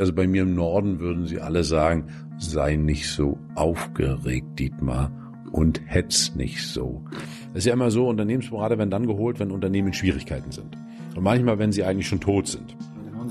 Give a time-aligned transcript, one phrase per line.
[0.00, 2.06] Also bei mir im Norden würden sie alle sagen,
[2.38, 5.10] sei nicht so aufgeregt, Dietmar,
[5.52, 7.04] und hetz nicht so.
[7.52, 10.76] Es ist ja immer so, Unternehmensberater werden dann geholt, wenn Unternehmen in Schwierigkeiten sind.
[11.14, 12.76] Und manchmal, wenn sie eigentlich schon tot sind.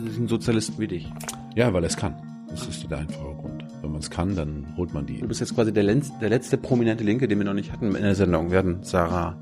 [0.06, 1.12] Sie sind Sozialisten wie dich.
[1.56, 2.16] Ja, weil er es kann.
[2.50, 3.66] Das ist der einfache Grund.
[3.82, 5.20] Wenn man es kann, dann holt man die.
[5.20, 7.94] Du bist jetzt quasi der, letzte, der letzte prominente Linke, den wir noch nicht hatten
[7.94, 8.52] in der Sendung.
[8.52, 9.36] Wir hatten Sarah,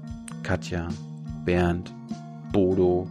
[0.43, 0.87] Katja,
[1.45, 1.93] Bernd,
[2.51, 3.07] Bodo.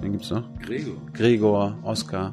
[0.00, 0.44] Wen gibt's noch?
[0.60, 0.96] Gregor.
[1.12, 2.32] Gregor, Oskar.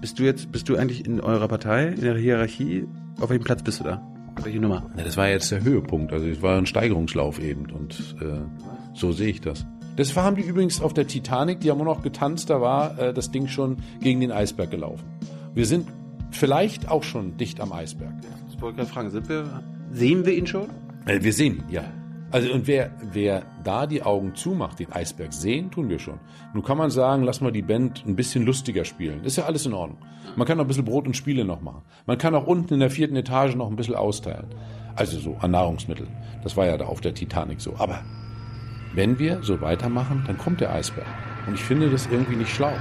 [0.00, 2.86] Bist du jetzt, bist du eigentlich in eurer Partei, in der Hierarchie?
[3.18, 4.06] Auf welchem Platz bist du da?
[4.42, 4.90] Welche Nummer?
[4.96, 6.12] Ja, das war jetzt der Höhepunkt.
[6.12, 8.40] Also es war ein Steigerungslauf eben und äh,
[8.92, 9.64] so sehe ich das.
[9.96, 13.14] Das haben die übrigens auf der Titanic, die haben auch noch getanzt, da war äh,
[13.14, 15.04] das Ding schon gegen den Eisberg gelaufen.
[15.54, 15.88] Wir sind
[16.30, 18.12] vielleicht auch schon dicht am Eisberg.
[18.50, 20.68] Ich wollte gerade fragen, sind wir, sehen wir ihn schon?
[21.06, 21.84] Äh, wir sehen ihn, ja.
[22.36, 26.20] Also und wer, wer da die Augen zumacht, den Eisberg sehen, tun wir schon.
[26.52, 29.24] Nun kann man sagen, lass mal die Band ein bisschen lustiger spielen.
[29.24, 29.96] Ist ja alles in Ordnung.
[30.36, 31.80] Man kann auch ein bisschen Brot und Spiele noch machen.
[32.04, 34.48] Man kann auch unten in der vierten Etage noch ein bisschen austeilen.
[34.96, 36.10] Also so an Nahrungsmitteln.
[36.42, 37.74] Das war ja da auf der Titanic so.
[37.78, 38.02] Aber
[38.94, 41.06] wenn wir so weitermachen, dann kommt der Eisberg.
[41.46, 42.72] Und ich finde das irgendwie nicht schlau.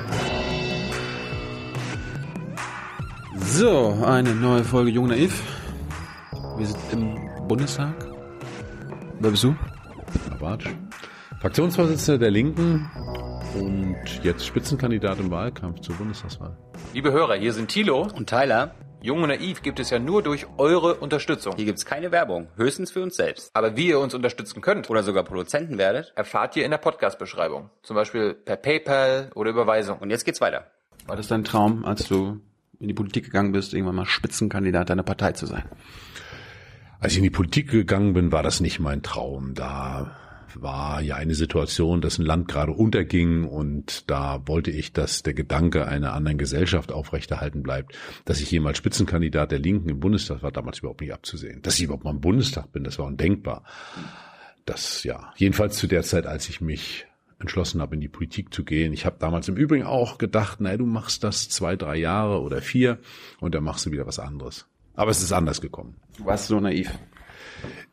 [3.38, 5.42] So, eine neue Folge Jung Naiv.
[6.58, 8.15] Wir sind im Bundestag.
[9.20, 9.56] Wer bist du?
[10.40, 10.68] Bartsch.
[11.42, 12.90] Fraktionsvorsitzender der Linken
[13.56, 16.58] und jetzt Spitzenkandidat im Wahlkampf zur Bundestagswahl.
[16.94, 18.08] Liebe Hörer, hier sind Thilo.
[18.16, 21.56] Und Tyler, Jung und Naiv gibt es ja nur durch eure Unterstützung.
[21.56, 23.50] hier gibt's keine Werbung, höchstens für uns selbst.
[23.54, 26.14] Aber wie ihr uns unterstützen könnt, Oder sogar Produzenten werdet.
[26.16, 27.70] erfahrt ihr in der Podcast-Beschreibung.
[27.84, 30.00] Zum Beispiel per PayPal oder Überweisung.
[30.00, 30.72] Und jetzt geht's weiter.
[31.08, 32.42] War das dein Traum, als du
[32.80, 35.64] in die Politik gegangen bist, irgendwann mal Spitzenkandidat deiner Partei zu sein?
[37.06, 39.54] Als ich in die Politik gegangen bin, war das nicht mein Traum.
[39.54, 40.18] Da
[40.56, 45.36] war ja eine Situation, dass ein Land gerade unterging und da wollte ich, dass der
[45.36, 47.96] Gedanke einer anderen Gesellschaft aufrechterhalten bleibt.
[48.26, 51.62] Dass ich jemals Spitzenkandidat der Linken im Bundestag war damals überhaupt nicht abzusehen.
[51.62, 53.64] Dass ich überhaupt mal im Bundestag bin, das war undenkbar.
[54.66, 57.06] Das ja, jedenfalls zu der Zeit, als ich mich
[57.38, 58.94] entschlossen habe, in die Politik zu gehen.
[58.94, 62.64] Ich habe damals im Übrigen auch gedacht, naja, du machst das zwei, drei Jahre oder
[62.64, 62.98] vier
[63.42, 64.66] und dann machst du wieder was anderes.
[64.96, 65.96] Aber es ist anders gekommen.
[66.18, 66.92] Du warst so naiv.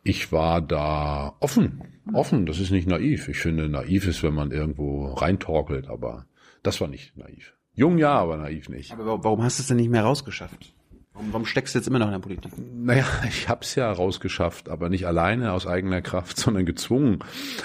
[0.05, 1.83] Ich war da offen,
[2.13, 2.47] offen.
[2.47, 3.29] Das ist nicht naiv.
[3.29, 6.27] Ich finde, naiv ist, wenn man irgendwo reintorkelt, aber
[6.62, 7.55] das war nicht naiv.
[7.75, 8.93] Jung ja, aber naiv nicht.
[8.93, 10.75] Aber wa- warum hast du es denn nicht mehr rausgeschafft?
[11.15, 12.53] Warum, warum steckst du jetzt immer noch in der Politik?
[12.75, 17.21] Naja, ich hab's ja rausgeschafft, aber nicht alleine aus eigener Kraft, sondern gezwungen.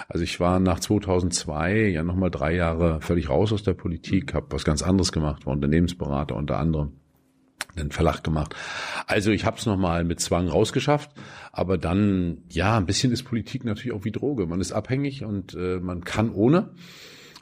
[0.08, 4.47] Also ich war nach 2002 ja nochmal drei Jahre völlig raus aus der Politik, habe
[4.52, 6.94] was ganz anderes gemacht, war Unternehmensberater unter anderem
[7.75, 8.56] einen Verlag gemacht.
[9.06, 11.12] Also ich habe es nochmal mit Zwang rausgeschafft,
[11.51, 14.45] aber dann, ja, ein bisschen ist Politik natürlich auch wie Droge.
[14.47, 16.72] Man ist abhängig und äh, man kann ohne.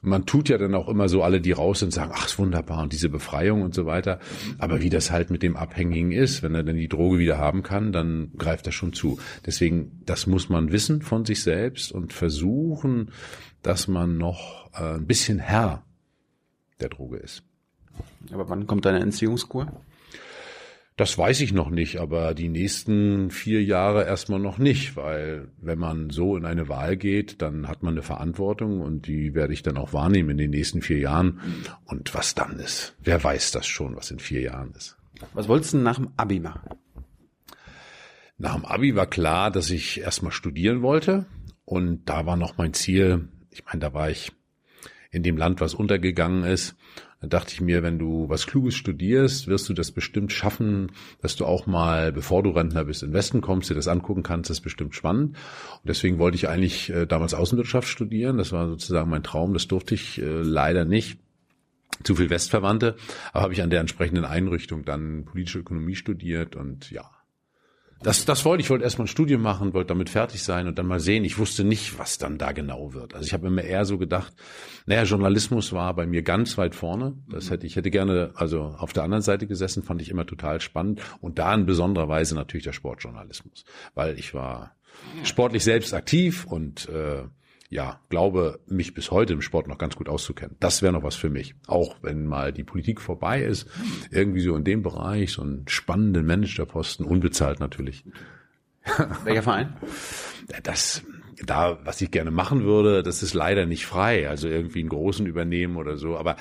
[0.02, 2.84] Man tut ja dann auch immer so alle, die raus sind, sagen, ach, ist wunderbar
[2.84, 4.20] und diese Befreiung und so weiter.
[4.60, 7.64] Aber wie das halt mit dem Abhängigen ist, wenn er dann die Droge wieder haben
[7.64, 9.18] kann, dann greift er schon zu.
[9.48, 13.12] Deswegen, das muss man wissen von sich selbst und versuchen,
[13.64, 15.84] dass man noch äh, ein bisschen Herr
[16.80, 17.42] der Droge ist.
[18.32, 19.72] Aber wann kommt deine Entziehungskur?
[20.98, 25.78] Das weiß ich noch nicht, aber die nächsten vier Jahre erstmal noch nicht, weil wenn
[25.78, 29.62] man so in eine Wahl geht, dann hat man eine Verantwortung und die werde ich
[29.62, 31.42] dann auch wahrnehmen in den nächsten vier Jahren.
[31.84, 34.96] Und was dann ist, wer weiß das schon, was in vier Jahren ist.
[35.34, 36.70] Was wolltest du nach dem Abi machen?
[38.38, 41.26] Nach dem Abi war klar, dass ich erstmal studieren wollte
[41.66, 44.32] und da war noch mein Ziel, ich meine, da war ich
[45.12, 46.76] in dem Land, was untergegangen ist.
[47.26, 50.92] Da dachte ich mir, wenn du was Kluges studierst, wirst du das bestimmt schaffen,
[51.22, 54.52] dass du auch mal, bevor du Rentner bist, in Westen kommst, dir das angucken kannst,
[54.52, 55.30] das ist bestimmt spannend.
[55.30, 58.38] Und deswegen wollte ich eigentlich äh, damals Außenwirtschaft studieren.
[58.38, 59.54] Das war sozusagen mein Traum.
[59.54, 61.20] Das durfte ich äh, leider nicht.
[62.04, 62.98] Zu viel Westverwandte,
[63.32, 67.10] aber habe ich an der entsprechenden Einrichtung dann politische Ökonomie studiert und ja,
[68.02, 68.70] das, das wollte ich.
[68.70, 71.24] Wollte erstmal ein Studium machen, wollte damit fertig sein und dann mal sehen.
[71.24, 73.14] Ich wusste nicht, was dann da genau wird.
[73.14, 74.34] Also ich habe immer eher so gedacht,
[74.86, 77.14] naja, Journalismus war bei mir ganz weit vorne.
[77.30, 80.62] Das hätte ich hätte gerne, also auf der anderen Seite gesessen, fand ich immer total
[80.62, 81.02] spannend.
[81.22, 83.66] Und da in besonderer Weise natürlich der Sportjournalismus.
[83.94, 84.76] Weil ich war
[85.24, 87.24] sportlich selbst aktiv und äh,
[87.70, 90.56] ja, glaube, mich bis heute im Sport noch ganz gut auszukennen.
[90.60, 91.56] Das wäre noch was für mich.
[91.68, 93.68] Auch wenn mal die Politik vorbei ist,
[94.12, 98.06] irgendwie so in dem Bereich, so einen spannenden Managerposten, unbezahlt natürlich.
[99.24, 99.76] Welcher Verein?
[100.64, 101.04] Das,
[101.44, 104.30] da, was ich gerne machen würde, das ist leider nicht frei.
[104.30, 106.18] Also irgendwie einen großen übernehmen oder so.
[106.18, 106.38] Aber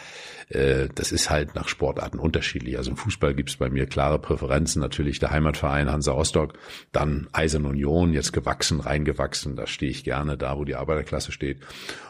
[0.48, 2.76] äh, das ist halt nach Sportarten unterschiedlich.
[2.76, 4.80] Also im Fußball gibt's bei mir klare Präferenzen.
[4.80, 6.54] Natürlich der Heimatverein Hansa Rostock,
[6.92, 9.56] dann Eisern Union, jetzt gewachsen, reingewachsen.
[9.56, 11.60] Da stehe ich gerne da, wo die Arbeiterklasse steht.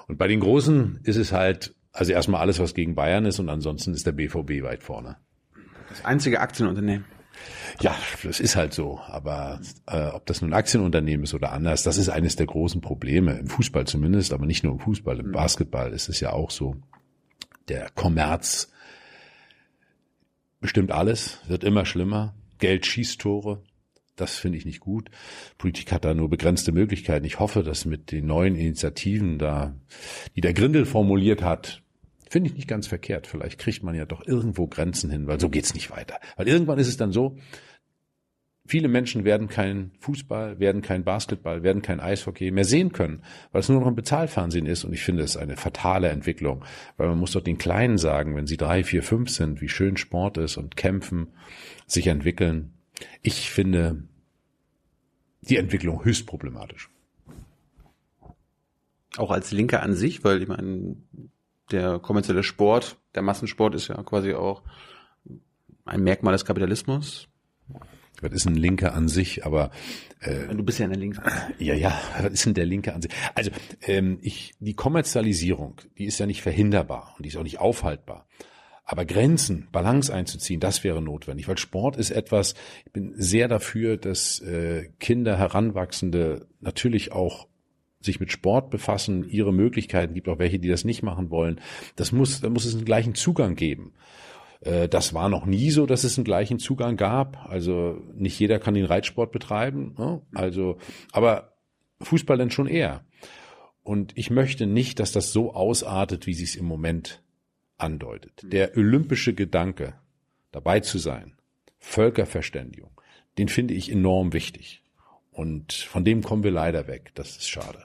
[0.06, 3.48] Und bei den Großen ist es halt, also erstmal alles, was gegen Bayern ist und
[3.48, 5.16] ansonsten ist der BVB weit vorne.
[5.88, 7.04] Das einzige Aktienunternehmen.
[7.80, 9.00] Ja, das ist halt so.
[9.06, 12.80] Aber äh, ob das nun ein Aktienunternehmen ist oder anders, das ist eines der großen
[12.80, 13.38] Probleme.
[13.38, 15.18] Im Fußball zumindest, aber nicht nur im Fußball.
[15.20, 16.76] Im Basketball ist es ja auch so.
[17.68, 18.70] Der Kommerz
[20.60, 22.34] bestimmt alles, wird immer schlimmer.
[22.58, 23.62] Geld schießt Tore.
[24.16, 25.10] Das finde ich nicht gut.
[25.58, 27.26] Politik hat da nur begrenzte Möglichkeiten.
[27.26, 29.74] Ich hoffe, dass mit den neuen Initiativen da,
[30.36, 31.83] die der Grindel formuliert hat,
[32.34, 33.28] finde ich nicht ganz verkehrt.
[33.28, 36.18] Vielleicht kriegt man ja doch irgendwo Grenzen hin, weil so geht's nicht weiter.
[36.34, 37.36] Weil irgendwann ist es dann so,
[38.66, 43.22] viele Menschen werden kein Fußball, werden kein Basketball, werden kein Eishockey mehr sehen können,
[43.52, 44.82] weil es nur noch ein Bezahlfernsehen ist.
[44.82, 46.64] Und ich finde es eine fatale Entwicklung,
[46.96, 49.96] weil man muss doch den Kleinen sagen, wenn sie drei, vier, fünf sind, wie schön
[49.96, 51.28] Sport ist und kämpfen,
[51.86, 52.72] sich entwickeln.
[53.22, 54.08] Ich finde
[55.42, 56.90] die Entwicklung höchst problematisch.
[59.18, 60.96] Auch als Linker an sich, weil ich meine,
[61.70, 64.62] der kommerzielle Sport, der Massensport ist ja quasi auch
[65.84, 67.28] ein Merkmal des Kapitalismus.
[68.20, 69.70] Das ist ein Linker an sich, aber
[70.20, 71.18] äh, du bist ja in der Links.
[71.58, 73.12] Ja, ja, was ist denn der Linke an sich?
[73.34, 73.50] Also
[73.82, 78.26] ähm, ich, die Kommerzialisierung, die ist ja nicht verhinderbar und die ist auch nicht aufhaltbar.
[78.84, 83.96] Aber Grenzen, Balance einzuziehen, das wäre notwendig, weil Sport ist etwas, ich bin sehr dafür,
[83.96, 87.48] dass äh, Kinder, Heranwachsende natürlich auch
[88.04, 91.60] sich mit Sport befassen, ihre Möglichkeiten, gibt auch welche, die das nicht machen wollen.
[91.96, 93.94] Das muss, da muss es einen gleichen Zugang geben.
[94.60, 97.46] Äh, das war noch nie so, dass es einen gleichen Zugang gab.
[97.48, 99.94] Also nicht jeder kann den Reitsport betreiben.
[99.98, 100.22] Ne?
[100.34, 100.78] Also,
[101.12, 101.54] aber
[102.00, 103.04] Fußball dann schon eher.
[103.82, 107.22] Und ich möchte nicht, dass das so ausartet, wie sie es im Moment
[107.76, 108.40] andeutet.
[108.42, 109.94] Der olympische Gedanke,
[110.52, 111.34] dabei zu sein,
[111.78, 112.90] Völkerverständigung,
[113.36, 114.82] den finde ich enorm wichtig.
[115.32, 117.10] Und von dem kommen wir leider weg.
[117.14, 117.84] Das ist schade.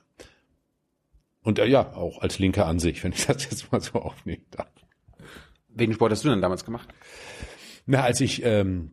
[1.50, 4.46] Und äh, ja, auch als Linker an sich, wenn ich das jetzt mal so aufnehmen
[4.52, 4.72] darf.
[5.70, 6.88] Welchen Sport hast du denn damals gemacht?
[7.88, 8.92] Na, als ich ähm,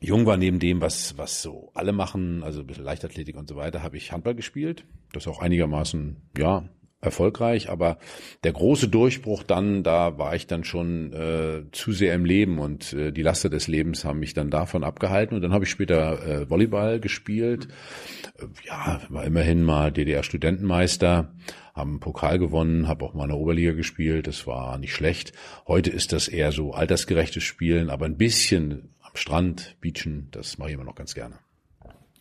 [0.00, 3.56] jung war, neben dem, was, was so alle machen, also ein bisschen Leichtathletik und so
[3.56, 4.84] weiter, habe ich Handball gespielt.
[5.14, 6.68] Das auch einigermaßen, ja,
[7.04, 7.98] erfolgreich, aber
[8.42, 12.92] der große Durchbruch dann, da war ich dann schon äh, zu sehr im Leben und
[12.92, 16.26] äh, die Laster des Lebens haben mich dann davon abgehalten und dann habe ich später
[16.26, 17.68] äh, Volleyball gespielt.
[18.38, 21.34] Äh, ja, war immerhin mal DDR-Studentenmeister,
[21.74, 25.32] haben Pokal gewonnen, habe auch mal in der Oberliga gespielt, das war nicht schlecht.
[25.66, 30.70] Heute ist das eher so altersgerechtes Spielen, aber ein bisschen am Strand, Beachen, das mache
[30.70, 31.43] ich immer noch ganz gerne.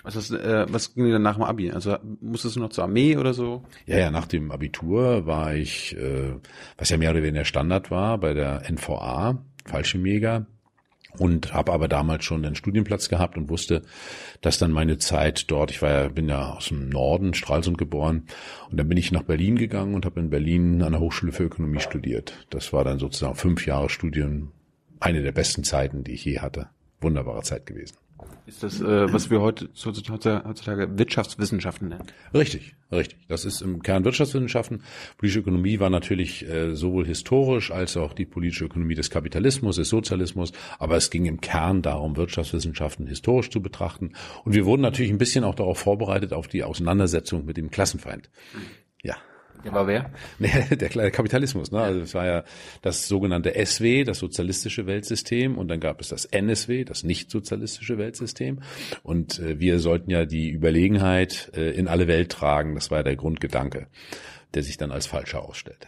[0.04, 1.72] Was, ist, äh, was ging dann nach dem Abi?
[1.72, 3.64] Also musstest du noch zur Armee oder so?
[3.86, 6.34] Ja, ja, nach dem Abitur war ich, äh,
[6.78, 10.46] was ja mehr oder weniger Standard war, bei der NVA, Fallschirmjäger
[11.18, 13.84] und habe aber damals schon einen Studienplatz gehabt und wusste,
[14.42, 18.24] dass dann meine Zeit dort, ich war ja, bin ja aus dem Norden, Stralsund geboren,
[18.70, 21.44] und dann bin ich nach Berlin gegangen und habe in Berlin an der Hochschule für
[21.44, 22.46] Ökonomie studiert.
[22.50, 24.52] Das war dann sozusagen fünf Jahre Studium,
[25.00, 26.70] eine der besten Zeiten, die ich je hatte.
[27.00, 27.98] Wunderbare Zeit gewesen.
[28.46, 32.08] Ist das, äh, was wir heute heutzutage Wirtschaftswissenschaften nennen?
[32.34, 33.18] Richtig, richtig.
[33.30, 34.84] Das ist im Kern Wirtschaftswissenschaften.
[35.18, 39.88] Politische Ökonomie war natürlich äh, sowohl historisch als auch die politische Ökonomie des Kapitalismus, des
[39.88, 40.52] Sozialismus.
[40.78, 44.12] Aber es ging im Kern darum, Wirtschaftswissenschaften historisch zu betrachten.
[44.44, 48.30] Und wir wurden natürlich ein bisschen auch darauf vorbereitet, auf die Auseinandersetzung mit dem Klassenfeind.
[49.04, 49.16] Ja.
[49.64, 50.12] Der war wer?
[50.40, 51.72] Nee, der kleine Kapitalismus.
[51.72, 51.80] Ne?
[51.80, 52.44] Also es war ja
[52.82, 57.98] das sogenannte SW, das sozialistische Weltsystem, und dann gab es das NSW, das nicht sozialistische
[57.98, 58.62] Weltsystem.
[59.04, 62.76] Und äh, wir sollten ja die Überlegenheit äh, in alle Welt tragen.
[62.76, 63.88] Das war ja der Grundgedanke,
[64.54, 65.88] der sich dann als falscher ausstellte.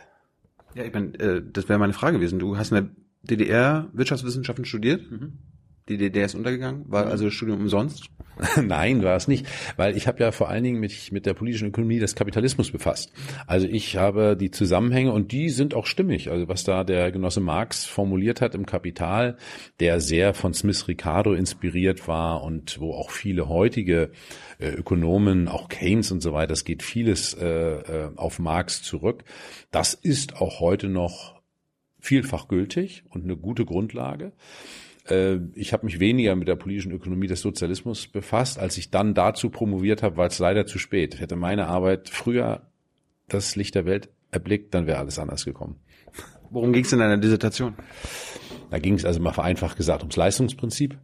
[0.76, 2.40] Ja, ich meine, äh, das wäre meine Frage gewesen.
[2.40, 2.90] Du hast in der
[3.38, 5.10] DDR Wirtschaftswissenschaften studiert.
[5.10, 5.40] Mhm.
[5.88, 8.10] Die DDR ist untergegangen, war also das Studium umsonst?
[8.62, 9.46] Nein, war es nicht,
[9.78, 13.12] weil ich habe ja vor allen Dingen mich mit der politischen Ökonomie des Kapitalismus befasst.
[13.48, 16.30] Also ich habe die Zusammenhänge und die sind auch stimmig.
[16.30, 19.38] Also was da der Genosse Marx formuliert hat im Kapital,
[19.80, 24.12] der sehr von Smith Ricardo inspiriert war und wo auch viele heutige
[24.60, 29.24] äh, Ökonomen, auch Keynes und so weiter, es geht vieles äh, äh, auf Marx zurück.
[29.72, 31.36] Das ist auch heute noch
[32.00, 34.34] vielfach gültig und eine gute Grundlage.
[35.08, 38.60] Äh, ich habe mich weniger mit der politischen Ökonomie des Sozialismus befasst.
[38.60, 41.20] Als ich dann dazu promoviert habe, war es leider zu spät.
[41.20, 42.64] Hätte meine Arbeit früher
[43.28, 45.80] das Licht der Welt erblickt, dann wäre alles anders gekommen.
[46.50, 47.76] Worum ging es in deiner Dissertation?
[48.70, 50.98] Da ging es also mal vereinfacht gesagt ums Leistungsprinzip.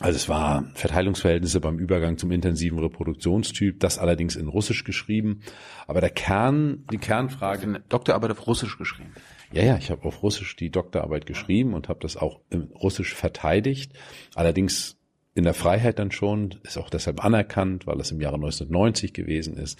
[0.00, 5.40] Also es war Verteilungsverhältnisse beim Übergang zum intensiven Reproduktionstyp, das allerdings in Russisch geschrieben.
[5.88, 7.82] Aber der Kern, die Kernfrage.
[7.88, 9.12] Doktorarbeit auf Russisch geschrieben.
[9.52, 13.14] Ja, ja, ich habe auf Russisch die Doktorarbeit geschrieben und habe das auch im Russisch
[13.14, 13.92] verteidigt.
[14.34, 14.98] Allerdings
[15.38, 19.56] in der Freiheit dann schon, ist auch deshalb anerkannt, weil es im Jahre 1990 gewesen
[19.56, 19.78] ist.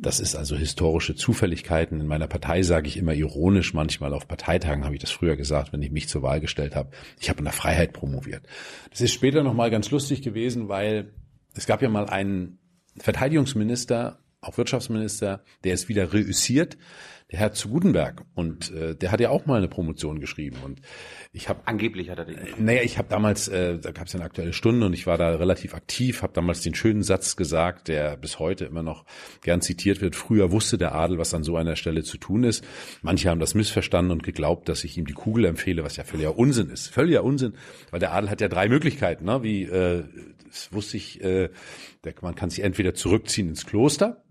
[0.00, 2.00] Das ist also historische Zufälligkeiten.
[2.00, 5.72] In meiner Partei sage ich immer ironisch, manchmal auf Parteitagen habe ich das früher gesagt,
[5.72, 6.90] wenn ich mich zur Wahl gestellt habe.
[7.18, 8.46] Ich habe in der Freiheit promoviert.
[8.90, 11.12] Das ist später nochmal ganz lustig gewesen, weil
[11.54, 12.58] es gab ja mal einen
[12.96, 16.76] Verteidigungsminister, auch Wirtschaftsminister, der ist wieder reüssiert
[17.30, 20.80] der Herr zu Gutenberg und äh, der hat ja auch mal eine Promotion geschrieben und
[21.32, 22.38] ich habe angeblich hat er den.
[22.38, 25.16] Äh, naja, ich habe damals, äh, da gab es eine aktuelle Stunde und ich war
[25.16, 29.04] da relativ aktiv, habe damals den schönen Satz gesagt, der bis heute immer noch
[29.42, 30.16] gern zitiert wird.
[30.16, 32.64] Früher wusste der Adel, was an so einer Stelle zu tun ist.
[33.02, 36.36] Manche haben das missverstanden und geglaubt, dass ich ihm die Kugel empfehle, was ja völliger
[36.36, 36.88] Unsinn ist.
[36.88, 37.54] Völliger Unsinn,
[37.90, 39.42] weil der Adel hat ja drei Möglichkeiten, ne?
[39.44, 40.02] wie äh,
[40.48, 41.50] das wusste ich, äh,
[42.02, 44.24] der, man kann sich entweder zurückziehen ins Kloster,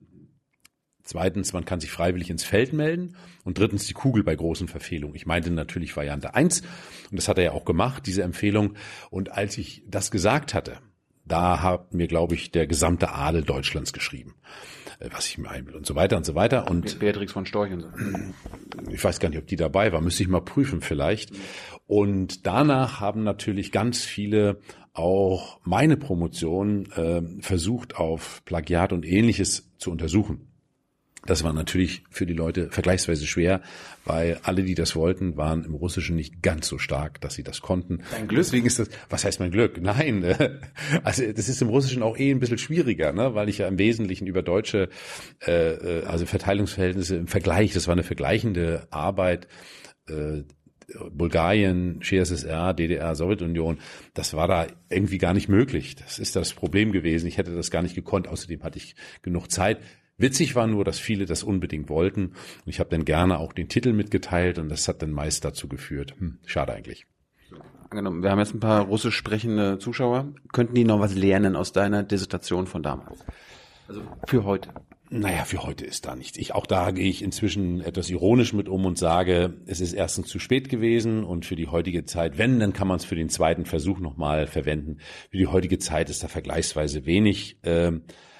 [1.10, 3.16] Zweitens, man kann sich freiwillig ins Feld melden.
[3.44, 5.16] Und drittens die Kugel bei großen Verfehlungen.
[5.16, 6.62] Ich meinte natürlich Variante eins
[7.10, 8.76] Und das hat er ja auch gemacht, diese Empfehlung.
[9.10, 10.78] Und als ich das gesagt hatte,
[11.26, 14.36] da hat mir, glaube ich, der gesamte Adel Deutschlands geschrieben,
[15.00, 16.70] äh, was ich mir einbild und so weiter und so weiter.
[16.70, 17.90] Und Beatrix von Storch und so.
[18.92, 21.32] Ich weiß gar nicht, ob die dabei war, müsste ich mal prüfen vielleicht.
[21.88, 24.60] Und danach haben natürlich ganz viele
[24.94, 30.49] auch meine Promotion äh, versucht, auf Plagiat und ähnliches zu untersuchen.
[31.30, 33.62] Das war natürlich für die Leute vergleichsweise schwer,
[34.04, 37.62] weil alle, die das wollten, waren im Russischen nicht ganz so stark, dass sie das
[37.62, 38.02] konnten.
[38.12, 38.40] Dein Glück.
[38.40, 39.80] Deswegen ist das, was heißt mein Glück?
[39.80, 40.26] Nein,
[41.04, 43.36] also das ist im Russischen auch eh ein bisschen schwieriger, ne?
[43.36, 44.90] weil ich ja im Wesentlichen über deutsche,
[45.46, 49.48] äh, äh also Verteilungsverhältnisse im Vergleich, das war eine vergleichende Arbeit,
[50.08, 50.42] äh,
[51.12, 53.78] Bulgarien, CSSR, DDR, Sowjetunion,
[54.16, 55.96] das war da irgendwie gar nicht möglich.
[55.96, 57.28] Das ist das Problem gewesen.
[57.28, 58.28] Ich hätte das gar nicht gekonnt.
[58.28, 59.78] Außerdem hatte ich genug Zeit.
[60.20, 62.26] Witzig war nur, dass viele das unbedingt wollten.
[62.26, 65.68] Und ich habe dann gerne auch den Titel mitgeteilt und das hat dann meist dazu
[65.68, 66.14] geführt.
[66.20, 67.08] Hm, schade eigentlich.
[67.90, 70.34] Angenommen, wir haben jetzt ein paar russisch sprechende Zuschauer.
[70.52, 73.26] Könnten die noch was lernen aus deiner Dissertation von damals?
[73.88, 74.70] Also für heute.
[75.10, 76.38] Naja, für heute ist da nichts.
[76.38, 80.28] Ich, auch da gehe ich inzwischen etwas ironisch mit um und sage, es ist erstens
[80.28, 83.30] zu spät gewesen und für die heutige Zeit, wenn, dann kann man es für den
[83.30, 84.98] zweiten Versuch nochmal verwenden.
[85.32, 87.58] Für die heutige Zeit ist da vergleichsweise wenig.
[87.64, 87.94] Äh,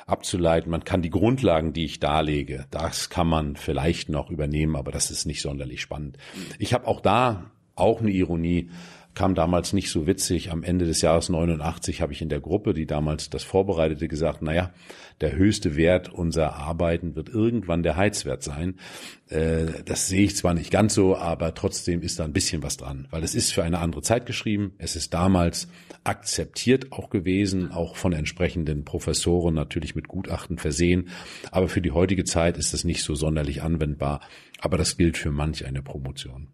[0.10, 0.72] abzuleiten.
[0.72, 5.12] Man kann die Grundlagen, die ich darlege, das kann man vielleicht noch übernehmen, aber das
[5.12, 6.18] ist nicht sonderlich spannend.
[6.58, 8.70] Ich habe auch da auch eine Ironie
[9.20, 10.50] kam damals nicht so witzig.
[10.50, 14.42] Am Ende des Jahres 89 habe ich in der Gruppe, die damals das vorbereitete, gesagt,
[14.42, 14.72] naja,
[15.20, 18.80] der höchste Wert unserer Arbeiten wird irgendwann der Heizwert sein.
[19.28, 22.78] Äh, das sehe ich zwar nicht ganz so, aber trotzdem ist da ein bisschen was
[22.78, 24.72] dran, weil es ist für eine andere Zeit geschrieben.
[24.78, 25.68] Es ist damals
[26.06, 31.10] akzeptiert auch gewesen, auch von entsprechenden Professoren natürlich mit Gutachten versehen.
[31.52, 34.22] Aber für die heutige Zeit ist das nicht so sonderlich anwendbar.
[34.62, 36.48] Aber das gilt für manch eine Promotion.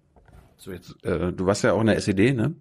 [0.57, 2.55] So jetzt, äh, du warst ja auch in der SED, ne?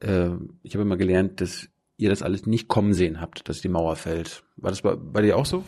[0.00, 0.08] Ja.
[0.08, 3.68] Äh, ich habe immer gelernt, dass ihr das alles nicht kommen sehen habt, dass die
[3.68, 4.44] Mauer fällt.
[4.56, 5.64] War das bei, bei dir auch so?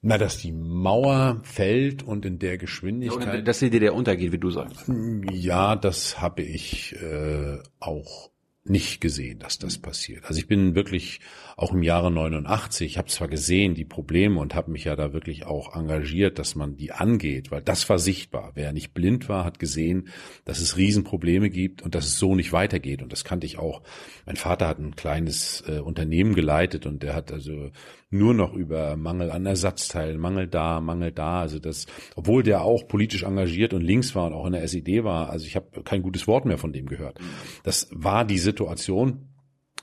[0.00, 3.34] Na, dass die Mauer fällt und in der Geschwindigkeit.
[3.34, 4.90] Ja, dass die DDR untergeht, wie du sagst.
[5.30, 8.30] Ja, das habe ich äh, auch
[8.64, 10.24] nicht gesehen, dass das passiert.
[10.26, 11.20] Also ich bin wirklich
[11.56, 15.12] auch im Jahre 89, ich habe zwar gesehen die Probleme und habe mich ja da
[15.12, 18.52] wirklich auch engagiert, dass man die angeht, weil das war sichtbar.
[18.54, 20.08] Wer nicht blind war, hat gesehen,
[20.44, 23.02] dass es Riesenprobleme gibt und dass es so nicht weitergeht.
[23.02, 23.82] Und das kannte ich auch.
[24.26, 27.70] Mein Vater hat ein kleines äh, Unternehmen geleitet und der hat also
[28.10, 31.40] nur noch über Mangel an Ersatzteilen, Mangel da, Mangel da.
[31.40, 35.02] Also das, obwohl der auch politisch engagiert und links war und auch in der SED
[35.02, 37.18] war, also ich habe kein gutes Wort mehr von dem gehört.
[37.64, 39.31] Das war die Situation.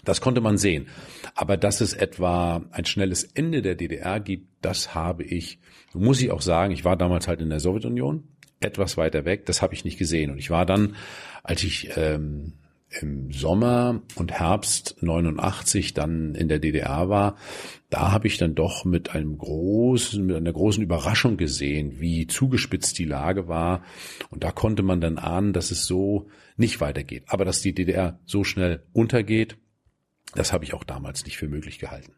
[0.05, 0.87] Das konnte man sehen.
[1.35, 5.59] Aber dass es etwa ein schnelles Ende der DDR gibt, das habe ich,
[5.93, 8.23] muss ich auch sagen, ich war damals halt in der Sowjetunion,
[8.59, 10.31] etwas weiter weg, das habe ich nicht gesehen.
[10.31, 10.95] Und ich war dann,
[11.43, 12.53] als ich ähm,
[13.01, 17.35] im Sommer und Herbst 89 dann in der DDR war,
[17.89, 22.97] da habe ich dann doch mit einem großen, mit einer großen Überraschung gesehen, wie zugespitzt
[22.97, 23.83] die Lage war.
[24.29, 26.27] Und da konnte man dann ahnen, dass es so
[26.57, 27.23] nicht weitergeht.
[27.27, 29.57] Aber dass die DDR so schnell untergeht,
[30.35, 32.13] das habe ich auch damals nicht für möglich gehalten.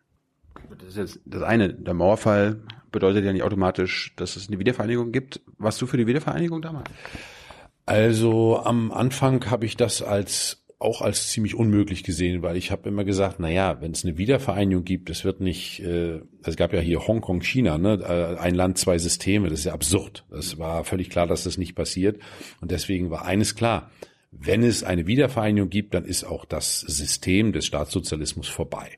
[0.78, 1.74] Das ist jetzt das eine.
[1.74, 5.42] Der Mauerfall bedeutet ja nicht automatisch, dass es eine Wiedervereinigung gibt.
[5.58, 6.90] Warst du für die Wiedervereinigung damals?
[7.86, 12.90] Also am Anfang habe ich das als auch als ziemlich unmöglich gesehen, weil ich habe
[12.90, 16.74] immer gesagt, na ja, wenn es eine Wiedervereinigung gibt, es wird nicht, äh, es gab
[16.74, 20.26] ja hier Hongkong, China, ne, äh, ein Land, zwei Systeme, das ist ja absurd.
[20.32, 22.20] Das war völlig klar, dass das nicht passiert
[22.62, 23.92] und deswegen war eines klar,
[24.32, 28.98] wenn es eine Wiedervereinigung gibt, dann ist auch das System des Staatssozialismus vorbei.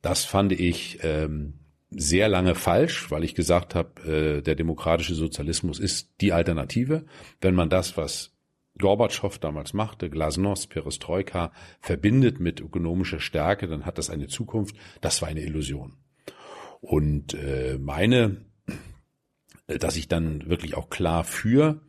[0.00, 1.60] Das fand ich ähm,
[1.90, 7.04] sehr lange falsch, weil ich gesagt habe, äh, der demokratische Sozialismus ist die Alternative.
[7.40, 8.32] Wenn man das, was
[8.78, 14.76] Gorbatschow damals machte, Glasnost, Perestroika, verbindet mit ökonomischer Stärke, dann hat das eine Zukunft.
[15.02, 15.98] Das war eine Illusion.
[16.80, 18.38] Und äh, meine,
[19.66, 21.82] dass ich dann wirklich auch klar für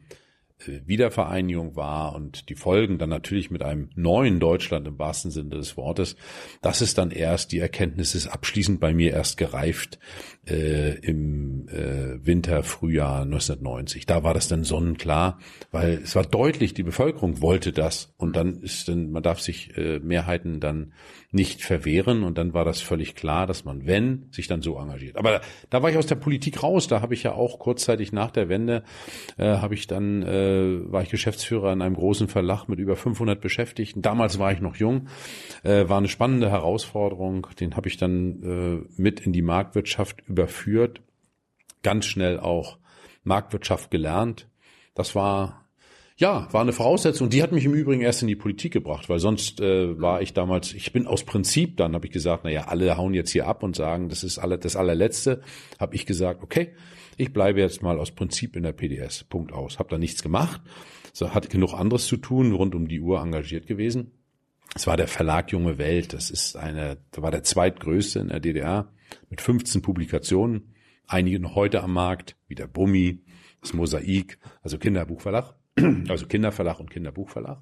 [0.67, 5.77] Wiedervereinigung war und die Folgen dann natürlich mit einem neuen Deutschland im wahrsten Sinne des
[5.77, 6.15] Wortes,
[6.61, 9.99] das ist dann erst, die Erkenntnis ist abschließend bei mir erst gereift
[10.47, 14.05] äh, im äh, Winter, Frühjahr 1990.
[14.05, 15.39] Da war das dann sonnenklar,
[15.71, 19.77] weil es war deutlich, die Bevölkerung wollte das und dann ist dann, man darf sich
[19.77, 20.93] äh, Mehrheiten dann
[21.33, 25.15] nicht verwehren und dann war das völlig klar, dass man, wenn, sich dann so engagiert.
[25.15, 28.11] Aber da, da war ich aus der Politik raus, da habe ich ja auch kurzzeitig
[28.11, 28.83] nach der Wende,
[29.37, 33.39] äh, habe ich dann äh, war ich Geschäftsführer in einem großen Verlag mit über 500
[33.39, 34.01] Beschäftigten.
[34.01, 35.07] Damals war ich noch jung,
[35.63, 37.47] äh, war eine spannende Herausforderung.
[37.59, 41.01] Den habe ich dann äh, mit in die Marktwirtschaft überführt,
[41.81, 42.77] ganz schnell auch
[43.23, 44.49] Marktwirtschaft gelernt.
[44.95, 45.60] Das war
[46.21, 47.29] ja, war eine Voraussetzung.
[47.29, 50.33] Die hat mich im Übrigen erst in die Politik gebracht, weil sonst äh, war ich
[50.33, 53.47] damals, ich bin aus Prinzip, dann habe ich gesagt, na ja, alle hauen jetzt hier
[53.47, 55.41] ab und sagen, das ist alle, das allerletzte,
[55.79, 56.75] habe ich gesagt, okay,
[57.17, 59.23] ich bleibe jetzt mal aus Prinzip in der PDS.
[59.23, 59.79] Punkt aus.
[59.79, 60.61] Hab da nichts gemacht.
[61.11, 64.11] So hat genug anderes zu tun, rund um die Uhr engagiert gewesen.
[64.75, 66.13] Es war der Verlag Junge Welt.
[66.13, 68.93] Das ist eine, da war der zweitgrößte in der DDR
[69.31, 70.75] mit 15 Publikationen.
[71.07, 73.23] Einige noch heute am Markt, wie der Bummi,
[73.59, 75.55] das Mosaik, also Kinderbuchverlag,
[76.09, 77.61] also Kinderverlag und Kinderbuchverlag.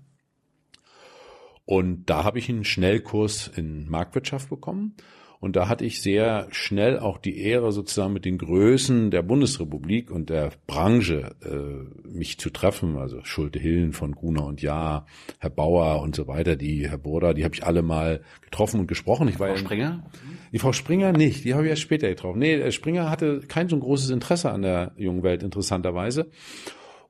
[1.66, 4.96] Und da habe ich einen Schnellkurs in Marktwirtschaft bekommen
[5.42, 10.12] und da hatte ich sehr schnell auch die Ehre, sozusagen mit den Größen der Bundesrepublik
[10.12, 12.98] und der Branche äh, mich zu treffen.
[12.98, 15.06] Also Schulte-Hillen von Gruner und Jahr,
[15.40, 18.88] Herr Bauer und so weiter, die Herr Boda, die habe ich alle mal getroffen und
[18.88, 19.30] gesprochen.
[19.30, 20.04] Ich war Frau ja, Springer?
[20.52, 22.40] Die Frau Springer nicht, die habe ich erst später getroffen.
[22.40, 26.32] Nee, Springer hatte kein so ein großes Interesse an der jungen Welt, interessanterweise.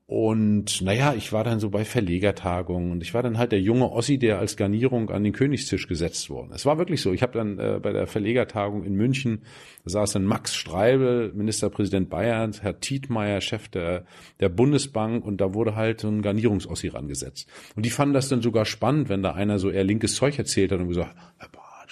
[0.10, 3.92] Und naja, ich war dann so bei Verlegertagungen und ich war dann halt der junge
[3.92, 6.56] Ossi, der als Garnierung an den Königstisch gesetzt wurde.
[6.56, 7.14] Es war wirklich so.
[7.14, 9.44] Ich habe dann äh, bei der Verlegertagung in München,
[9.84, 14.04] da saß dann Max Streibel, Ministerpräsident Bayerns, Herr Tietmeier, Chef der,
[14.40, 17.48] der Bundesbank und da wurde halt so ein Garnierungsossi rangesetzt.
[17.76, 20.72] Und die fanden das dann sogar spannend, wenn da einer so eher linkes Zeug erzählt
[20.72, 21.50] hat und gesagt, Herr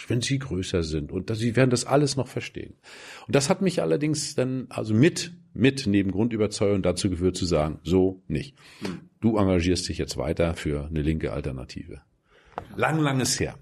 [0.07, 2.75] Wenn Sie größer sind und Sie werden das alles noch verstehen.
[3.25, 7.79] Und das hat mich allerdings dann also mit mit neben Grundüberzeugung dazu geführt zu sagen,
[7.83, 8.55] so nicht.
[9.19, 12.01] Du engagierst dich jetzt weiter für eine linke Alternative.
[12.75, 13.55] Lang, lang ist her.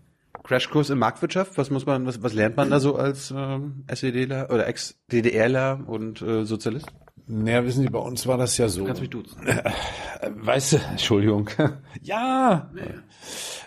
[0.43, 4.51] Crashkurs in Marktwirtschaft, was muss man, was, was lernt man da so als ähm, SEDler
[4.51, 6.87] oder Ex-DDRler und äh, Sozialist?
[7.27, 8.85] Naja, wissen Sie, bei uns war das ja so.
[8.85, 9.41] Kannst mich duzen.
[9.41, 11.49] Weißt du, Entschuldigung.
[12.01, 12.69] ja.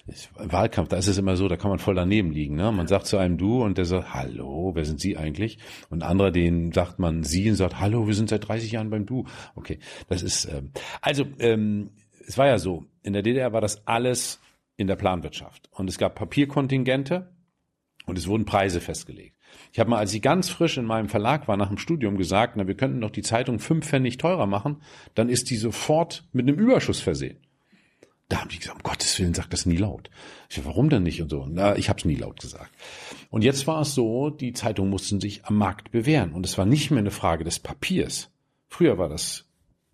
[0.06, 2.54] Ich, Wahlkampf, da ist es immer so, da kann man voll daneben liegen.
[2.54, 2.70] Ne?
[2.70, 5.58] Man sagt zu einem Du und der sagt, hallo, wer sind Sie eigentlich?
[5.90, 9.06] Und anderer, den sagt man Sie und sagt, hallo, wir sind seit 30 Jahren beim
[9.06, 9.26] Du.
[9.56, 11.90] Okay, das ist, ähm, also, ähm,
[12.26, 14.40] es war ja so, in der DDR war das alles
[14.76, 15.68] in der Planwirtschaft.
[15.72, 17.34] Und es gab Papierkontingente
[18.06, 19.37] und es wurden Preise festgelegt.
[19.72, 22.56] Ich habe mal, als ich ganz frisch in meinem Verlag war, nach dem Studium gesagt,
[22.56, 24.82] na, wir könnten doch die Zeitung fünf Pfennig teurer machen,
[25.14, 27.38] dann ist die sofort mit einem Überschuss versehen.
[28.28, 30.10] Da haben die gesagt, um Gottes Willen, sag das nie laut.
[30.50, 31.46] Ich sag, warum denn nicht und so?
[31.48, 32.70] Na, ich habe es nie laut gesagt.
[33.30, 36.66] Und jetzt war es so, die Zeitungen mussten sich am Markt bewähren und es war
[36.66, 38.30] nicht mehr eine Frage des Papiers.
[38.66, 39.46] Früher war das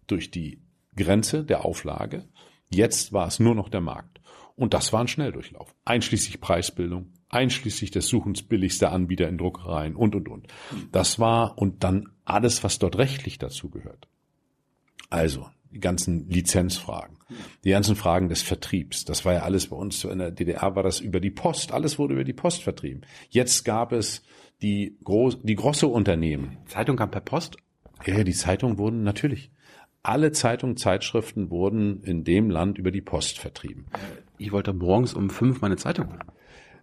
[0.08, 0.60] durch die
[0.96, 2.24] Grenze der Auflage,
[2.68, 4.20] jetzt war es nur noch der Markt.
[4.56, 10.14] Und das war ein Schnelldurchlauf, einschließlich Preisbildung, einschließlich des Suchens billigster Anbieter in Druckereien und,
[10.14, 10.46] und, und.
[10.92, 14.08] Das war, und dann alles, was dort rechtlich dazu gehört.
[15.10, 17.18] Also, die ganzen Lizenzfragen,
[17.64, 19.04] die ganzen Fragen des Vertriebs.
[19.04, 21.72] Das war ja alles bei uns in der DDR war das über die Post.
[21.72, 23.02] Alles wurde über die Post vertrieben.
[23.28, 24.22] Jetzt gab es
[24.62, 26.58] die groß, die große Unternehmen.
[26.66, 27.56] Zeitung kam per Post?
[28.06, 29.50] Ja, die Zeitungen wurden natürlich.
[30.02, 33.86] Alle Zeitungen, Zeitschriften wurden in dem Land über die Post vertrieben.
[34.38, 36.22] Ich wollte morgens um fünf meine Zeitung holen.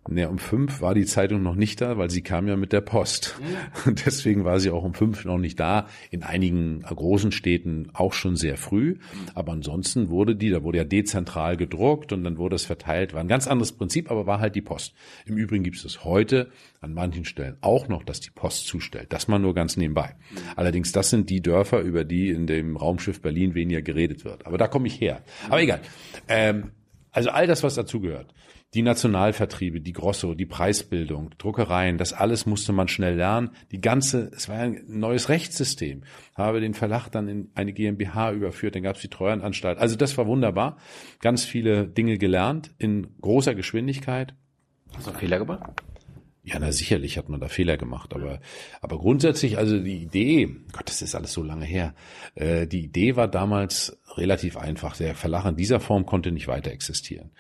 [0.10, 2.82] Ne, um fünf war die Zeitung noch nicht da, weil sie kam ja mit der
[2.82, 3.40] Post.
[3.86, 5.88] Und deswegen war sie auch um fünf noch nicht da.
[6.10, 8.98] In einigen großen Städten auch schon sehr früh.
[9.36, 13.14] Aber ansonsten wurde die, da wurde ja dezentral gedruckt und dann wurde es verteilt.
[13.14, 14.96] War ein ganz anderes Prinzip, aber war halt die Post.
[15.28, 16.50] Im Übrigen gibt es es heute
[16.82, 19.14] an manchen Stellen auch noch, dass die Post zustellt.
[19.14, 20.16] Das mal nur ganz nebenbei.
[20.56, 24.48] Allerdings, das sind die Dörfer, über die in dem Raumschiff Berlin weniger geredet wird.
[24.48, 25.22] Aber da komme ich her.
[25.48, 25.82] Aber egal.
[26.28, 26.72] Ähm,
[27.12, 28.34] also all das, was dazugehört.
[28.74, 33.50] Die Nationalvertriebe, die Grosso, die Preisbildung, Druckereien, das alles musste man schnell lernen.
[33.72, 36.04] Die ganze, es war ein neues Rechtssystem.
[36.36, 39.78] Habe den Verlag dann in eine GmbH überführt, dann gab es die Treuhandanstalt.
[39.78, 40.78] Also das war wunderbar.
[41.20, 44.36] Ganz viele Dinge gelernt in großer Geschwindigkeit.
[44.96, 45.70] Hast du einen Fehler gemacht?
[46.44, 48.40] Ja, na sicherlich hat man da Fehler gemacht, aber
[48.82, 51.94] aber grundsätzlich also die Idee, Gott, das ist alles so lange her.
[52.34, 54.96] Äh, die Idee war damals relativ einfach.
[54.98, 57.32] Der Verlag in dieser Form konnte nicht weiter existieren.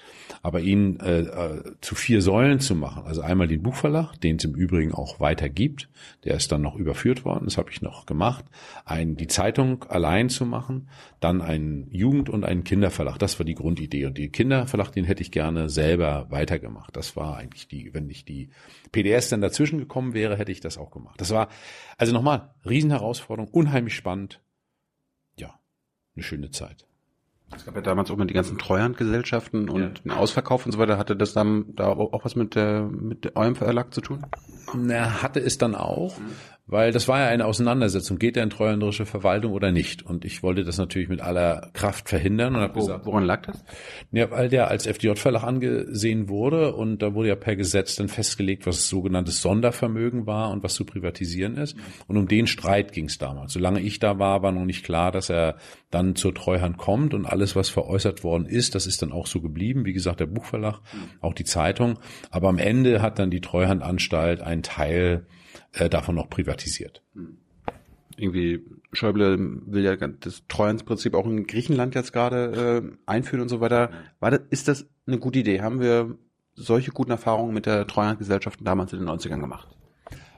[0.41, 4.43] Aber ihn äh, äh, zu vier Säulen zu machen, also einmal den Buchverlag, den es
[4.43, 5.89] im Übrigen auch weiter gibt,
[6.23, 8.45] der ist dann noch überführt worden, das habe ich noch gemacht,
[8.85, 13.55] ein, die Zeitung allein zu machen, dann einen Jugend- und einen Kinderverlag, das war die
[13.55, 14.05] Grundidee.
[14.05, 16.95] Und den Kinderverlag, den hätte ich gerne selber weitergemacht.
[16.95, 18.49] Das war eigentlich die, wenn nicht die
[18.91, 21.19] PDS dann dazwischen gekommen wäre, hätte ich das auch gemacht.
[21.19, 21.49] Das war,
[21.97, 24.41] also nochmal, Riesenherausforderung, unheimlich spannend,
[26.15, 26.85] eine schöne Zeit.
[27.53, 29.89] Es gab ja damals auch mal die ganzen Treuhandgesellschaften und ja.
[29.89, 30.97] den Ausverkauf und so weiter.
[30.97, 34.25] Hatte das dann da auch was mit der mit eurem Verlag zu tun?
[34.73, 36.17] Na, hatte es dann auch.
[36.17, 36.31] Mhm
[36.71, 38.17] weil das war ja eine Auseinandersetzung.
[38.17, 40.03] Geht er in treuhänderische Verwaltung oder nicht?
[40.03, 43.63] Und ich wollte das natürlich mit aller Kraft verhindern und habe gesagt, woran lag das?
[44.11, 48.65] Ja, weil der als FDJ-Verlag angesehen wurde und da wurde ja per Gesetz dann festgelegt,
[48.65, 51.75] was sogenanntes Sondervermögen war und was zu privatisieren ist.
[52.07, 53.51] Und um den Streit ging es damals.
[53.51, 55.57] Solange ich da war, war noch nicht klar, dass er
[55.89, 59.41] dann zur Treuhand kommt und alles, was veräußert worden ist, das ist dann auch so
[59.41, 59.83] geblieben.
[59.83, 60.79] Wie gesagt, der Buchverlag,
[61.19, 61.99] auch die Zeitung.
[62.29, 65.25] Aber am Ende hat dann die Treuhandanstalt einen Teil
[65.73, 67.01] äh, davon noch privatisiert.
[68.17, 73.61] Irgendwie Schäuble will ja das Treuhandsprinzip auch in Griechenland jetzt gerade äh, einführen und so
[73.61, 73.91] weiter.
[74.19, 75.61] War das, ist das eine gute Idee?
[75.61, 76.17] Haben wir
[76.55, 79.69] solche guten Erfahrungen mit der Treuhandgesellschaften damals in den 90ern gemacht?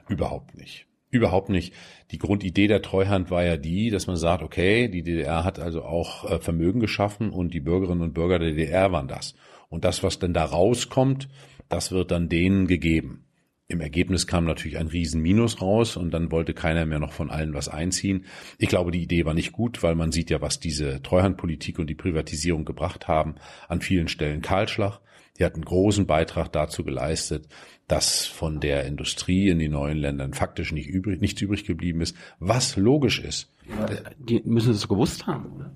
[0.08, 0.86] Überhaupt nicht.
[1.10, 1.72] Überhaupt nicht.
[2.10, 5.82] Die Grundidee der Treuhand war ja die, dass man sagt, okay, die DDR hat also
[5.82, 9.34] auch äh, Vermögen geschaffen und die Bürgerinnen und Bürger der DDR waren das.
[9.68, 11.28] Und das, was denn da rauskommt,
[11.68, 13.23] das wird dann denen gegeben.
[13.66, 17.54] Im Ergebnis kam natürlich ein Riesenminus raus und dann wollte keiner mehr noch von allen
[17.54, 18.26] was einziehen.
[18.58, 21.88] Ich glaube, die Idee war nicht gut, weil man sieht ja, was diese Treuhandpolitik und
[21.88, 23.36] die Privatisierung gebracht haben.
[23.68, 25.00] An vielen Stellen Kahlschlag.
[25.38, 27.48] Die hat einen großen Beitrag dazu geleistet,
[27.88, 32.14] dass von der Industrie in den neuen Ländern faktisch nicht übrig, nichts übrig geblieben ist,
[32.38, 33.50] was logisch ist.
[34.18, 35.72] Die müssen es gewusst haben, oder?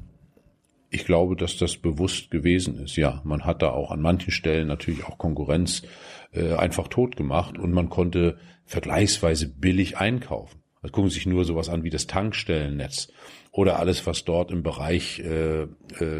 [0.90, 2.96] Ich glaube, dass das bewusst gewesen ist.
[2.96, 5.82] Ja, man hat da auch an manchen Stellen natürlich auch Konkurrenz
[6.32, 10.62] äh, einfach tot gemacht und man konnte vergleichsweise billig einkaufen.
[10.82, 13.12] Also gucken Sie sich nur sowas an wie das Tankstellennetz
[13.50, 15.68] oder alles, was dort im Bereich äh, äh,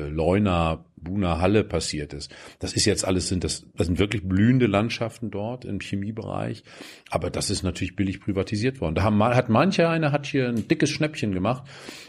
[0.08, 2.34] Leuna, Buna, Halle passiert ist.
[2.58, 6.62] Das ist jetzt alles, sind das, das sind wirklich blühende Landschaften dort im Chemiebereich,
[7.10, 8.94] aber das ist natürlich billig privatisiert worden.
[8.94, 11.64] Da haben, hat mancher einer hat hier ein dickes Schnäppchen gemacht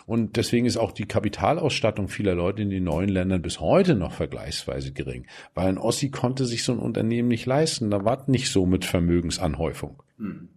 [0.06, 4.14] und deswegen ist auch die Kapitalausstattung vieler Leute in den neuen Ländern bis heute noch
[4.14, 7.90] vergleichsweise gering, weil ein Ossi konnte sich so ein Unternehmen nicht leisten.
[7.92, 10.02] Da war nicht so mit Vermögensanhäufung.
[10.18, 10.50] Hm.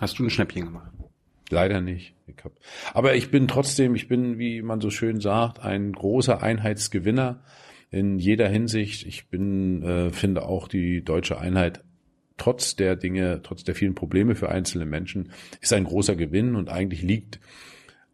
[0.00, 0.90] Hast du ein Schnäppchen gemacht?
[1.52, 2.14] Leider nicht.
[2.26, 2.52] Ich hab,
[2.94, 7.44] aber ich bin trotzdem, ich bin, wie man so schön sagt, ein großer Einheitsgewinner
[7.90, 9.06] in jeder Hinsicht.
[9.06, 11.84] Ich bin, äh, finde auch die deutsche Einheit
[12.38, 16.70] trotz der Dinge, trotz der vielen Probleme für einzelne Menschen, ist ein großer Gewinn und
[16.70, 17.38] eigentlich liegt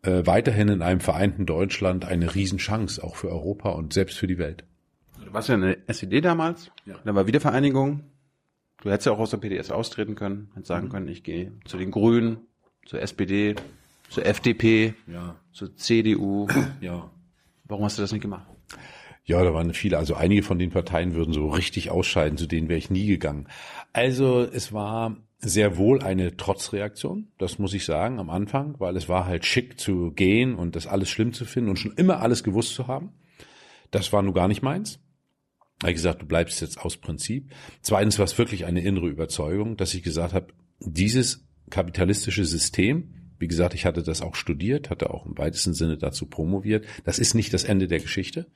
[0.03, 4.38] äh, weiterhin in einem vereinten Deutschland eine Riesenchance, auch für Europa und selbst für die
[4.38, 4.64] Welt.
[5.24, 6.96] Du warst ja eine SED damals, ja.
[7.05, 8.03] dann war Wiedervereinigung.
[8.83, 10.90] Du hättest ja auch aus der PDS austreten können, hättest sagen mhm.
[10.90, 12.38] können, ich gehe zu den Grünen,
[12.88, 13.55] zur SPD,
[14.09, 15.37] zur FDP, ja.
[15.53, 16.48] zur CDU.
[16.81, 17.11] Ja.
[17.64, 18.46] Warum hast du das nicht gemacht?
[19.27, 22.70] Ja, da waren viele, also einige von den Parteien würden so richtig ausscheiden, zu denen
[22.70, 23.46] wäre ich nie gegangen.
[23.92, 29.07] Also es war sehr wohl eine Trotzreaktion, das muss ich sagen, am Anfang, weil es
[29.07, 32.42] war halt schick zu gehen und das alles schlimm zu finden und schon immer alles
[32.42, 33.12] gewusst zu haben.
[33.90, 34.98] Das war nun gar nicht meins.
[35.83, 37.53] Habe ich gesagt, du bleibst jetzt aus Prinzip.
[37.83, 43.14] Zweitens war es wirklich eine innere Überzeugung, dass ich gesagt habe, dieses kapitalistische System.
[43.38, 46.87] Wie gesagt, ich hatte das auch studiert, hatte auch im weitesten Sinne dazu promoviert.
[47.04, 48.46] Das ist nicht das Ende der Geschichte.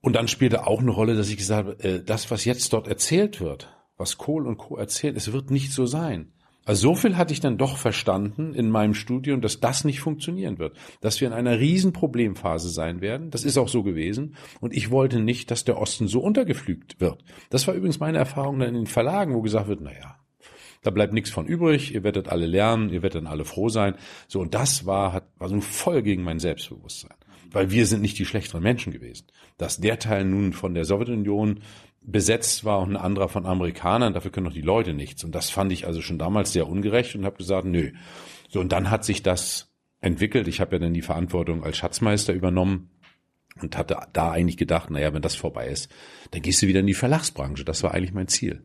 [0.00, 2.88] Und dann spielte auch eine Rolle, dass ich gesagt habe, äh, das, was jetzt dort
[2.88, 4.76] erzählt wird, was Kohl und Co.
[4.76, 6.32] erzählt, es wird nicht so sein.
[6.64, 10.58] Also so viel hatte ich dann doch verstanden in meinem Studium, dass das nicht funktionieren
[10.58, 13.30] wird, dass wir in einer riesen Problemphase sein werden.
[13.30, 14.36] Das ist auch so gewesen.
[14.60, 17.24] Und ich wollte nicht, dass der Osten so untergeflügt wird.
[17.48, 20.19] Das war übrigens meine Erfahrung dann in den Verlagen, wo gesagt wird, na ja,
[20.82, 21.94] da bleibt nichts von übrig.
[21.94, 23.94] Ihr werdet alle lernen, ihr werdet dann alle froh sein.
[24.28, 27.14] So, und das war, hat, war so voll gegen mein Selbstbewusstsein.
[27.52, 29.26] Weil wir sind nicht die schlechteren Menschen gewesen.
[29.58, 31.60] Dass der Teil nun von der Sowjetunion
[32.02, 35.22] besetzt war und ein anderer von Amerikanern, dafür können doch die Leute nichts.
[35.24, 37.92] Und das fand ich also schon damals sehr ungerecht und habe gesagt, nö.
[38.48, 40.48] So, und dann hat sich das entwickelt.
[40.48, 42.90] Ich habe ja dann die Verantwortung als Schatzmeister übernommen
[43.60, 45.90] und hatte da eigentlich gedacht, naja, wenn das vorbei ist,
[46.30, 47.64] dann gehst du wieder in die Verlagsbranche.
[47.64, 48.64] Das war eigentlich mein Ziel.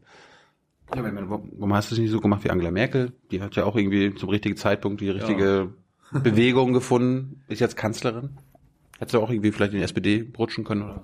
[0.93, 3.13] Ja, aber meine, warum hast du es nicht so gemacht wie Angela Merkel?
[3.31, 5.71] Die hat ja auch irgendwie zum richtigen Zeitpunkt die richtige
[6.13, 6.19] ja.
[6.19, 8.37] Bewegung gefunden, ist jetzt Kanzlerin.
[8.99, 11.01] Hättest du auch irgendwie vielleicht in die SPD rutschen können oder?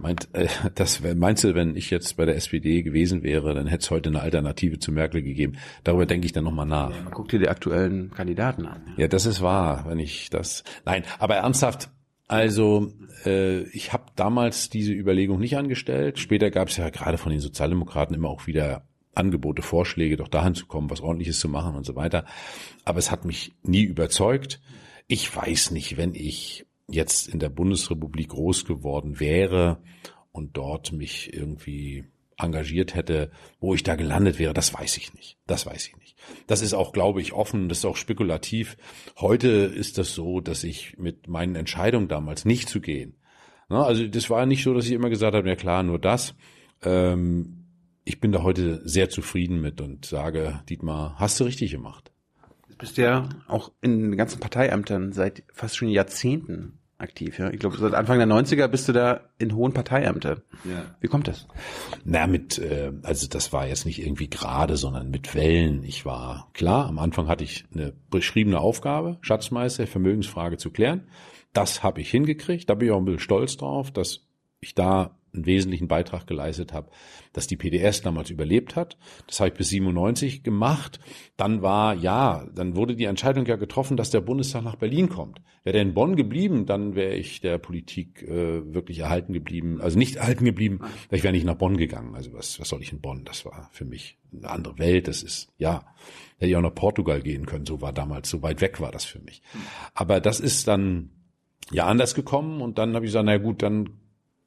[0.00, 3.82] Meint, äh, das, meinst du, wenn ich jetzt bei der SPD gewesen wäre, dann hätte
[3.82, 5.58] es heute eine Alternative zu Merkel gegeben.
[5.82, 6.94] Darüber denke ich dann nochmal nach.
[6.94, 8.82] Ja, man guckt dir die aktuellen Kandidaten an.
[8.96, 9.02] Ja.
[9.02, 10.64] ja, das ist wahr, wenn ich das.
[10.86, 11.90] Nein, aber ernsthaft,
[12.28, 12.92] Also
[13.26, 16.18] äh, ich habe damals diese Überlegung nicht angestellt.
[16.18, 20.54] Später gab es ja gerade von den Sozialdemokraten immer auch wieder Angebote, Vorschläge, doch dahin
[20.54, 22.24] zu kommen, was ordentliches zu machen und so weiter.
[22.84, 24.60] Aber es hat mich nie überzeugt.
[25.06, 29.82] Ich weiß nicht, wenn ich jetzt in der Bundesrepublik groß geworden wäre
[30.32, 32.04] und dort mich irgendwie
[32.36, 35.38] engagiert hätte, wo ich da gelandet wäre, das weiß ich nicht.
[35.46, 36.16] Das weiß ich nicht.
[36.46, 38.76] Das ist auch, glaube ich, offen, das ist auch spekulativ.
[39.18, 43.16] Heute ist das so, dass ich mit meinen Entscheidungen damals nicht zu gehen.
[43.68, 46.34] Also das war nicht so, dass ich immer gesagt habe, ja klar, nur das.
[46.82, 47.63] Ähm,
[48.04, 52.10] ich bin da heute sehr zufrieden mit und sage, Dietmar, hast du richtig gemacht.
[52.68, 57.38] Du bist ja auch in den ganzen Parteiämtern seit fast schon Jahrzehnten aktiv.
[57.38, 57.50] Ja?
[57.50, 60.42] Ich glaube, seit Anfang der 90er bist du da in hohen Parteiämtern.
[60.64, 60.94] Ja.
[61.00, 61.46] Wie kommt das?
[62.04, 65.82] Na, mit, äh, also das war jetzt nicht irgendwie gerade, sondern mit Wellen.
[65.84, 71.08] Ich war klar, am Anfang hatte ich eine beschriebene Aufgabe, Schatzmeister, Vermögensfrage zu klären.
[71.52, 72.68] Das habe ich hingekriegt.
[72.68, 74.26] Da bin ich auch ein bisschen stolz drauf, dass
[74.60, 76.90] ich da einen wesentlichen Beitrag geleistet habe,
[77.32, 78.96] dass die PDS damals überlebt hat.
[79.26, 81.00] Das habe ich bis 97 gemacht.
[81.36, 85.40] Dann war, ja, dann wurde die Entscheidung ja getroffen, dass der Bundestag nach Berlin kommt.
[85.64, 89.98] Wäre der in Bonn geblieben, dann wäre ich der Politik äh, wirklich erhalten geblieben, also
[89.98, 92.14] nicht erhalten geblieben, ich wäre nicht nach Bonn gegangen.
[92.14, 93.24] Also was, was soll ich in Bonn?
[93.24, 95.08] Das war für mich eine andere Welt.
[95.08, 95.86] Das ist, ja,
[96.38, 97.66] hätte ich auch nach Portugal gehen können.
[97.66, 99.42] So war damals, so weit weg war das für mich.
[99.94, 101.10] Aber das ist dann
[101.70, 103.88] ja anders gekommen und dann habe ich gesagt, na gut, dann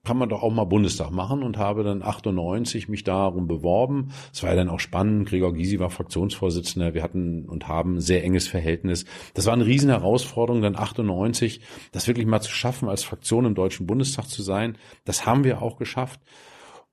[0.08, 4.14] kann man doch auch mal Bundestag machen und habe dann 98 mich darum beworben.
[4.32, 5.28] Es war ja dann auch spannend.
[5.28, 6.94] Gregor Gysi war Fraktionsvorsitzender.
[6.94, 9.04] Wir hatten und haben sehr enges Verhältnis.
[9.34, 11.60] Das war eine riesen Herausforderung, dann 98,
[11.92, 14.78] das wirklich mal zu schaffen, als Fraktion im Deutschen Bundestag zu sein.
[15.04, 16.22] Das haben wir auch geschafft.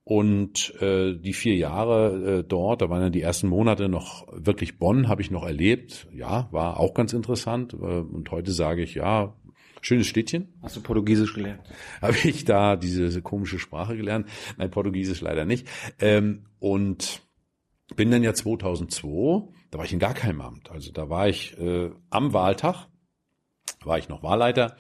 [0.03, 4.81] Und äh, die vier Jahre äh, dort, da waren ja die ersten Monate noch wirklich
[4.81, 6.09] Bonn, habe ich noch erlebt.
[6.13, 7.75] Ja, war auch ganz interessant.
[7.75, 9.35] Äh, und heute sage ich, ja,
[9.85, 10.49] Schönes Städtchen.
[10.63, 11.61] Hast du Portugiesisch gelernt?
[12.01, 14.27] Habe ich da diese komische Sprache gelernt?
[14.57, 15.69] Nein, Portugiesisch leider nicht.
[16.01, 17.21] Ähm, und
[17.95, 20.71] bin dann ja 2002, da war ich in gar keinem Amt.
[20.71, 22.87] Also da war ich äh, am Wahltag,
[23.85, 24.79] war ich noch Wahlleiter,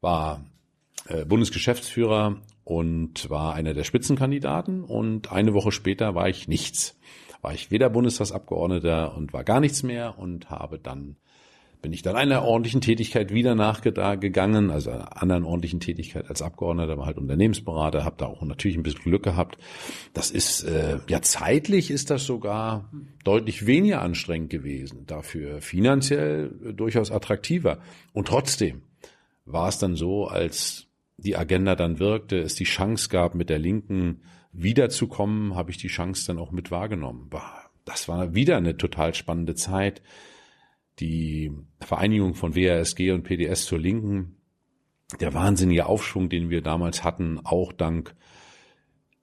[0.00, 0.42] war
[1.08, 4.84] äh, Bundesgeschäftsführer und war einer der Spitzenkandidaten.
[4.84, 6.98] Und eine Woche später war ich nichts.
[7.42, 11.18] War ich weder Bundestagsabgeordneter und war gar nichts mehr und habe dann
[11.82, 16.98] bin ich dann einer ordentlichen Tätigkeit wieder nachgegangen, also einer anderen ordentlichen Tätigkeit als Abgeordneter,
[16.98, 19.58] war halt Unternehmensberater, habe da auch natürlich ein bisschen Glück gehabt.
[20.12, 22.90] Das ist, äh, ja zeitlich ist das sogar
[23.24, 27.78] deutlich weniger anstrengend gewesen, dafür finanziell äh, durchaus attraktiver.
[28.12, 28.82] Und trotzdem
[29.44, 33.58] war es dann so, als die Agenda dann wirkte, es die Chance gab, mit der
[33.58, 37.30] Linken wiederzukommen, habe ich die Chance dann auch mit wahrgenommen.
[37.84, 40.02] Das war wieder eine total spannende Zeit
[41.00, 44.36] die Vereinigung von WASG und PDS zur Linken,
[45.20, 48.14] der wahnsinnige Aufschwung, den wir damals hatten, auch dank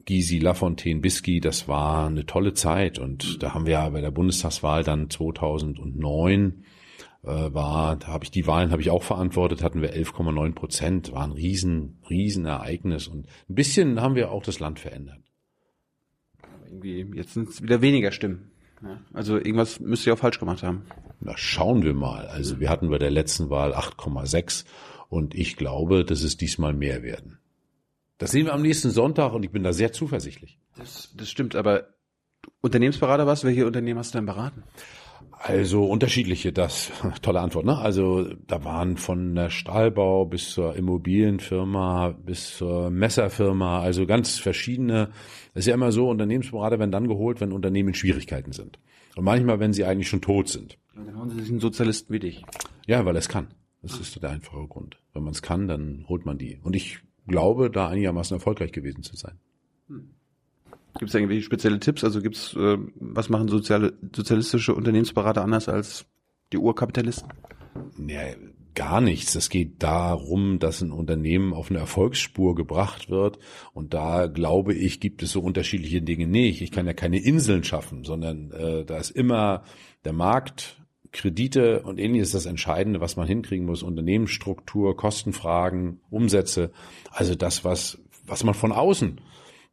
[0.06, 2.98] Gysi, Lafontaine, Bisky, das war eine tolle Zeit.
[2.98, 6.64] Und da haben wir ja bei der Bundestagswahl dann 2009
[7.24, 11.12] äh, war, da habe ich die Wahlen habe ich auch verantwortet, hatten wir 11,9 Prozent,
[11.12, 15.20] war ein riesen, riesen Ereignis und ein bisschen haben wir auch das Land verändert.
[16.66, 18.52] Irgendwie jetzt sind es wieder weniger Stimmen.
[19.14, 20.86] Also irgendwas müsst ihr auch falsch gemacht haben.
[21.20, 22.28] Na, schauen wir mal.
[22.28, 24.66] Also wir hatten bei der letzten Wahl 8,6
[25.10, 27.40] und ich glaube, dass es diesmal mehr werden.
[28.18, 30.60] Das sehen wir am nächsten Sonntag und ich bin da sehr zuversichtlich.
[30.76, 31.88] Das, das stimmt, aber
[32.62, 33.44] Unternehmensberater was?
[33.44, 34.64] Welche Unternehmen hast du denn beraten?
[35.40, 37.66] Also unterschiedliche, das tolle Antwort.
[37.66, 37.78] Ne?
[37.78, 45.10] Also da waren von der Stahlbau bis zur Immobilienfirma bis zur Messerfirma, also ganz verschiedene.
[45.54, 48.80] Es ist ja immer so, Unternehmensberater werden dann geholt, wenn Unternehmen in Schwierigkeiten sind.
[49.16, 50.78] Und manchmal, wenn sie eigentlich schon tot sind.
[50.96, 52.44] Und dann holen sie sich einen Sozialisten wie dich.
[52.86, 53.48] Ja, weil er es kann.
[53.82, 54.98] Das ist der einfache Grund.
[55.14, 56.60] Wenn man es kann, dann holt man die.
[56.62, 59.40] Und ich glaube, da einigermaßen erfolgreich gewesen zu sein.
[59.88, 60.10] Hm.
[60.98, 62.04] Gibt es irgendwelche spezielle Tipps?
[62.04, 66.06] Also gibt's, äh, was machen soziale, sozialistische Unternehmensberater anders als
[66.52, 67.30] die Urkapitalisten?
[68.08, 68.22] Ja,
[68.74, 69.36] gar nichts.
[69.36, 73.40] Es geht darum, dass ein Unternehmen auf eine Erfolgsspur gebracht wird.
[73.74, 76.62] Und da glaube ich, gibt es so unterschiedliche Dinge nicht.
[76.62, 79.64] Ich kann ja keine Inseln schaffen, sondern äh, da ist immer
[80.06, 80.82] der Markt,
[81.12, 83.82] Kredite und ähnliches das Entscheidende, was man hinkriegen muss.
[83.82, 86.72] Unternehmensstruktur, Kostenfragen, Umsätze.
[87.12, 89.22] Also das, was, was man von außen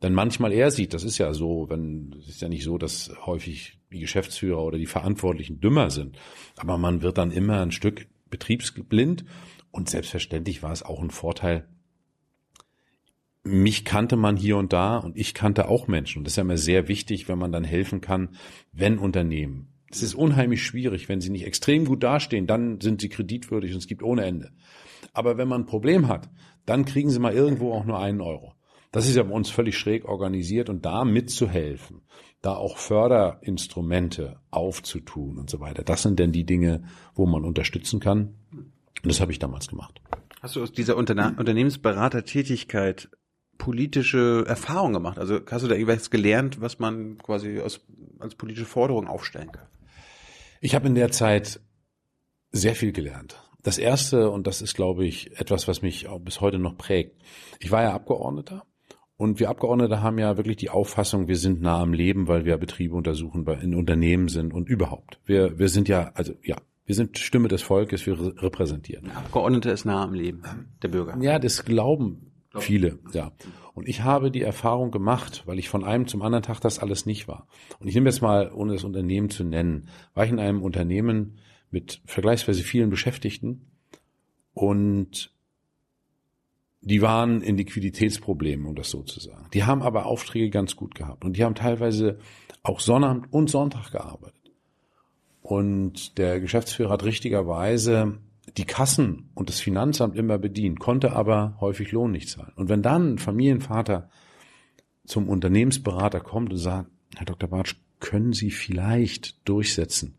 [0.05, 0.93] dann manchmal eher sieht.
[0.93, 4.79] Das ist ja so, wenn es ist ja nicht so, dass häufig die Geschäftsführer oder
[4.79, 6.19] die Verantwortlichen dümmer sind,
[6.57, 9.25] aber man wird dann immer ein Stück betriebsblind
[9.71, 11.67] und selbstverständlich war es auch ein Vorteil.
[13.45, 16.43] Mich kannte man hier und da und ich kannte auch Menschen und das ist ja
[16.43, 18.37] immer sehr wichtig, wenn man dann helfen kann,
[18.73, 19.69] wenn Unternehmen.
[19.91, 23.79] Es ist unheimlich schwierig, wenn sie nicht extrem gut dastehen, dann sind sie kreditwürdig und
[23.79, 24.51] es gibt ohne Ende.
[25.13, 26.29] Aber wenn man ein Problem hat,
[26.67, 28.55] dann kriegen Sie mal irgendwo auch nur einen Euro.
[28.95, 32.03] Das ist ja bei uns völlig schräg organisiert und da mitzuhelfen,
[32.43, 35.83] da auch Förderinstrumente aufzutun und so weiter.
[35.83, 38.37] Das sind denn die Dinge, wo man unterstützen kann.
[38.53, 40.01] Und das habe ich damals gemacht.
[40.41, 43.09] Hast du aus dieser Unterne Unternehmensberatertätigkeit
[43.59, 45.19] politische Erfahrung gemacht?
[45.19, 47.81] Also hast du da irgendwas gelernt, was man quasi aus,
[48.21, 49.67] als politische Forderung aufstellen kann?
[50.61, 51.59] Ich habe in der Zeit
[52.53, 53.43] sehr viel gelernt.
[53.61, 57.21] Das erste, und das ist, glaube ich, etwas, was mich auch bis heute noch prägt.
[57.59, 58.65] Ich war ja Abgeordneter
[59.17, 62.57] und wir Abgeordnete haben ja wirklich die Auffassung, wir sind nah am Leben, weil wir
[62.57, 65.21] Betriebe untersuchen, in Unternehmen sind und überhaupt.
[65.25, 69.11] Wir, wir sind ja, also ja, wir sind Stimme des Volkes, wir repräsentieren.
[69.11, 70.43] Abgeordnete ist nah am Leben
[70.83, 71.17] der Bürger.
[71.21, 73.33] Ja, das glauben viele, ja.
[73.75, 77.07] Und ich habe die Erfahrung gemacht, weil ich von einem zum anderen Tag das alles
[77.07, 77.49] nicht war.
[77.81, 81.39] Und ich nehme jetzt mal, ohne das Unternehmen zu nennen, war ich in einem Unternehmen
[81.71, 83.67] mit vergleichsweise vielen Beschäftigten
[84.53, 85.34] und
[86.85, 89.47] die waren in Liquiditätsproblemen, um das so zu sagen.
[89.55, 92.19] Die haben aber Aufträge ganz gut gehabt und die haben teilweise
[92.63, 94.53] auch Sonnabend und Sonntag gearbeitet.
[95.41, 98.19] Und der Geschäftsführer hat richtigerweise
[98.57, 102.53] die Kassen und das Finanzamt immer bedient, konnte aber häufig Lohn nicht zahlen.
[102.57, 104.11] Und wenn dann ein Familienvater
[105.07, 107.49] zum Unternehmensberater kommt und sagt, Herr Dr.
[107.49, 110.19] Bartsch, können Sie vielleicht durchsetzen,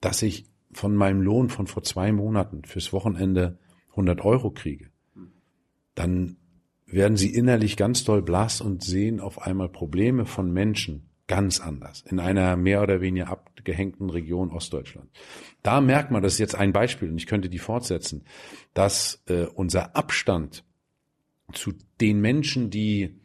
[0.00, 3.58] dass ich von meinem Lohn von vor zwei Monaten fürs Wochenende
[3.90, 4.90] 100 Euro kriege,
[5.94, 6.36] dann
[6.86, 12.02] werden Sie innerlich ganz doll blass und sehen auf einmal Probleme von Menschen ganz anders
[12.02, 15.08] in einer mehr oder weniger abgehängten Region Ostdeutschland.
[15.62, 18.24] Da merkt man, das ist jetzt ein Beispiel und ich könnte die fortsetzen,
[18.74, 20.64] dass äh, unser Abstand
[21.52, 23.20] zu den Menschen, die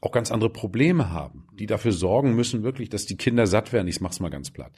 [0.00, 3.88] auch ganz andere Probleme haben, die dafür sorgen müssen, wirklich, dass die Kinder satt werden.
[3.88, 4.72] Ich mach's mal ganz platt.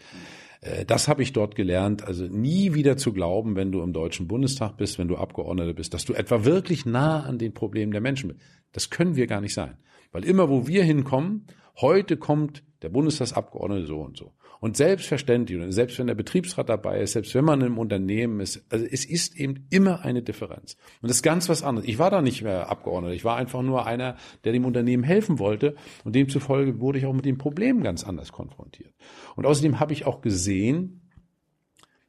[0.61, 2.05] Äh, das habe ich dort gelernt.
[2.05, 5.95] Also nie wieder zu glauben, wenn du im Deutschen Bundestag bist, wenn du Abgeordneter bist,
[5.95, 8.41] dass du etwa wirklich nah an den Problemen der Menschen bist.
[8.73, 9.77] Das können wir gar nicht sein.
[10.13, 11.47] Weil immer, wo wir hinkommen,
[11.81, 14.33] heute kommt der Bundestagsabgeordnete so und so.
[14.61, 18.85] Und selbstverständlich, selbst wenn der Betriebsrat dabei ist, selbst wenn man im Unternehmen ist, also
[18.85, 20.77] es ist eben immer eine Differenz.
[21.01, 21.89] Und das ist ganz was anderes.
[21.89, 23.15] Ich war da nicht mehr Abgeordneter.
[23.15, 25.77] Ich war einfach nur einer, der dem Unternehmen helfen wollte.
[26.05, 28.93] Und demzufolge wurde ich auch mit den Problemen ganz anders konfrontiert.
[29.35, 31.11] Und außerdem habe ich auch gesehen,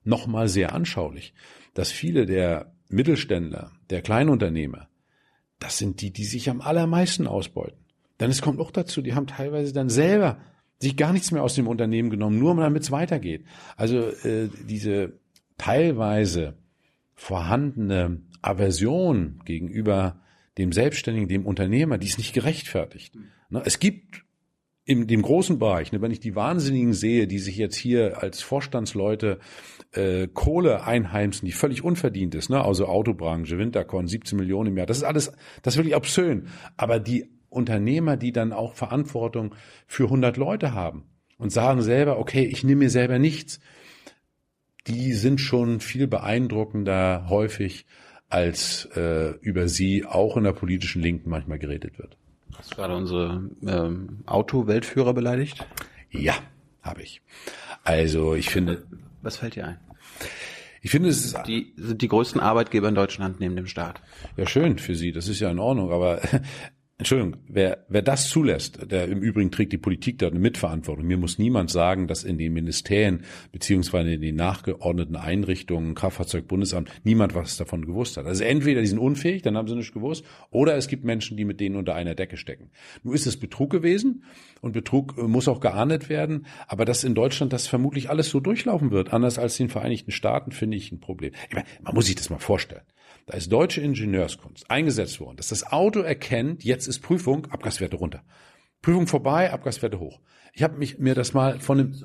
[0.03, 1.33] nochmal sehr anschaulich,
[1.73, 4.89] dass viele der Mittelständler, der Kleinunternehmer,
[5.59, 7.79] das sind die, die sich am allermeisten ausbeuten.
[8.19, 10.39] Denn es kommt auch dazu, die haben teilweise dann selber
[10.81, 13.45] sich gar nichts mehr aus dem Unternehmen genommen, nur damit es weitergeht.
[13.77, 15.13] Also äh, diese
[15.57, 16.55] teilweise
[17.13, 20.19] vorhandene Aversion gegenüber
[20.57, 23.15] dem Selbstständigen, dem Unternehmer, die ist nicht gerechtfertigt.
[23.49, 24.23] Ne, es gibt
[24.83, 28.41] in dem großen Bereich, ne, wenn ich die Wahnsinnigen sehe, die sich jetzt hier als
[28.41, 29.39] Vorstandsleute
[29.91, 34.87] äh, Kohle einheimsen, die völlig unverdient ist, ne, also Autobranche, Winterkorn, 17 Millionen im Jahr,
[34.87, 36.47] das ist alles, das ist wirklich obszön.
[36.75, 39.53] Aber die Unternehmer, die dann auch Verantwortung
[39.85, 41.03] für 100 Leute haben
[41.37, 43.59] und sagen selber, okay, ich nehme mir selber nichts,
[44.87, 47.85] die sind schon viel beeindruckender häufig,
[48.29, 52.17] als äh, über sie auch in der politischen Linken manchmal geredet wird.
[52.57, 55.65] Hast du gerade unsere ähm, Auto-Weltführer beleidigt?
[56.09, 56.35] Ja,
[56.81, 57.21] habe ich.
[57.83, 58.83] Also ich finde.
[59.21, 59.77] Was fällt dir ein?
[60.83, 64.01] Ich finde, es ist die sind die größten Arbeitgeber in Deutschland neben dem Staat.
[64.35, 65.11] Ja, schön für Sie.
[65.11, 65.91] Das ist ja in Ordnung.
[65.91, 66.21] Aber
[67.01, 71.07] Entschuldigung, wer, wer das zulässt, der im Übrigen trägt die Politik da eine Mitverantwortung.
[71.07, 77.33] Mir muss niemand sagen, dass in den Ministerien beziehungsweise in den nachgeordneten Einrichtungen, Kraftfahrzeugbundesamt, niemand
[77.33, 78.27] was davon gewusst hat.
[78.27, 81.43] Also entweder die sind unfähig, dann haben sie nicht gewusst, oder es gibt Menschen, die
[81.43, 82.69] mit denen unter einer Decke stecken.
[83.01, 84.23] Nun ist es Betrug gewesen
[84.61, 88.39] und Betrug äh, muss auch geahndet werden, aber dass in Deutschland das vermutlich alles so
[88.39, 91.31] durchlaufen wird, anders als in den Vereinigten Staaten, finde ich ein Problem.
[91.49, 92.83] Ich meine, man muss sich das mal vorstellen.
[93.25, 98.23] Da ist deutsche Ingenieurskunst eingesetzt worden, dass das Auto erkennt, jetzt ist Prüfung, Abgaswerte runter.
[98.81, 100.19] Prüfung vorbei, Abgaswerte hoch.
[100.53, 101.95] Ich habe mich mir das mal von dem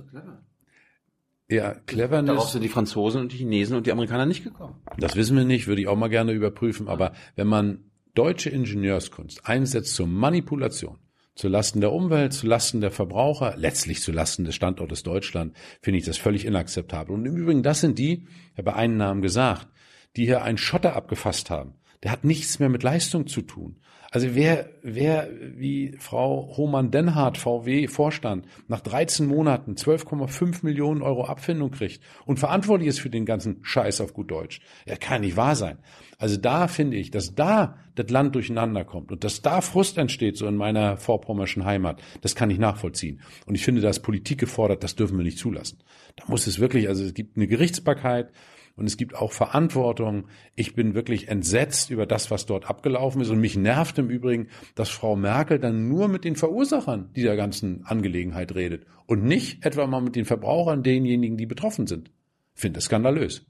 [1.48, 2.34] ja, Cleverness.
[2.34, 4.82] Darauf sind die Franzosen und die Chinesen und die Amerikaner nicht gekommen.
[4.98, 6.88] Das wissen wir nicht, würde ich auch mal gerne überprüfen.
[6.88, 10.98] Aber wenn man deutsche Ingenieurskunst einsetzt zur Manipulation,
[11.36, 15.98] zu Lasten der Umwelt, zu Lasten der Verbraucher, letztlich zu Lasten des Standortes Deutschland, finde
[15.98, 17.14] ich das völlig inakzeptabel.
[17.14, 19.68] Und im Übrigen, das sind die, ich habe einen Namen gesagt,
[20.16, 21.74] die hier einen Schotter abgefasst haben.
[22.02, 23.76] Der hat nichts mehr mit Leistung zu tun.
[24.10, 32.00] Also wer, wer wie Frau Hohmann-Denhardt, VW-Vorstand, nach 13 Monaten 12,5 Millionen Euro Abfindung kriegt
[32.24, 35.78] und verantwortlich ist für den ganzen Scheiß auf gut Deutsch, ja, kann nicht wahr sein.
[36.18, 40.36] Also da finde ich, dass da das Land durcheinander kommt und dass da Frust entsteht,
[40.36, 43.20] so in meiner vorpommerschen Heimat, das kann ich nachvollziehen.
[43.44, 45.78] Und ich finde, da ist Politik gefordert, das dürfen wir nicht zulassen.
[46.14, 48.30] Da muss es wirklich, also es gibt eine Gerichtsbarkeit,
[48.76, 50.28] und es gibt auch Verantwortung.
[50.54, 54.48] Ich bin wirklich entsetzt über das, was dort abgelaufen ist und mich nervt im Übrigen,
[54.74, 59.86] dass Frau Merkel dann nur mit den Verursachern dieser ganzen Angelegenheit redet und nicht etwa
[59.86, 62.10] mal mit den Verbrauchern, denjenigen, die betroffen sind.
[62.54, 63.46] Ich finde das skandalös.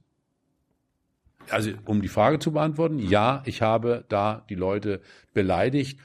[1.51, 5.01] Also um die Frage zu beantworten, ja, ich habe da die Leute
[5.33, 6.01] beleidigt,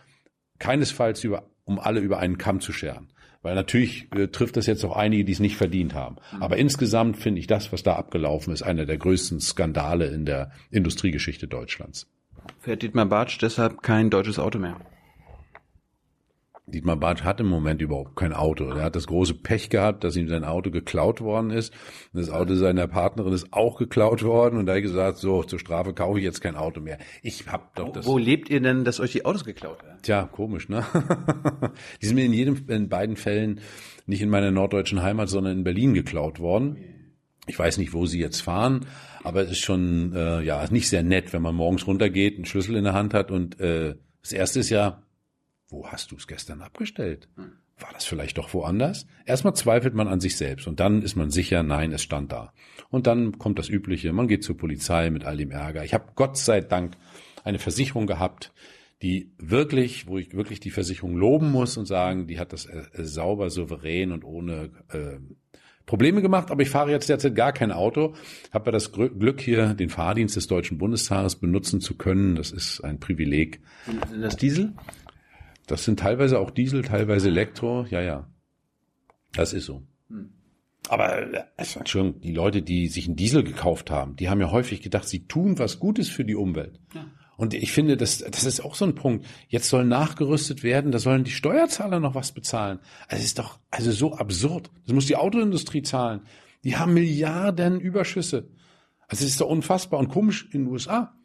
[0.60, 3.11] keinesfalls über, um alle über einen Kamm zu scheren.
[3.42, 6.18] Weil natürlich äh, trifft das jetzt auch einige, die es nicht verdient haben.
[6.40, 10.52] Aber insgesamt finde ich das, was da abgelaufen ist, einer der größten Skandale in der
[10.70, 12.08] Industriegeschichte Deutschlands.
[12.60, 14.78] Fährt Dietmar Bartsch deshalb kein deutsches Auto mehr?
[16.72, 18.66] Dietmar Bartsch hat im Moment überhaupt kein Auto.
[18.66, 21.74] Er hat das große Pech gehabt, dass ihm sein Auto geklaut worden ist.
[22.14, 25.60] Das Auto seiner Partnerin ist auch geklaut worden und da hat er gesagt, so, zur
[25.60, 26.98] Strafe kaufe ich jetzt kein Auto mehr.
[27.22, 28.06] Ich hab doch das.
[28.06, 30.00] Wo lebt ihr denn, dass euch die Autos geklaut werden?
[30.02, 30.86] Tja, komisch, ne?
[32.02, 33.60] die sind mir in jedem, in beiden Fällen
[34.06, 36.78] nicht in meiner norddeutschen Heimat, sondern in Berlin geklaut worden.
[37.48, 38.86] Ich weiß nicht, wo sie jetzt fahren,
[39.24, 42.76] aber es ist schon äh, ja nicht sehr nett, wenn man morgens runtergeht, einen Schlüssel
[42.76, 45.04] in der Hand hat und äh, das erste ist ja,
[45.72, 47.28] wo hast du es gestern abgestellt?
[47.80, 49.08] War das vielleicht doch woanders?
[49.26, 52.54] Erstmal zweifelt man an sich selbst und dann ist man sicher, nein, es stand da.
[52.90, 55.84] Und dann kommt das Übliche, man geht zur Polizei mit all dem Ärger.
[55.84, 56.96] Ich habe Gott sei Dank
[57.44, 58.54] eine Versicherung gehabt,
[59.02, 62.84] die wirklich, wo ich wirklich die Versicherung loben muss und sagen, die hat das äh,
[62.94, 65.18] sauber, souverän und ohne äh,
[65.88, 68.14] Probleme gemacht, aber ich fahre jetzt derzeit gar kein Auto,
[68.54, 72.36] habe ja das Glück hier den Fahrdienst des Deutschen Bundestages benutzen zu können.
[72.36, 73.62] Das ist ein Privileg.
[74.10, 74.74] Sind das Diesel?
[75.72, 77.86] Das sind teilweise auch Diesel, teilweise Elektro.
[77.90, 78.30] Ja, ja.
[79.34, 79.84] Das ist so.
[80.90, 81.26] Aber
[81.58, 85.28] Entschuldigung, die Leute, die sich einen Diesel gekauft haben, die haben ja häufig gedacht, sie
[85.28, 86.82] tun was Gutes für die Umwelt.
[86.94, 87.06] Ja.
[87.38, 89.26] Und ich finde, das, das ist auch so ein Punkt.
[89.48, 92.80] Jetzt soll nachgerüstet werden, da sollen die Steuerzahler noch was bezahlen.
[93.08, 94.70] Also es ist doch also so absurd.
[94.86, 96.22] Das muss die Autoindustrie zahlen.
[96.66, 98.50] Die haben Milliarden Überschüsse.
[99.08, 101.16] Also es ist doch unfassbar und komisch in den USA,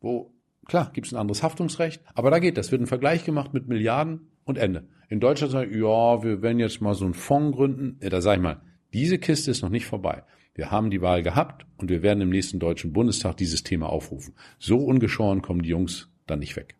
[0.00, 0.34] wo
[0.66, 2.72] Klar, gibt es ein anderes Haftungsrecht, aber da geht das.
[2.72, 4.88] Wird ein Vergleich gemacht mit Milliarden und Ende.
[5.08, 7.98] In Deutschland sagen, ja, wir werden jetzt mal so einen Fonds gründen.
[8.02, 8.60] Ja, da sage ich mal,
[8.92, 10.22] diese Kiste ist noch nicht vorbei.
[10.54, 14.34] Wir haben die Wahl gehabt und wir werden im nächsten Deutschen Bundestag dieses Thema aufrufen.
[14.58, 16.76] So ungeschoren kommen die Jungs dann nicht weg.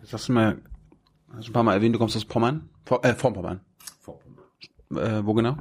[0.00, 0.60] Das hast du mal,
[1.32, 2.68] hast du ein paar Mal erwähnt, du kommst aus Pommern?
[2.84, 3.60] Vor, äh, vor Pommern.
[4.00, 5.06] Vor Pommern.
[5.06, 5.56] Äh, wo genau?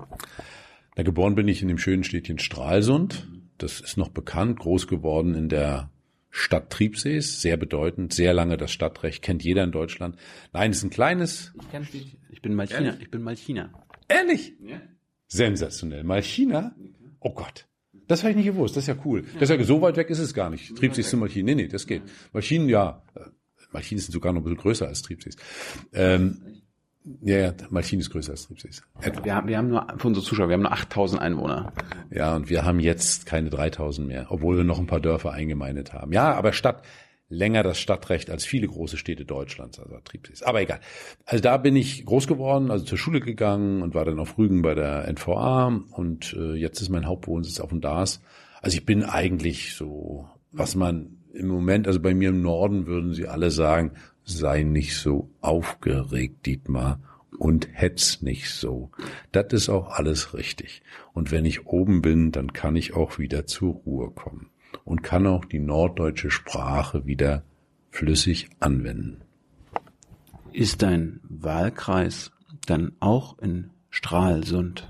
[0.98, 3.28] Na, geboren bin ich in dem schönen Städtchen Stralsund.
[3.58, 5.90] Das ist noch bekannt, groß geworden in der
[6.30, 10.16] Stadt Triebsees, sehr bedeutend, sehr lange das Stadtrecht, kennt jeder in Deutschland.
[10.54, 11.54] Nein, es ist ein kleines.
[11.60, 12.18] Ich kenne dich.
[12.30, 12.80] Ich bin Malchina.
[12.82, 13.02] Ehrlich?
[13.02, 13.74] Ich bin Malchina.
[14.08, 14.54] Ehrlich?
[14.62, 14.82] Ja.
[15.28, 16.04] Sensationell.
[16.04, 16.76] Malchina?
[17.20, 17.68] Oh Gott.
[18.08, 18.76] Das habe ich nicht gewusst.
[18.76, 19.22] Das ist ja cool.
[19.22, 19.40] Ja.
[19.40, 20.76] Das ist ja, so weit weg ist es gar nicht.
[20.76, 21.46] Triebsees zu Malchin.
[21.46, 22.02] Nee, nee, das geht.
[22.34, 23.04] Malchin, ja.
[23.16, 23.22] Äh,
[23.72, 25.36] Malchin sind sogar noch ein bisschen größer als Triebsees.
[25.94, 26.42] Ähm,
[27.22, 28.84] ja, ja, Malchin ist größer als Tripsis.
[29.24, 31.74] Wir haben, wir haben nur, für unsere Zuschauer, wir haben nur 8000 Einwohner.
[32.12, 35.94] Ja, und wir haben jetzt keine 3000 mehr, obwohl wir noch ein paar Dörfer eingemeindet
[35.94, 36.12] haben.
[36.12, 36.84] Ja, aber Stadt,
[37.30, 40.44] länger das Stadtrecht als viele große Städte Deutschlands, also Tripsis.
[40.44, 40.80] Aber egal.
[41.26, 44.62] Also da bin ich groß geworden, also zur Schule gegangen und war dann auf Rügen
[44.62, 48.22] bei der NVA und äh, jetzt ist mein Hauptwohnsitz auf dem DAS.
[48.62, 53.14] Also ich bin eigentlich so, was man im Moment, also bei mir im Norden würden
[53.14, 53.92] sie alle sagen,
[54.30, 57.00] sei nicht so aufgeregt, Dietmar,
[57.38, 58.92] und hetz nicht so.
[59.32, 60.82] Das ist auch alles richtig.
[61.14, 64.50] Und wenn ich oben bin, dann kann ich auch wieder zur Ruhe kommen
[64.84, 67.44] und kann auch die norddeutsche Sprache wieder
[67.92, 69.22] flüssig anwenden.
[70.52, 72.32] Ist dein Wahlkreis
[72.66, 74.88] dann auch in Stralsund?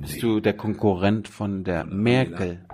[0.00, 2.64] Bist du der Konkurrent von der Merkel?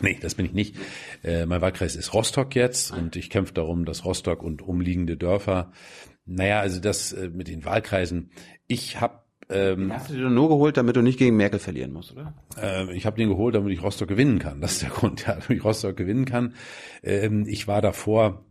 [0.00, 0.76] Nee, das bin ich nicht.
[1.24, 5.72] Äh, mein Wahlkreis ist Rostock jetzt und ich kämpfe darum, dass Rostock und umliegende Dörfer,
[6.24, 8.30] naja, also das äh, mit den Wahlkreisen,
[8.66, 9.20] ich habe
[9.50, 12.34] ähm, hast du den nur geholt, damit du nicht gegen Merkel verlieren musst, oder?
[12.60, 14.60] Äh, ich habe den geholt, damit ich Rostock gewinnen kann.
[14.60, 16.54] Das ist der Grund, ja, damit ich Rostock gewinnen kann.
[17.02, 18.44] Ähm, ich war davor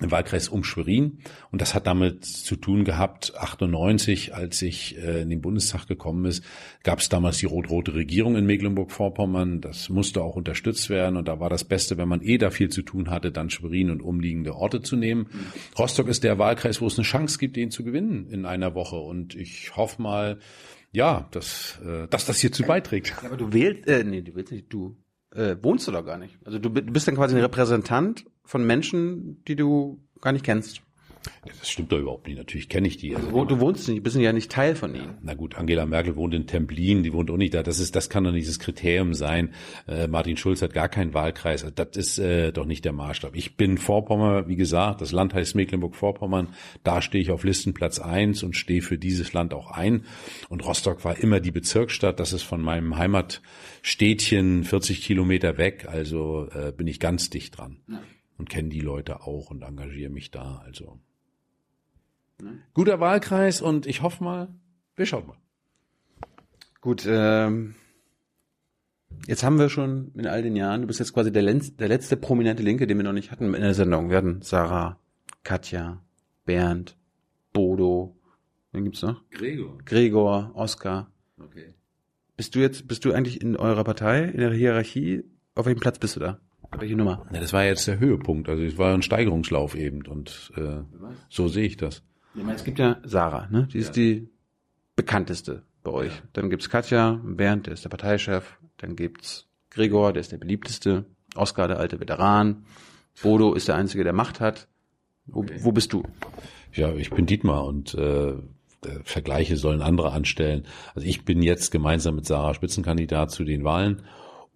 [0.00, 1.18] im Wahlkreis um Schwerin.
[1.50, 6.24] Und das hat damit zu tun gehabt, 98, als ich äh, in den Bundestag gekommen
[6.24, 6.44] ist,
[6.84, 9.60] gab es damals die rot-rote Regierung in Mecklenburg-Vorpommern.
[9.60, 11.16] Das musste auch unterstützt werden.
[11.16, 13.90] Und da war das Beste, wenn man eh da viel zu tun hatte, dann Schwerin
[13.90, 15.28] und umliegende Orte zu nehmen.
[15.78, 18.96] Rostock ist der Wahlkreis, wo es eine Chance gibt, den zu gewinnen in einer Woche.
[18.96, 20.38] Und ich hoffe mal,
[20.92, 23.08] ja, dass, äh, dass das hierzu beiträgt.
[23.08, 24.96] Ja, aber du wählst, äh, nee, du willst nicht, du
[25.34, 26.38] äh, wohnst du doch gar nicht.
[26.44, 30.80] Also du, du bist dann quasi ein Repräsentant von Menschen, die du gar nicht kennst.
[31.46, 32.38] Das stimmt doch überhaupt nicht.
[32.38, 33.14] Natürlich kenne ich die.
[33.14, 35.18] Also, du wohnst nicht, bist ja nicht Teil von ihnen.
[35.22, 37.62] Na gut, Angela Merkel wohnt in Templin, die wohnt auch nicht da.
[37.62, 39.52] Das ist, das kann doch nicht das Kriterium sein.
[39.86, 41.66] Äh, Martin Schulz hat gar keinen Wahlkreis.
[41.74, 43.36] Das ist äh, doch nicht der Maßstab.
[43.36, 46.48] Ich bin Vorpommern, wie gesagt, das Land heißt Mecklenburg-Vorpommern.
[46.84, 50.04] Da stehe ich auf Listenplatz eins und stehe für dieses Land auch ein.
[50.48, 52.20] Und Rostock war immer die Bezirksstadt.
[52.20, 55.86] Das ist von meinem Heimatstädtchen 40 Kilometer weg.
[55.88, 57.78] Also äh, bin ich ganz dicht dran.
[57.88, 58.00] Ja.
[58.38, 60.62] Und kenne die Leute auch und engagiere mich da.
[60.64, 61.00] Also
[62.74, 64.48] Guter Wahlkreis und ich hoffe mal,
[64.94, 65.36] wir schauen mal.
[66.80, 67.74] Gut, ähm,
[69.26, 72.16] jetzt haben wir schon in all den Jahren, du bist jetzt quasi der, der letzte
[72.16, 74.10] prominente Linke, den wir noch nicht hatten in der Sendung.
[74.10, 75.00] Wir hatten Sarah,
[75.42, 76.00] Katja,
[76.44, 76.96] Bernd,
[77.52, 78.16] Bodo,
[78.70, 79.28] wen gibt's noch?
[79.30, 79.78] Gregor.
[79.84, 81.10] Gregor, Oskar.
[81.40, 81.74] Okay.
[82.36, 85.24] Bist du jetzt, bist du eigentlich in eurer Partei, in der Hierarchie?
[85.56, 86.40] Auf welchem Platz bist du da?
[86.76, 87.26] Welche Nummer?
[87.32, 88.48] Ja, das war jetzt der Höhepunkt.
[88.48, 90.82] Also es war ein Steigerungslauf eben und äh,
[91.28, 92.02] so sehe ich das.
[92.34, 93.68] Ja, es gibt ja Sarah, ne?
[93.72, 94.02] Die ist ja.
[94.02, 94.28] die
[94.94, 96.14] bekannteste bei euch.
[96.14, 96.22] Ja.
[96.34, 98.58] Dann gibt's Katja, Bernd, der ist der Parteichef.
[98.76, 101.04] Dann gibt's Gregor, der ist der beliebteste.
[101.34, 102.64] Oskar, der alte Veteran.
[103.22, 104.68] Bodo ist der Einzige, der Macht hat.
[105.26, 105.58] Wo, okay.
[105.60, 106.02] wo bist du?
[106.72, 108.34] Ja, ich bin Dietmar und äh,
[109.04, 110.64] Vergleiche sollen andere anstellen.
[110.94, 114.02] Also ich bin jetzt gemeinsam mit Sarah Spitzenkandidat zu den Wahlen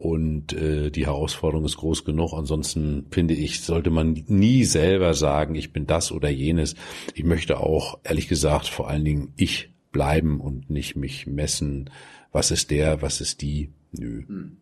[0.02, 2.32] und äh, die Herausforderung ist groß genug.
[2.32, 6.74] Ansonsten finde ich, sollte man nie selber sagen, ich bin das oder jenes.
[7.14, 11.88] Ich möchte auch, ehrlich gesagt, vor allen Dingen ich bleiben und nicht mich messen,
[12.32, 13.70] was ist der, was ist die.
[13.92, 14.24] Nö.
[14.26, 14.56] Hm.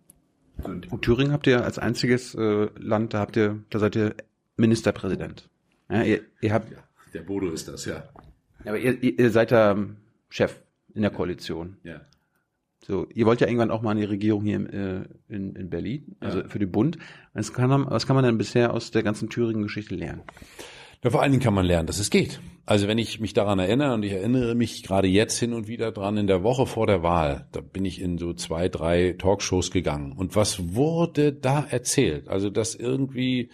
[0.63, 4.15] Und Thüringen habt ihr als einziges äh, Land, da habt ihr, da seid ihr
[4.59, 5.49] Ministerpräsident.
[5.89, 6.71] Ja, ihr, ihr habt.
[6.71, 6.85] Ja,
[7.15, 8.11] der Bodo ist das, ja.
[8.67, 9.75] Aber ihr, ihr seid da
[10.29, 10.61] Chef
[10.93, 11.79] in der Koalition.
[11.83, 12.03] Ja.
[12.83, 16.41] So, ihr wollt ja irgendwann auch mal eine Regierung hier äh, in, in Berlin, also
[16.41, 16.49] ja.
[16.49, 16.99] für den Bund.
[17.35, 20.23] Was kann, man, was kann man denn bisher aus der ganzen Thüringen-Geschichte lernen?
[21.03, 22.41] Ja, vor allen Dingen kann man lernen, dass es geht.
[22.67, 25.93] Also wenn ich mich daran erinnere, und ich erinnere mich gerade jetzt hin und wieder
[25.93, 29.71] dran, in der Woche vor der Wahl, da bin ich in so zwei, drei Talkshows
[29.71, 30.13] gegangen.
[30.13, 32.29] Und was wurde da erzählt?
[32.29, 33.51] Also, dass irgendwie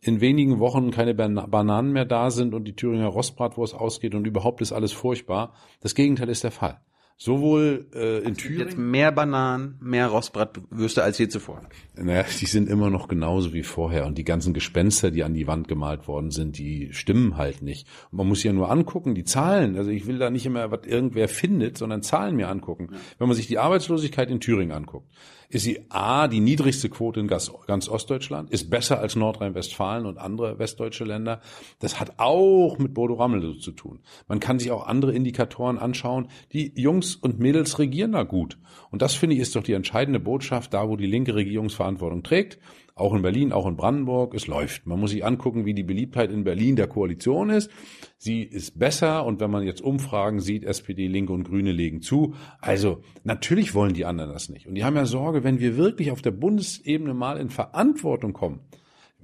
[0.00, 4.60] in wenigen Wochen keine Bananen mehr da sind und die Thüringer Rostbratwurst ausgeht und überhaupt
[4.60, 5.54] ist alles furchtbar.
[5.80, 6.80] Das Gegenteil ist der Fall.
[7.24, 8.60] Sowohl äh, in Thüringen.
[8.60, 11.62] Jetzt mehr Bananen, mehr Rostbratwürste als je zuvor.
[11.96, 14.04] Naja, die sind immer noch genauso wie vorher.
[14.04, 17.88] Und die ganzen Gespenster, die an die Wand gemalt worden sind, die stimmen halt nicht.
[18.10, 19.78] Und man muss ja nur angucken, die Zahlen.
[19.78, 22.90] Also ich will da nicht immer, was irgendwer findet, sondern Zahlen mir angucken.
[22.92, 22.98] Ja.
[23.16, 25.08] Wenn man sich die Arbeitslosigkeit in Thüringen anguckt,
[25.54, 27.50] ist sie A, die niedrigste Quote in ganz,
[27.88, 31.40] Ostdeutschland, ist besser als Nordrhein-Westfalen und andere westdeutsche Länder.
[31.78, 34.00] Das hat auch mit Bodo Rammel zu tun.
[34.26, 36.28] Man kann sich auch andere Indikatoren anschauen.
[36.52, 38.58] Die Jungs und Mädels regieren da gut.
[38.90, 42.58] Und das finde ich ist doch die entscheidende Botschaft, da wo die linke Regierungsverantwortung trägt
[42.96, 44.86] auch in Berlin, auch in Brandenburg, es läuft.
[44.86, 47.70] Man muss sich angucken, wie die Beliebtheit in Berlin der Koalition ist.
[48.18, 52.34] Sie ist besser und wenn man jetzt Umfragen sieht, SPD, Linke und Grüne legen zu.
[52.60, 54.68] Also natürlich wollen die anderen das nicht.
[54.68, 58.60] Und die haben ja Sorge, wenn wir wirklich auf der Bundesebene mal in Verantwortung kommen,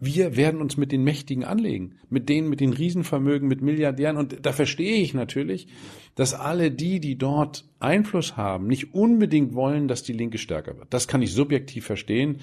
[0.00, 4.16] wir werden uns mit den Mächtigen anlegen, mit denen, mit den Riesenvermögen, mit Milliardären.
[4.16, 5.68] Und da verstehe ich natürlich,
[6.14, 10.92] dass alle die, die dort Einfluss haben, nicht unbedingt wollen, dass die Linke stärker wird.
[10.92, 12.38] Das kann ich subjektiv verstehen.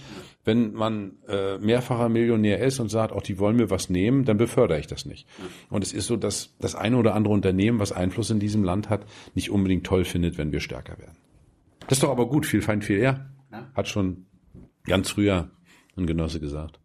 [0.45, 4.37] Wenn man äh, mehrfacher Millionär ist und sagt, auch die wollen mir was nehmen, dann
[4.37, 5.27] befördere ich das nicht.
[5.69, 8.89] Und es ist so, dass das eine oder andere Unternehmen, was Einfluss in diesem Land
[8.89, 11.17] hat, nicht unbedingt toll findet, wenn wir stärker werden.
[11.81, 13.31] Das ist doch aber gut, viel Feind, viel eher.
[13.73, 14.25] Hat schon
[14.85, 15.49] ganz früher
[15.95, 16.79] ein Genosse gesagt.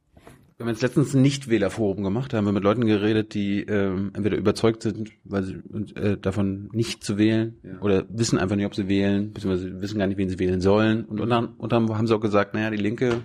[0.62, 4.12] Wir haben jetzt letztens ein Nichtwählerforum gemacht, da haben wir mit Leuten geredet, die ähm,
[4.14, 5.54] entweder überzeugt sind, weil sie
[5.96, 7.80] äh, davon nicht zu wählen ja.
[7.80, 11.04] oder wissen einfach nicht, ob sie wählen, beziehungsweise wissen gar nicht, wen sie wählen sollen.
[11.04, 13.22] Und unter, unter anderem haben sie auch gesagt, naja, die Linke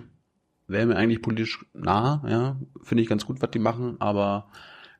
[0.66, 4.48] wäre mir eigentlich politisch nah, ja, finde ich ganz gut, was die machen, aber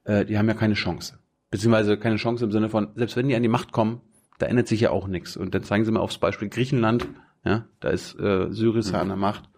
[0.05, 1.19] äh, die haben ja keine Chance.
[1.51, 4.01] Beziehungsweise keine Chance im Sinne von, selbst wenn die an die Macht kommen,
[4.39, 5.37] da ändert sich ja auch nichts.
[5.37, 7.09] Und dann zeigen sie mal aufs Beispiel Griechenland,
[7.45, 9.03] ja, da ist äh, Syriza mhm.
[9.03, 9.51] an der Macht.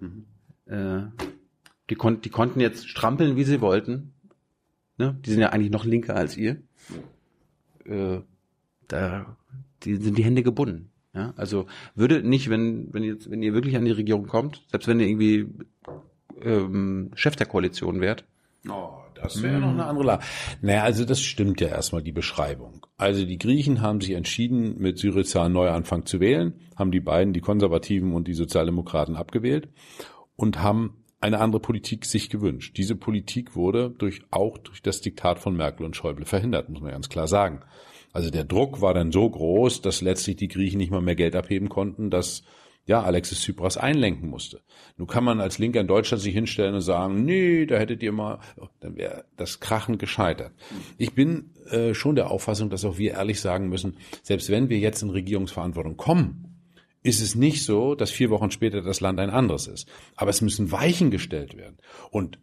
[0.00, 0.26] Mhm.
[0.66, 1.04] Äh,
[1.90, 4.12] die, kon die konnten jetzt strampeln, wie sie wollten.
[4.98, 5.18] Ne?
[5.24, 6.62] Die sind ja eigentlich noch linker als ihr.
[7.84, 8.20] Äh,
[8.88, 9.36] da
[9.82, 10.90] die sind die Hände gebunden.
[11.14, 11.32] Ja?
[11.36, 15.00] Also würde nicht, wenn, wenn, ihr, wenn ihr wirklich an die Regierung kommt, selbst wenn
[15.00, 15.48] ihr irgendwie
[16.42, 18.24] ähm, Chef der Koalition wärt.
[18.68, 20.24] Oh, das wäre noch eine andere Lage.
[20.60, 22.84] Naja, also das stimmt ja erstmal die Beschreibung.
[22.96, 27.32] Also die Griechen haben sich entschieden, mit Syriza einen Neuanfang zu wählen, haben die beiden,
[27.32, 29.68] die Konservativen und die Sozialdemokraten abgewählt
[30.34, 32.76] und haben eine andere Politik sich gewünscht.
[32.76, 36.92] Diese Politik wurde durch, auch durch das Diktat von Merkel und Schäuble verhindert, muss man
[36.92, 37.62] ganz klar sagen.
[38.12, 41.36] Also der Druck war dann so groß, dass letztlich die Griechen nicht mal mehr Geld
[41.36, 42.44] abheben konnten, dass
[42.86, 44.60] ja, Alexis Tsipras einlenken musste.
[44.96, 48.12] Nun kann man als Linker in Deutschland sich hinstellen und sagen, nee, da hättet ihr
[48.12, 48.38] mal,
[48.80, 50.52] dann wäre das krachend gescheitert.
[50.96, 54.78] Ich bin äh, schon der Auffassung, dass auch wir ehrlich sagen müssen, selbst wenn wir
[54.78, 56.55] jetzt in Regierungsverantwortung kommen,
[57.06, 59.88] ist es nicht so, dass vier Wochen später das Land ein anderes ist.
[60.16, 61.76] Aber es müssen Weichen gestellt werden.
[62.10, 62.38] Und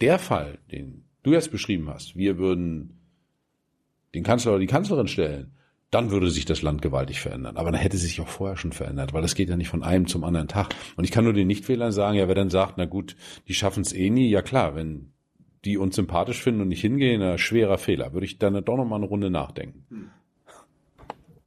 [0.00, 3.00] der Fall, den du jetzt beschrieben hast, wir würden
[4.14, 5.52] den Kanzler oder die Kanzlerin stellen,
[5.90, 7.56] dann würde sich das Land gewaltig verändern.
[7.56, 10.06] Aber dann hätte sich auch vorher schon verändert, weil das geht ja nicht von einem
[10.06, 10.74] zum anderen Tag.
[10.96, 13.16] Und ich kann nur den Nichtwählern sagen, ja, wer dann sagt, na gut,
[13.48, 15.12] die schaffen es eh nie, ja klar, wenn
[15.64, 18.84] die uns sympathisch finden und nicht hingehen, na, schwerer Fehler, würde ich dann doch noch
[18.84, 20.10] mal eine Runde nachdenken.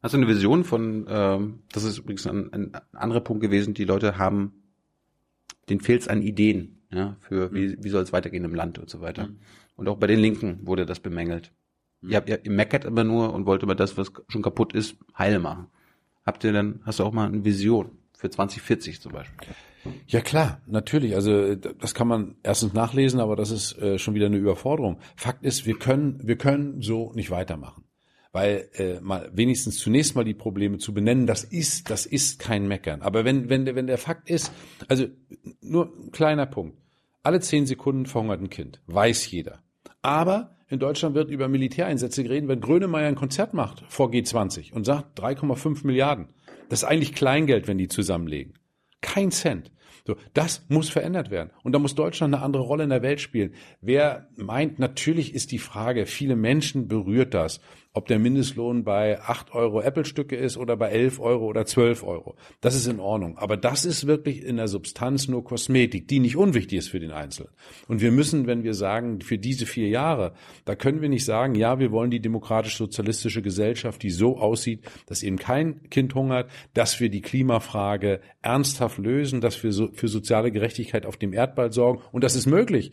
[0.06, 3.86] Hast du eine Vision von, ähm, das ist übrigens ein, ein anderer Punkt gewesen, die
[3.86, 4.54] Leute haben,
[5.68, 8.88] denen fehlt es an Ideen, ja, für wie, wie soll es weitergehen im Land und
[8.88, 9.30] so weiter.
[9.30, 9.40] Mhm.
[9.76, 11.54] Und auch bei den Linken wurde das bemängelt.
[12.02, 12.12] Mhm.
[12.12, 14.96] Ihr, habt, ihr, ihr meckert immer nur und wollt immer das, was schon kaputt ist,
[15.18, 15.70] heil machen.
[16.24, 19.56] Habt ihr dann, hast du auch mal eine Vision für 2040 zum Beispiel?
[20.06, 21.16] Ja klar, natürlich.
[21.16, 25.00] Also das kann man erstens nachlesen, aber das ist äh, schon wieder eine Überforderung.
[25.16, 27.85] Fakt ist, wir können, wir können so nicht weitermachen.
[28.36, 32.68] Weil äh, mal wenigstens zunächst mal die Probleme zu benennen, das ist, das ist kein
[32.68, 33.02] Meckern.
[33.02, 34.52] Aber wenn, wenn, wenn der Fakt ist,
[34.90, 35.06] also
[35.62, 36.78] nur ein kleiner Punkt.
[37.24, 38.82] Alle zehn Sekunden verhungert ein Kind.
[38.88, 39.64] Weiß jeder.
[40.02, 44.84] Aber in Deutschland wird über Militäreinsätze geredet, wenn Grönemeyer ein Konzert macht vor G20 und
[44.84, 46.28] sagt 3,5 Milliarden.
[46.68, 48.56] Das ist eigentlich Kleingeld, wenn die zusammenlegen.
[49.00, 49.72] Kein Cent.
[50.06, 51.52] So, das muss verändert werden.
[51.64, 53.54] Und da muss Deutschland eine andere Rolle in der Welt spielen.
[53.80, 57.62] Wer meint, natürlich ist die Frage, viele Menschen berührt das
[57.96, 62.36] ob der Mindestlohn bei 8 Euro Apple-Stücke ist oder bei 11 Euro oder 12 Euro.
[62.60, 63.38] Das ist in Ordnung.
[63.38, 67.12] Aber das ist wirklich in der Substanz nur Kosmetik, die nicht unwichtig ist für den
[67.12, 67.50] Einzelnen.
[67.88, 70.34] Und wir müssen, wenn wir sagen, für diese vier Jahre,
[70.66, 75.24] da können wir nicht sagen, ja, wir wollen die demokratisch-sozialistische Gesellschaft, die so aussieht, dass
[75.24, 80.52] eben kein Kind hungert, dass wir die Klimafrage ernsthaft lösen, dass wir so für soziale
[80.52, 82.02] Gerechtigkeit auf dem Erdball sorgen.
[82.12, 82.92] Und das ist möglich.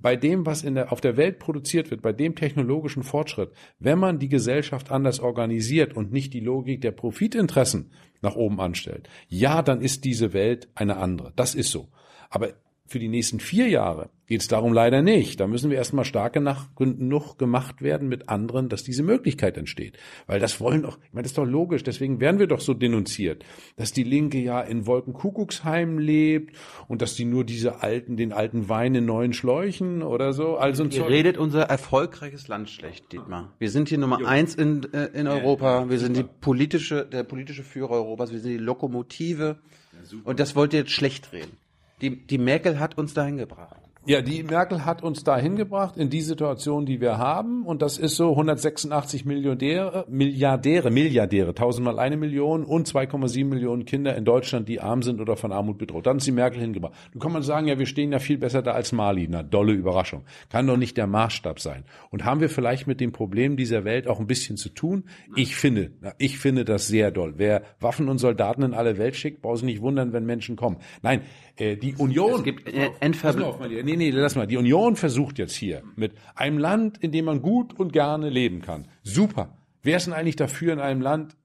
[0.00, 3.98] Bei dem, was in der, auf der Welt produziert wird, bei dem technologischen Fortschritt, wenn
[3.98, 7.90] man die Gesellschaft anders organisiert und nicht die Logik der Profitinteressen
[8.22, 11.32] nach oben anstellt, ja, dann ist diese Welt eine andere.
[11.36, 11.88] Das ist so.
[12.30, 12.54] Aber
[12.90, 15.38] für die nächsten vier Jahre geht es darum leider nicht.
[15.38, 19.96] Da müssen wir erstmal stark genug gemacht werden mit anderen, dass diese Möglichkeit entsteht.
[20.26, 22.74] Weil das wollen doch, ich meine, das ist doch logisch, deswegen werden wir doch so
[22.74, 23.44] denunziert,
[23.76, 26.56] dass die Linke ja in Wolkenkuckucksheim lebt
[26.88, 30.56] und dass die nur diese alten, den alten Wein in neuen Schläuchen oder so.
[30.56, 33.52] Also Ihr redet unser erfolgreiches Land schlecht, Dietmar.
[33.60, 34.26] Wir sind hier Nummer jo.
[34.26, 35.88] eins in, äh, in Europa.
[35.88, 38.32] Wir sind die politische, der politische Führer Europas.
[38.32, 39.60] Wir sind die Lokomotive.
[39.92, 41.56] Ja, und das wollt ihr jetzt schlecht reden.
[42.00, 43.76] Die, die Merkel hat uns dahin gebracht.
[44.06, 47.66] Ja, die Merkel hat uns dahin gebracht in die Situation, die wir haben.
[47.66, 54.16] Und das ist so 186 Milliardäre, Milliardäre, Milliardäre, tausendmal eine Million und 2,7 Millionen Kinder
[54.16, 56.06] in Deutschland, die arm sind oder von Armut bedroht.
[56.06, 56.94] Dann ist die Merkel hingebracht.
[57.12, 59.28] Nun kann man sagen, ja, wir stehen ja viel besser da als Mali.
[59.28, 60.24] Na, dolle Überraschung.
[60.48, 61.84] Kann doch nicht der Maßstab sein.
[62.10, 65.04] Und haben wir vielleicht mit dem Problem dieser Welt auch ein bisschen zu tun?
[65.36, 67.34] Ich finde, ich finde das sehr doll.
[67.36, 70.78] Wer Waffen und Soldaten in alle Welt schickt, braucht sich nicht wundern, wenn Menschen kommen.
[71.02, 71.20] Nein,
[71.60, 72.34] die Union.
[72.36, 74.46] Es gibt äh, Entverbl Nee, nee, lass mal.
[74.46, 78.62] Die Union versucht jetzt hier mit einem Land, in dem man gut und gerne leben
[78.62, 78.88] kann.
[79.02, 79.56] Super.
[79.82, 81.36] Wer ist denn eigentlich dafür in einem Land,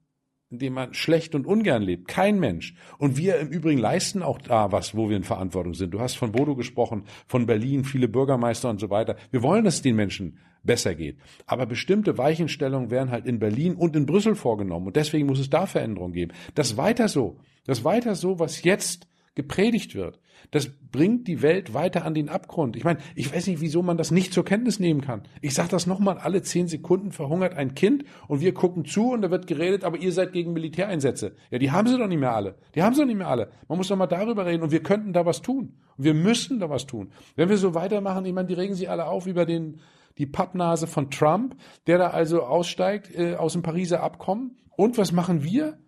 [0.50, 2.08] in dem man schlecht und ungern lebt?
[2.08, 2.74] Kein Mensch.
[2.98, 5.92] Und wir im Übrigen leisten auch da was, wo wir in Verantwortung sind.
[5.92, 9.16] Du hast von Bodo gesprochen, von Berlin, viele Bürgermeister und so weiter.
[9.30, 11.18] Wir wollen, dass es den Menschen besser geht.
[11.46, 14.88] Aber bestimmte Weichenstellungen werden halt in Berlin und in Brüssel vorgenommen.
[14.88, 16.32] Und deswegen muss es da Veränderungen geben.
[16.54, 17.38] Das weiter so.
[17.64, 19.06] Das weiter so, was jetzt
[19.36, 20.18] gepredigt wird.
[20.50, 22.74] Das bringt die Welt weiter an den Abgrund.
[22.74, 25.22] Ich meine, ich weiß nicht, wieso man das nicht zur Kenntnis nehmen kann.
[25.40, 29.22] Ich sage das nochmal, alle zehn Sekunden verhungert ein Kind und wir gucken zu und
[29.22, 31.36] da wird geredet, aber ihr seid gegen Militäreinsätze.
[31.50, 32.56] Ja, die haben sie doch nicht mehr alle.
[32.74, 33.50] Die haben sie doch nicht mehr alle.
[33.68, 35.74] Man muss doch mal darüber reden und wir könnten da was tun.
[35.96, 37.12] Und wir müssen da was tun.
[37.36, 39.80] Wenn wir so weitermachen, ich meine, die regen sich alle auf über den
[40.18, 41.56] die Pappnase von Trump,
[41.86, 44.56] der da also aussteigt äh, aus dem Pariser Abkommen.
[44.76, 45.78] Und was machen wir?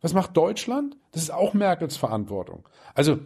[0.00, 0.96] Was macht Deutschland?
[1.12, 2.68] Das ist auch Merkels Verantwortung.
[2.94, 3.18] Also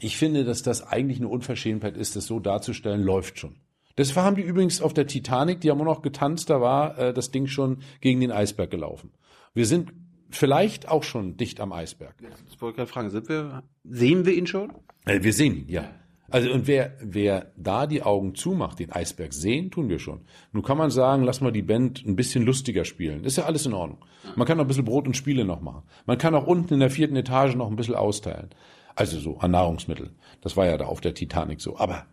[0.00, 3.56] ich finde, dass das eigentlich eine Unverschämtheit ist, das so darzustellen, läuft schon.
[3.96, 7.12] Das haben die übrigens auf der Titanic, die haben auch noch getanzt, da war äh,
[7.12, 9.10] das Ding schon gegen den Eisberg gelaufen.
[9.54, 9.92] Wir sind
[10.30, 12.14] vielleicht auch schon dicht am Eisberg.
[12.20, 14.72] Das wollte ich gerade fragen, sind wir, sehen wir ihn schon?
[15.04, 15.90] Äh, wir sehen ihn, ja.
[16.30, 20.20] Also und wer, wer da die Augen zumacht, den Eisberg sehen, tun wir schon.
[20.52, 23.24] Nun kann man sagen, lass mal die Band ein bisschen lustiger spielen.
[23.24, 24.04] Ist ja alles in Ordnung.
[24.36, 25.84] Man kann auch ein bisschen Brot und Spiele noch machen.
[26.04, 28.50] Man kann auch unten in der vierten Etage noch ein bisschen austeilen.
[28.94, 30.10] Also so an Nahrungsmittel.
[30.42, 31.78] Das war ja da auf der Titanic so.
[31.78, 32.04] Aber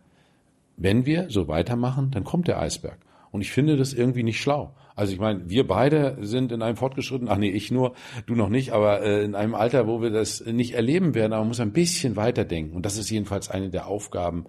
[0.77, 2.99] wenn wir so weitermachen, dann kommt der Eisberg.
[3.35, 4.73] Und ich finde das irgendwie nicht schlau.
[4.95, 7.95] Also ich meine, wir beide sind in einem fortgeschrittenen, ach nee, ich nur,
[8.27, 11.41] du noch nicht, aber äh, in einem Alter, wo wir das nicht erleben werden, aber
[11.41, 12.75] man muss ein bisschen weiterdenken.
[12.75, 14.45] Und das ist jedenfalls eine der Aufgaben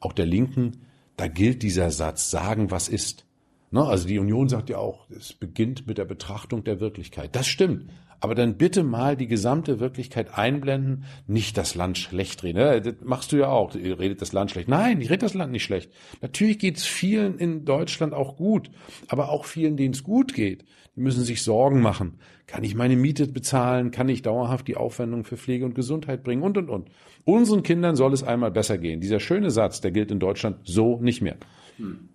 [0.00, 0.86] auch der Linken.
[1.16, 3.26] Da gilt dieser Satz, sagen, was ist.
[3.70, 3.84] Ne?
[3.84, 7.36] Also die Union sagt ja auch, es beginnt mit der Betrachtung der Wirklichkeit.
[7.36, 7.90] Das stimmt.
[8.22, 12.80] Aber dann bitte mal die gesamte Wirklichkeit einblenden, nicht das Land schlecht reden.
[12.84, 13.74] Das machst du ja auch.
[13.74, 14.68] Ihr redet das Land schlecht.
[14.68, 15.90] Nein, ich rede das Land nicht schlecht.
[16.20, 18.70] Natürlich geht es vielen in Deutschland auch gut,
[19.08, 20.64] aber auch vielen, denen es gut geht.
[20.94, 22.20] Die müssen sich Sorgen machen.
[22.46, 23.90] Kann ich meine Miete bezahlen?
[23.90, 26.44] Kann ich dauerhaft die Aufwendung für Pflege und Gesundheit bringen?
[26.44, 26.90] Und, und, und.
[27.24, 29.00] Unseren Kindern soll es einmal besser gehen.
[29.00, 31.38] Dieser schöne Satz, der gilt in Deutschland so nicht mehr.
[31.76, 32.08] Hm.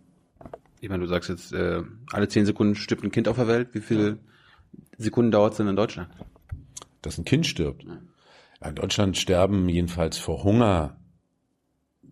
[0.80, 1.82] Ich meine, du sagst jetzt, äh,
[2.14, 3.70] alle zehn Sekunden stirbt ein Kind auf der Welt.
[3.74, 4.20] Wie viel
[4.98, 6.10] Sekunden dauert es denn in Deutschland?
[7.02, 7.86] Dass ein Kind stirbt.
[8.66, 10.98] In Deutschland sterben jedenfalls vor Hunger,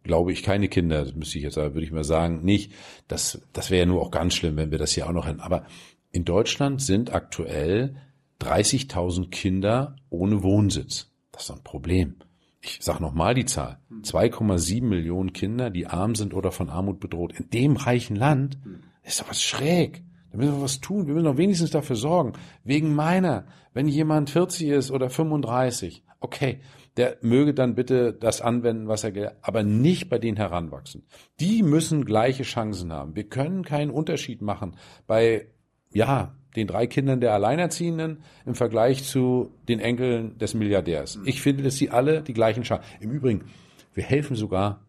[0.04, 1.04] glaube ich, keine Kinder.
[1.04, 2.72] Das müsste ich jetzt, aber würde ich mal sagen, nicht.
[3.08, 5.42] Das, das wäre ja nur auch ganz schlimm, wenn wir das hier auch noch hätten.
[5.42, 5.66] Aber
[6.12, 7.98] in Deutschland sind aktuell
[8.42, 11.12] 30.000 Kinder ohne Wohnsitz.
[11.32, 12.16] Das ist ein Problem.
[12.62, 13.80] Ich sage nochmal die Zahl.
[14.02, 17.34] 2,7 Millionen Kinder, die arm sind oder von Armut bedroht.
[17.38, 18.58] In dem reichen Land
[19.04, 20.05] ist doch was schräg.
[20.36, 21.08] Da müssen wir was tun.
[21.08, 22.34] Wir müssen doch wenigstens dafür sorgen.
[22.66, 23.46] Wegen meiner.
[23.74, 26.60] Wenn jemand 40 ist oder 35, okay,
[26.98, 31.04] der möge dann bitte das anwenden, was er gelernt aber nicht bei den Heranwachsen.
[31.40, 33.16] Die müssen gleiche Chancen haben.
[33.16, 34.76] Wir können keinen Unterschied machen
[35.08, 35.48] bei,
[35.94, 41.20] ja, den drei Kindern der Alleinerziehenden im Vergleich zu den Enkeln des Milliardärs.
[41.26, 42.86] Ich finde, dass sie alle die gleichen Chancen.
[43.00, 43.46] Im Übrigen,
[43.94, 44.86] wir helfen sogar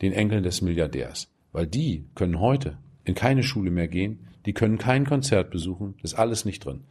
[0.00, 4.78] den Enkeln des Milliardärs, weil die können heute in keine Schule mehr gehen, die können
[4.78, 6.84] kein Konzert besuchen, das ist alles nicht drin.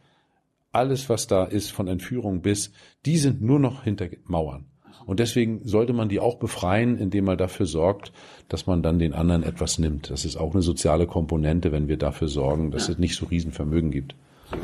[0.72, 2.72] Alles, was da ist, von Entführung bis,
[3.04, 4.66] die sind nur noch hinter Mauern.
[5.04, 8.12] Und deswegen sollte man die auch befreien, indem man dafür sorgt,
[8.48, 10.10] dass man dann den anderen etwas nimmt.
[10.10, 12.94] Das ist auch eine soziale Komponente, wenn wir dafür sorgen, dass ja.
[12.94, 14.14] es nicht so Riesenvermögen gibt.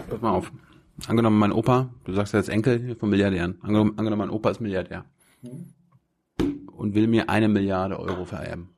[0.09, 0.53] Pass mal auf.
[1.07, 3.57] Angenommen, mein Opa, du sagst ja jetzt Enkel von Milliardären.
[3.63, 5.05] Angenommen, angenommen mein Opa ist Milliardär.
[6.77, 8.71] Und will mir eine Milliarde Euro vererben.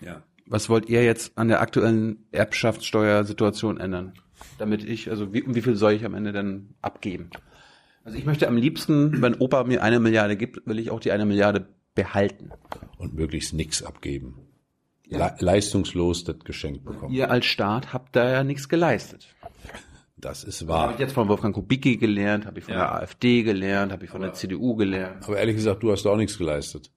[0.00, 4.14] Ja was wollt ihr jetzt an der aktuellen Erbschaftssteuersituation ändern?
[4.58, 7.30] Damit ich, also wie, wie viel soll ich am Ende denn abgeben?
[8.04, 11.10] Also ich möchte am liebsten, wenn Opa mir eine Milliarde gibt, will ich auch die
[11.10, 12.50] eine Milliarde behalten.
[12.98, 14.38] Und möglichst nichts abgeben.
[15.08, 15.18] Ja.
[15.18, 17.14] Le leistungslos das Geschenk bekommen.
[17.14, 19.34] Ihr als Staat habt da ja nichts geleistet.
[20.16, 20.82] Das ist wahr.
[20.82, 22.80] Habe ich jetzt von Wolfgang Kubicki gelernt, habe ich von ja.
[22.80, 25.24] der AfD gelernt, habe ich von aber, der CDU gelernt.
[25.24, 26.90] Aber ehrlich gesagt, du hast auch nichts geleistet.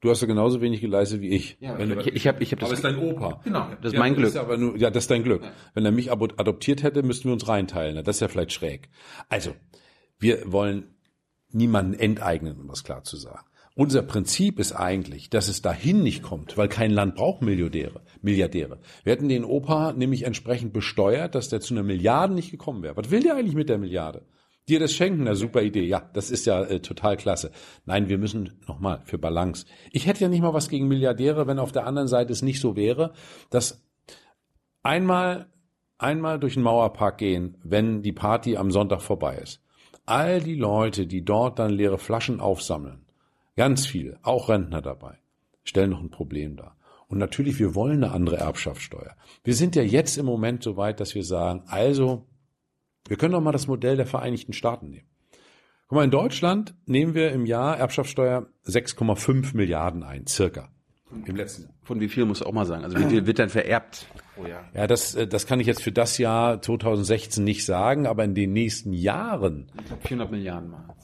[0.00, 1.58] Du hast ja genauso wenig geleistet wie ich.
[1.60, 2.68] Ja, Wenn, ich, ich habe ich hab das.
[2.68, 3.40] Aber ist dein Opa.
[3.44, 4.28] Genau, das ist ja, mein Glück.
[4.28, 5.42] Ist aber nur, ja, das ist dein Glück.
[5.42, 5.52] Ja.
[5.74, 8.02] Wenn er mich adoptiert hätte, müssten wir uns reinteilen.
[8.02, 8.88] Das ist ja vielleicht schräg.
[9.28, 9.54] Also,
[10.18, 10.94] wir wollen
[11.50, 13.46] niemanden enteignen, um das klar zu sagen.
[13.76, 18.02] Unser Prinzip ist eigentlich, dass es dahin nicht kommt, weil kein Land braucht Milliardäre.
[18.20, 18.80] Milliardäre.
[19.04, 22.96] Wir hätten den Opa nämlich entsprechend besteuert, dass der zu einer Milliarde nicht gekommen wäre.
[22.96, 24.22] Was will der eigentlich mit der Milliarde?
[24.68, 25.84] Dir das schenken, eine super Idee.
[25.84, 27.50] Ja, das ist ja äh, total klasse.
[27.86, 29.66] Nein, wir müssen nochmal für Balance.
[29.90, 32.60] Ich hätte ja nicht mal was gegen Milliardäre, wenn auf der anderen Seite es nicht
[32.60, 33.12] so wäre,
[33.50, 33.84] dass
[34.82, 35.50] einmal
[36.00, 39.60] einmal durch den Mauerpark gehen, wenn die Party am Sonntag vorbei ist.
[40.06, 43.04] All die Leute, die dort dann leere Flaschen aufsammeln,
[43.56, 45.18] ganz viele, auch Rentner dabei,
[45.62, 46.76] stellen noch ein Problem dar.
[47.06, 49.16] Und natürlich, wir wollen eine andere Erbschaftssteuer.
[49.42, 52.26] Wir sind ja jetzt im Moment so weit, dass wir sagen, also
[53.08, 55.06] wir können doch mal das Modell der Vereinigten Staaten nehmen.
[55.88, 60.68] Guck mal, in Deutschland nehmen wir im Jahr Erbschaftssteuer 6,5 Milliarden ein, circa.
[61.26, 61.72] Im letzten Jahr.
[61.82, 62.84] Von wie viel muss auch mal sagen?
[62.84, 64.68] Also wie viel wird dann vererbt pro Jahr?
[64.72, 68.36] Ja, das, äh, das kann ich jetzt für das Jahr 2016 nicht sagen, aber in
[68.36, 69.72] den nächsten Jahren.
[69.80, 70.94] Ich glaube 400 Milliarden mal.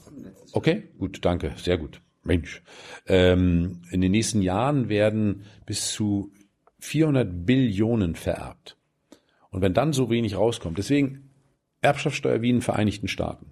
[0.53, 2.01] Okay, gut, danke, sehr gut.
[2.23, 2.61] Mensch.
[3.07, 6.31] Ähm, in den nächsten Jahren werden bis zu
[6.79, 8.77] 400 Billionen vererbt.
[9.49, 11.26] Und wenn dann so wenig rauskommt, deswegen
[11.81, 13.47] Erbschaftssteuer wie in den Vereinigten Staaten.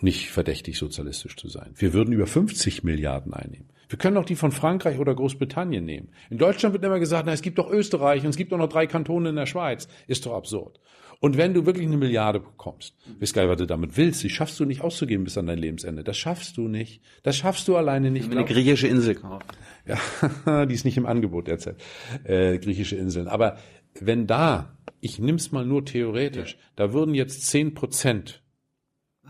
[0.00, 1.70] Nicht verdächtig sozialistisch zu sein.
[1.76, 3.68] Wir würden über 50 Milliarden einnehmen.
[3.88, 6.08] Wir können auch die von Frankreich oder Großbritannien nehmen.
[6.30, 8.70] In Deutschland wird immer gesagt, na, es gibt doch Österreich und es gibt doch noch
[8.70, 9.86] drei Kantone in der Schweiz.
[10.06, 10.80] Ist doch absurd.
[11.20, 14.58] Und wenn du wirklich eine Milliarde bekommst, wisst nicht, was du damit willst, die schaffst
[14.58, 16.02] du nicht auszugeben bis an dein Lebensende.
[16.02, 17.00] Das schaffst du nicht.
[17.22, 18.28] Das schaffst du alleine nicht.
[18.28, 19.44] Eine griechische Insel kaufen.
[19.86, 21.76] Ja, die ist nicht im Angebot derzeit.
[22.24, 23.28] Äh, griechische Inseln.
[23.28, 23.58] Aber
[24.00, 28.40] wenn da ich nimm's mal nur theoretisch, da würden jetzt zehn Prozent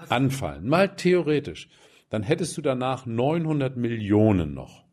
[0.08, 1.68] anfallen, mal theoretisch,
[2.10, 4.84] dann hättest du danach 900 Millionen noch.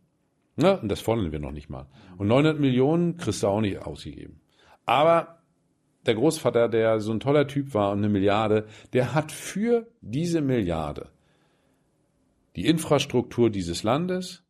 [0.55, 1.87] Na, und das fordern wir noch nicht mal.
[2.17, 4.39] Und 900 Millionen kriegst du auch nicht ausgegeben.
[4.85, 5.41] Aber
[6.05, 10.39] der Großvater, der so ein toller Typ war und eine Milliarde, der hat für diese
[10.39, 11.09] Milliarde
[12.55, 14.43] die Infrastruktur dieses Landes,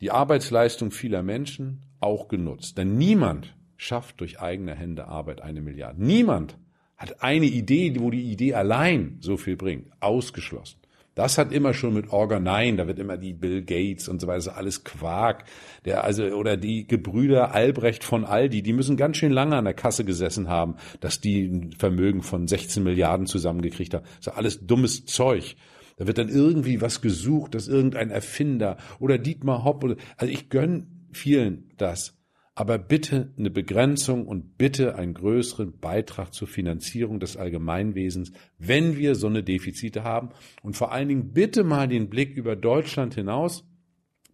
[0.00, 2.78] die Arbeitsleistung vieler Menschen auch genutzt.
[2.78, 6.04] Denn niemand schafft durch eigene Hände Arbeit eine Milliarde.
[6.04, 6.58] Niemand
[6.98, 9.90] hat eine Idee, wo die Idee allein so viel bringt.
[10.00, 10.76] Ausgeschlossen.
[11.14, 14.26] Das hat immer schon mit Orga, nein, da wird immer die Bill Gates und so
[14.26, 15.44] weiter, alles Quark.
[15.86, 19.72] Der, also, oder die Gebrüder Albrecht von Aldi, die müssen ganz schön lange an der
[19.72, 24.04] Kasse gesessen haben, dass die ein Vermögen von 16 Milliarden zusammengekriegt haben.
[24.18, 25.56] Das ist alles dummes Zeug.
[25.96, 30.50] Da wird dann irgendwie was gesucht, dass irgendein Erfinder oder Dietmar Hopp oder, also ich
[30.50, 32.19] gönn vielen das
[32.60, 39.14] aber bitte eine Begrenzung und bitte einen größeren Beitrag zur Finanzierung des Allgemeinwesens, wenn wir
[39.14, 40.28] so eine Defizite haben.
[40.62, 43.66] Und vor allen Dingen bitte mal den Blick über Deutschland hinaus,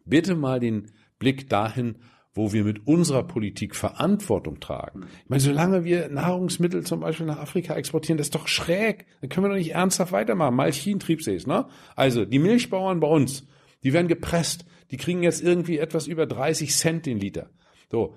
[0.04, 1.98] bitte mal den Blick dahin,
[2.34, 5.04] wo wir mit unserer Politik Verantwortung tragen.
[5.22, 9.06] Ich meine, solange wir Nahrungsmittel zum Beispiel nach Afrika exportieren, das ist doch schräg.
[9.20, 10.56] Dann können wir doch nicht ernsthaft weitermachen.
[10.56, 11.68] Malchin, Triebsees, ne?
[11.94, 13.46] Also, die Milchbauern bei uns,
[13.84, 14.66] die werden gepresst.
[14.90, 17.50] Die kriegen jetzt irgendwie etwas über 30 Cent den Liter.
[17.90, 18.14] So,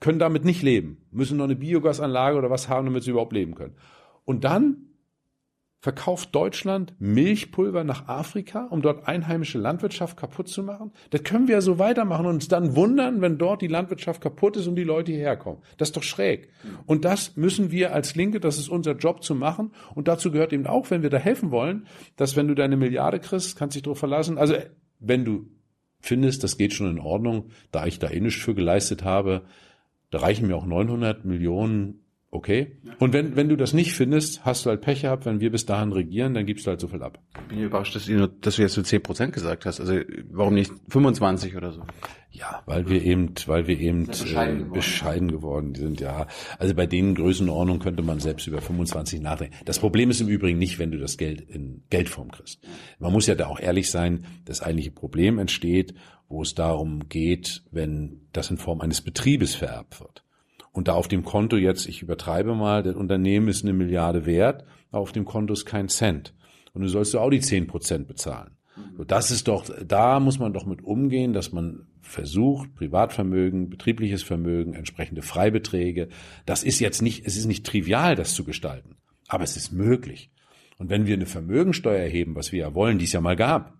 [0.00, 3.54] können damit nicht leben, müssen noch eine Biogasanlage oder was haben, damit sie überhaupt leben
[3.54, 3.76] können.
[4.24, 4.88] Und dann
[5.82, 10.92] verkauft Deutschland Milchpulver nach Afrika, um dort einheimische Landwirtschaft kaputt zu machen?
[11.10, 14.56] Das können wir ja so weitermachen und uns dann wundern, wenn dort die Landwirtschaft kaputt
[14.56, 15.60] ist und die Leute hierher kommen.
[15.78, 16.50] Das ist doch schräg.
[16.86, 19.72] Und das müssen wir als Linke, das ist unser Job zu machen.
[19.96, 23.18] Und dazu gehört eben auch, wenn wir da helfen wollen, dass wenn du deine Milliarde
[23.18, 24.38] kriegst, kannst dich darauf verlassen.
[24.38, 24.54] Also
[25.00, 25.48] wenn du
[26.02, 29.42] findest, das geht schon in Ordnung, da ich da eh nichts für geleistet habe,
[30.10, 32.01] da reichen mir auch 900 Millionen,
[32.32, 32.76] okay.
[32.98, 35.66] Und wenn, wenn du das nicht findest, hast du halt Pech gehabt, wenn wir bis
[35.66, 37.20] dahin regieren, dann gibst du halt so viel ab.
[37.42, 39.78] Ich bin überrascht, dass du, dass du jetzt so 10 Prozent gesagt hast.
[39.78, 41.82] Also warum nicht 25 oder so?
[42.30, 44.72] Ja, weil wir eben, weil wir eben bescheiden, äh, geworden.
[44.72, 46.26] bescheiden geworden sind, ja.
[46.58, 49.54] Also bei den Größenordnungen könnte man selbst über 25 nachdenken.
[49.66, 52.60] Das Problem ist im Übrigen nicht, wenn du das Geld in Geldform kriegst.
[52.98, 55.94] Man muss ja da auch ehrlich sein, das eigentliche Problem entsteht,
[56.28, 60.21] wo es darum geht, wenn das in Form eines Betriebes vererbt wird.
[60.72, 64.64] Und da auf dem Konto jetzt, ich übertreibe mal, das Unternehmen ist eine Milliarde wert,
[64.90, 66.34] aber auf dem Konto ist kein Cent.
[66.72, 68.56] Und du sollst du auch die zehn Prozent bezahlen.
[68.96, 74.22] So, das ist doch, da muss man doch mit umgehen, dass man versucht, Privatvermögen, betriebliches
[74.22, 76.08] Vermögen, entsprechende Freibeträge.
[76.46, 78.96] Das ist jetzt nicht, es ist nicht trivial, das zu gestalten.
[79.28, 80.30] Aber es ist möglich.
[80.78, 83.74] Und wenn wir eine Vermögensteuer erheben, was wir ja wollen, die es ja mal gab,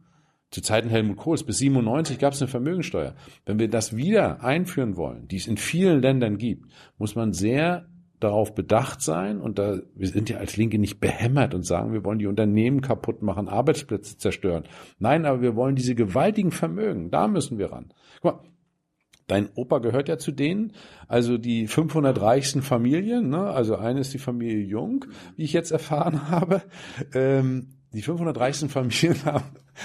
[0.52, 3.14] zu Zeiten Helmut Kohls bis 97 gab es eine Vermögensteuer.
[3.46, 7.88] Wenn wir das wieder einführen wollen, die es in vielen Ländern gibt, muss man sehr
[8.20, 12.04] darauf bedacht sein und da wir sind ja als Linke nicht behämmert und sagen, wir
[12.04, 14.64] wollen die Unternehmen kaputt machen, Arbeitsplätze zerstören.
[14.98, 17.92] Nein, aber wir wollen diese gewaltigen Vermögen, da müssen wir ran.
[18.20, 18.50] Guck mal,
[19.26, 20.72] dein Opa gehört ja zu denen,
[21.08, 23.50] also die 500 reichsten Familien, ne?
[23.50, 26.62] also eine ist die Familie Jung, wie ich jetzt erfahren habe.
[27.14, 29.44] Ähm, die 500 reichsten Familien haben,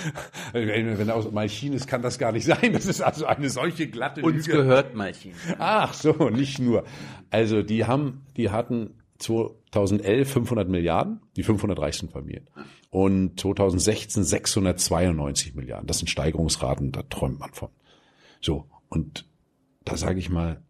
[0.53, 2.73] wenn er aus Malchin ist, kann das gar nicht sein.
[2.73, 4.59] Das ist also eine solche glatte Uns Lüge.
[4.59, 5.33] gehört Malchin.
[5.59, 6.85] Ach so, nicht nur.
[7.29, 12.49] Also die haben, die hatten 2011 500 Milliarden, die 500 reichsten Familien.
[12.89, 15.87] Und 2016 692 Milliarden.
[15.87, 17.69] Das sind Steigerungsraten, da träumt man von.
[18.41, 19.25] So, und
[19.83, 20.61] da sage ich mal,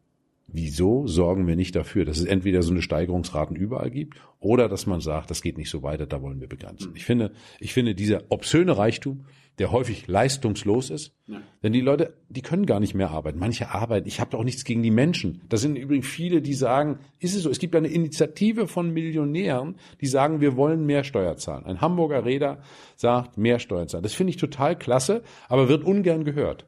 [0.47, 4.85] Wieso sorgen wir nicht dafür, dass es entweder so eine Steigerungsraten überall gibt oder dass
[4.85, 6.93] man sagt, das geht nicht so weiter, da wollen wir begrenzen.
[6.95, 9.25] Ich finde, ich finde dieser obszöne Reichtum,
[9.59, 11.41] der häufig leistungslos ist, ja.
[11.63, 13.39] denn die Leute, die können gar nicht mehr arbeiten.
[13.39, 14.07] Manche arbeiten.
[14.07, 15.41] Ich habe auch nichts gegen die Menschen.
[15.49, 17.49] Das sind übrigens viele, die sagen, ist es so?
[17.49, 21.65] Es gibt eine Initiative von Millionären, die sagen, wir wollen mehr Steuer zahlen.
[21.65, 22.59] Ein Hamburger Räder
[22.95, 24.03] sagt, mehr Steuer zahlen.
[24.03, 26.67] Das finde ich total klasse, aber wird ungern gehört.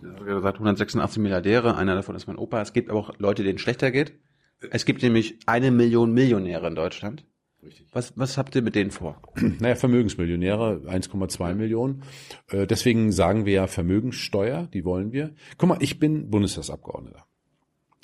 [0.00, 2.60] Gesagt, 186 Milliardäre, einer davon ist mein Opa.
[2.60, 4.12] Es gibt aber auch Leute, denen schlechter geht.
[4.70, 7.24] Es gibt nämlich eine Million Millionäre in Deutschland.
[7.62, 7.88] Richtig.
[7.92, 9.20] Was, was habt ihr mit denen vor?
[9.60, 12.02] Naja, Vermögensmillionäre, 1,2 Millionen.
[12.48, 15.34] Äh, deswegen sagen wir ja Vermögenssteuer, die wollen wir.
[15.58, 17.26] Guck mal, ich bin Bundestagsabgeordneter.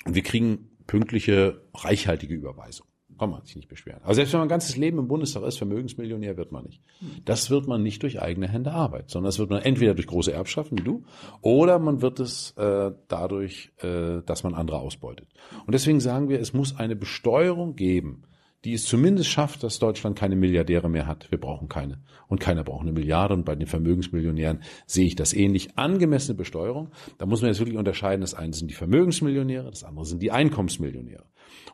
[0.05, 2.92] Und wir kriegen pünktliche, reichhaltige Überweisungen.
[3.17, 4.01] Kann man sich nicht beschweren.
[4.03, 6.81] Aber selbst wenn man ein ganzes Leben im Bundestag ist, Vermögensmillionär wird man nicht.
[7.25, 10.31] Das wird man nicht durch eigene Hände Arbeit, sondern das wird man entweder durch große
[10.31, 11.03] Erbschaften wie du,
[11.41, 15.27] oder man wird es äh, dadurch, äh, dass man andere ausbeutet.
[15.65, 18.23] Und deswegen sagen wir, es muss eine Besteuerung geben,
[18.63, 21.29] die es zumindest schafft, dass Deutschland keine Milliardäre mehr hat.
[21.31, 21.99] Wir brauchen keine.
[22.27, 23.33] Und keiner braucht eine Milliarde.
[23.33, 25.77] Und bei den Vermögensmillionären sehe ich das ähnlich.
[25.77, 26.91] Angemessene Besteuerung.
[27.17, 28.21] Da muss man jetzt wirklich unterscheiden.
[28.21, 31.25] Das eine sind die Vermögensmillionäre, das andere sind die Einkommensmillionäre.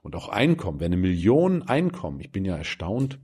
[0.02, 3.20] Und auch Einkommen, wer eine Million Einkommen, ich bin ja erstaunt,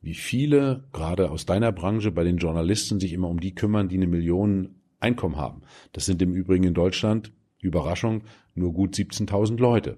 [0.00, 3.96] wie viele, gerade aus deiner Branche, bei den Journalisten sich immer um die kümmern, die
[3.96, 5.62] eine Million Einkommen haben.
[5.92, 9.96] Das sind im Übrigen in Deutschland, Überraschung, nur gut 17.000 Leute.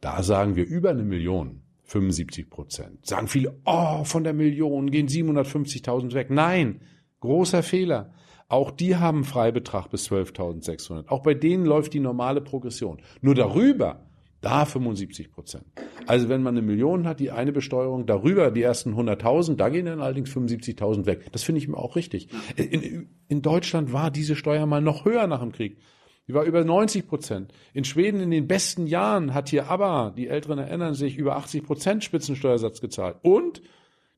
[0.00, 3.06] Da sagen wir über eine Million 75 Prozent.
[3.06, 6.30] Sagen viele, oh, von der Million gehen 750.000 weg.
[6.30, 6.80] Nein,
[7.20, 8.12] großer Fehler.
[8.48, 11.08] Auch die haben Freibetrag bis 12.600.
[11.08, 13.00] Auch bei denen läuft die normale Progression.
[13.20, 14.09] Nur darüber
[14.40, 15.66] Da 75 Prozent.
[16.06, 19.86] Also wenn man eine Million hat, die eine Besteuerung, darüber die ersten 100.000, da gehen
[19.86, 21.30] dann allerdings 75.000 weg.
[21.32, 22.28] Das finde ich mir auch richtig.
[22.56, 25.78] In, in Deutschland war diese Steuer mal noch höher nach dem Krieg.
[26.26, 27.52] Die war über 90 Prozent.
[27.74, 31.64] In Schweden in den besten Jahren hat hier aber, die Älteren erinnern sich, über 80
[31.64, 33.16] Prozent Spitzensteuersatz gezahlt.
[33.22, 33.60] Und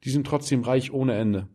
[0.04, 1.48] die sind trotzdem reich ohne Ende.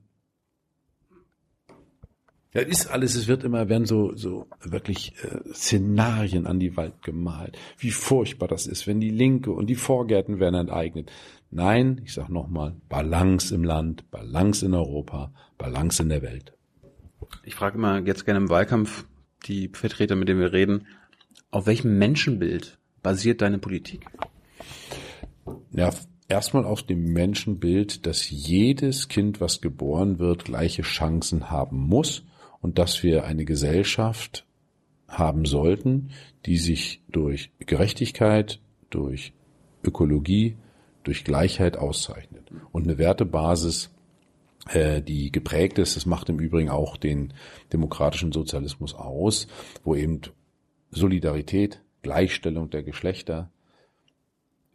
[2.58, 7.04] Ja, ist alles, es wird immer, werden so, so wirklich äh, Szenarien an die Wald
[7.04, 7.56] gemalt.
[7.78, 11.12] Wie furchtbar das ist, wenn die Linke und die Vorgärten werden enteignet.
[11.52, 16.54] Nein, ich sag nochmal, Balance im Land, Balance in Europa, Balance in der Welt.
[17.44, 19.06] Ich frage immer jetzt gerne im Wahlkampf
[19.46, 20.88] die Vertreter, mit denen wir reden,
[21.52, 24.08] auf welchem Menschenbild basiert deine Politik?
[25.74, 25.92] Ja,
[26.28, 32.24] erstmal auf dem Menschenbild, dass jedes Kind, was geboren wird, gleiche Chancen haben muss
[32.62, 34.46] und dass wir eine Gesellschaft
[35.08, 36.10] haben sollten,
[36.46, 39.34] die sich durch Gerechtigkeit, durch
[39.84, 40.58] Ökologie,
[41.04, 42.52] durch Gleichheit auszeichnet.
[42.72, 43.90] Und eine Wertebasis,
[44.70, 47.34] äh, die geprägt ist, das macht im Übrigen auch den
[47.72, 49.48] demokratischen Sozialismus aus,
[49.84, 50.22] wo eben
[50.92, 53.50] Solidarität, Gleichstellung der Geschlechter,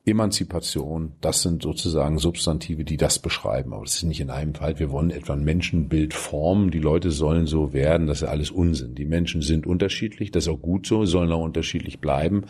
[0.04, 3.72] Emanzipation, das sind sozusagen Substantive, die das beschreiben.
[3.72, 4.78] Aber das ist nicht in einem Fall.
[4.80, 6.72] Wir wollen etwa ein Menschenbild formen.
[6.72, 8.08] Die Leute sollen so werden.
[8.08, 8.96] Das ist alles Unsinn.
[8.96, 10.32] Die Menschen sind unterschiedlich.
[10.32, 11.04] Das ist auch gut so.
[11.04, 12.46] Sollen auch unterschiedlich bleiben.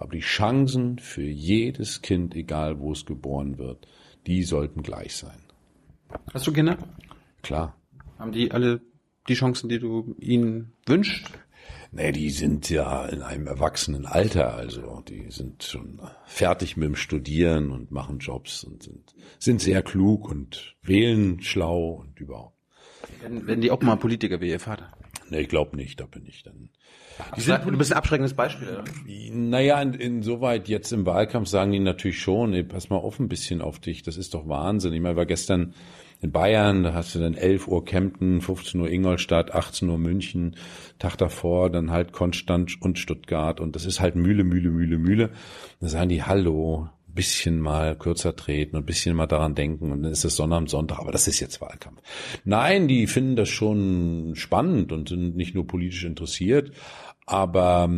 [0.00, 3.86] Aber die Chancen für jedes Kind, egal wo es geboren wird,
[4.26, 5.38] die sollten gleich sein.
[6.34, 6.76] Hast du Kinder?
[7.42, 7.76] Klar.
[8.18, 8.80] Haben die alle
[9.28, 11.30] die Chancen, die du ihnen wünschst?
[11.96, 16.94] Nee, die sind ja in einem erwachsenen Alter, also die sind schon fertig mit dem
[16.94, 22.58] Studieren und machen Jobs und sind, sind sehr klug und wählen schlau und überhaupt.
[23.22, 24.92] Wenn, wenn die auch mal Politiker wie ihr Vater?
[25.30, 26.68] Nee, ich glaube nicht, da bin ich dann.
[27.34, 28.84] Die sind, du bist ein abschreckendes Beispiel, oder?
[29.32, 33.28] Naja, in, insoweit jetzt im Wahlkampf sagen die natürlich schon, ey, pass mal auf ein
[33.28, 34.92] bisschen auf dich, das ist doch Wahnsinn.
[34.92, 35.72] Ich meine, war gestern
[36.20, 40.56] in Bayern, da hast du dann 11 Uhr Kempten, 15 Uhr Ingolstadt, 18 Uhr München,
[40.98, 45.30] Tag davor dann halt Konstanz und Stuttgart und das ist halt Mühle, Mühle, Mühle, Mühle.
[45.80, 50.02] Da sagen die, hallo, bisschen mal kürzer treten und ein bisschen mal daran denken und
[50.02, 52.00] dann ist es Sonntag Sonntag, aber das ist jetzt Wahlkampf.
[52.44, 56.70] Nein, die finden das schon spannend und sind nicht nur politisch interessiert,
[57.26, 57.90] aber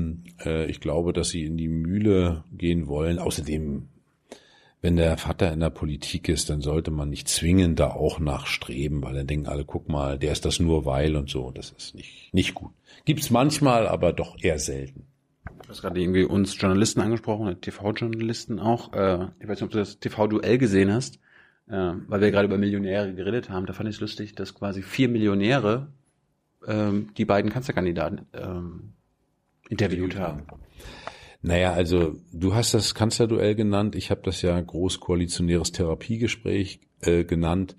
[0.42, 3.18] äh, ich glaube, dass sie in die Mühle gehen wollen.
[3.18, 3.88] Außerdem
[4.80, 9.02] wenn der Vater in der Politik ist, dann sollte man nicht zwingend da auch nachstreben,
[9.02, 11.50] weil dann denken alle, guck mal, der ist das nur weil und so.
[11.50, 12.70] Das ist nicht, nicht gut.
[13.04, 15.06] Gibt's manchmal, aber doch eher selten.
[15.62, 18.92] Du hast gerade irgendwie uns Journalisten angesprochen, TV-Journalisten auch.
[18.92, 21.16] Äh, ich weiß nicht, ob du das TV-Duell gesehen hast,
[21.68, 23.66] äh, weil wir gerade über Millionäre geredet haben.
[23.66, 25.88] Da fand ich es lustig, dass quasi vier Millionäre
[26.66, 28.92] ähm, die beiden Kanzlerkandidaten ähm,
[29.68, 30.44] interviewt haben.
[31.40, 37.76] Naja, also du hast das Kanzlerduell genannt, ich habe das ja großkoalitionäres Therapiegespräch äh, genannt.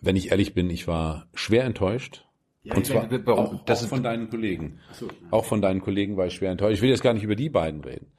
[0.00, 2.26] Wenn ich ehrlich bin, ich war schwer enttäuscht.
[2.62, 4.80] Ja, und zwar auch, auch von deinen Kollegen.
[4.92, 5.08] So.
[5.30, 6.74] Auch von deinen Kollegen war ich schwer enttäuscht.
[6.74, 8.12] Ich will jetzt gar nicht über die beiden reden.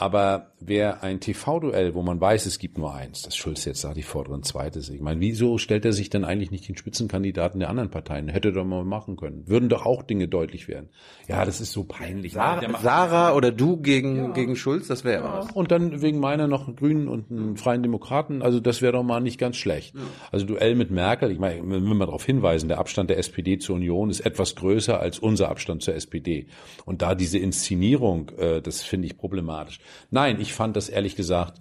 [0.00, 3.98] Aber wer ein TV-Duell, wo man weiß, es gibt nur eins, das Schulz jetzt sagt,
[3.98, 4.88] ich fordere ein zweites.
[4.88, 8.28] Ich meine, wieso stellt er sich denn eigentlich nicht den Spitzenkandidaten der anderen Parteien?
[8.28, 9.46] Hätte doch mal machen können.
[9.46, 10.88] Würden doch auch Dinge deutlich werden.
[11.28, 12.32] Ja, das ist so peinlich.
[12.32, 14.30] Sarah, Sarah oder du gegen, ja.
[14.30, 15.38] gegen Schulz, das wäre ja.
[15.40, 15.50] was.
[15.52, 19.02] Und dann wegen meiner noch einen Grünen und einen Freien Demokraten, also das wäre doch
[19.02, 19.94] mal nicht ganz schlecht.
[19.94, 20.00] Ja.
[20.32, 23.76] Also Duell mit Merkel, ich meine, wenn wir darauf hinweisen, der Abstand der SPD zur
[23.76, 26.46] Union ist etwas größer als unser Abstand zur SPD.
[26.86, 29.78] Und da diese Inszenierung, äh, das finde ich problematisch.
[30.10, 31.60] Nein, ich fand das ehrlich gesagt,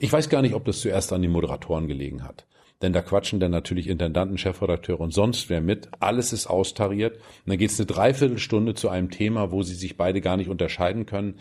[0.00, 2.46] ich weiß gar nicht, ob das zuerst an die Moderatoren gelegen hat.
[2.82, 5.88] Denn da quatschen dann natürlich Intendanten, Chefredakteure und sonst wer mit.
[6.00, 7.16] Alles ist austariert.
[7.16, 10.50] Und dann geht es eine Dreiviertelstunde zu einem Thema, wo sie sich beide gar nicht
[10.50, 11.36] unterscheiden können.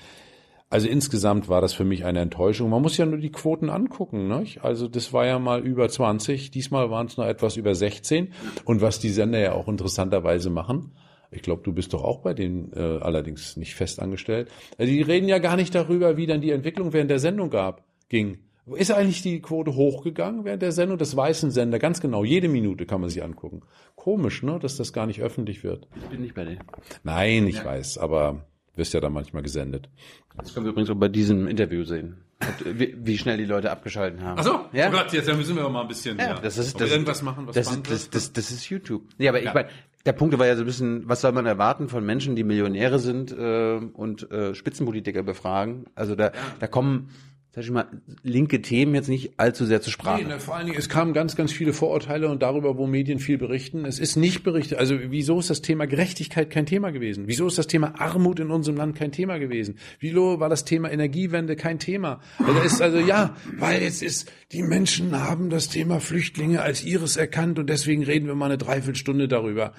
[0.69, 2.69] Also insgesamt war das für mich eine Enttäuschung.
[2.69, 4.27] Man muss ja nur die Quoten angucken.
[4.27, 4.63] Nicht?
[4.63, 8.31] Also das war ja mal über 20, diesmal waren es noch etwas über 16.
[8.65, 10.91] Und was die Sender ja auch interessanterweise machen,
[11.33, 14.49] ich glaube, du bist doch auch bei denen äh, allerdings nicht fest angestellt.
[14.77, 17.83] Also die reden ja gar nicht darüber, wie dann die Entwicklung während der Sendung gab,
[18.09, 18.39] ging.
[18.65, 20.97] Ist eigentlich die Quote hochgegangen während der Sendung?
[20.97, 23.61] Das weißen Sender, ganz genau, jede Minute kann man sich angucken.
[23.95, 25.87] Komisch, ne, dass das gar nicht öffentlich wird.
[25.97, 26.59] Ich bin nicht bei dir.
[27.03, 27.65] Nein, ich ja.
[27.65, 29.89] weiß, aber wirst ja dann manchmal gesendet.
[30.37, 32.23] Das können wir übrigens auch bei diesem Interview sehen.
[32.65, 34.39] Wie, wie schnell die Leute abgeschalten haben.
[34.39, 34.89] Ach so, ja?
[34.89, 36.39] oh Gott, jetzt müssen wir mal ein bisschen ja, ja.
[36.39, 39.03] Das ist, das, irgendwas machen, was das, ist, das, das, das ist YouTube.
[39.17, 39.49] Ja, aber ja.
[39.49, 39.69] ich meine,
[40.05, 42.99] der Punkt war ja so ein bisschen, was soll man erwarten von Menschen, die Millionäre
[42.99, 45.85] sind äh, und äh, Spitzenpolitiker befragen?
[45.95, 47.09] Also da, da kommen
[47.53, 47.85] sag ich mal,
[48.23, 50.23] linke Themen jetzt nicht allzu sehr zu Sprache.
[50.23, 53.19] Nee, ne, vor allen Dingen, es kamen ganz, ganz viele Vorurteile und darüber, wo Medien
[53.19, 53.85] viel berichten.
[53.85, 54.79] Es ist nicht berichtet.
[54.79, 57.27] Also wieso ist das Thema Gerechtigkeit kein Thema gewesen?
[57.27, 59.75] Wieso ist das Thema Armut in unserem Land kein Thema gewesen?
[59.99, 62.21] Wieso war das Thema Energiewende kein Thema?
[62.39, 67.17] Also ist also ja, weil jetzt ist, die Menschen haben das Thema Flüchtlinge als ihres
[67.17, 69.73] erkannt und deswegen reden wir mal eine Dreiviertelstunde darüber.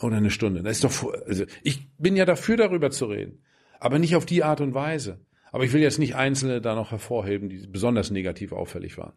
[0.00, 0.62] Oder eine Stunde.
[0.62, 3.40] Das ist doch, also ich bin ja dafür, darüber zu reden.
[3.80, 5.18] Aber nicht auf die Art und Weise.
[5.54, 9.12] Aber ich will jetzt nicht Einzelne da noch hervorheben, die besonders negativ auffällig waren.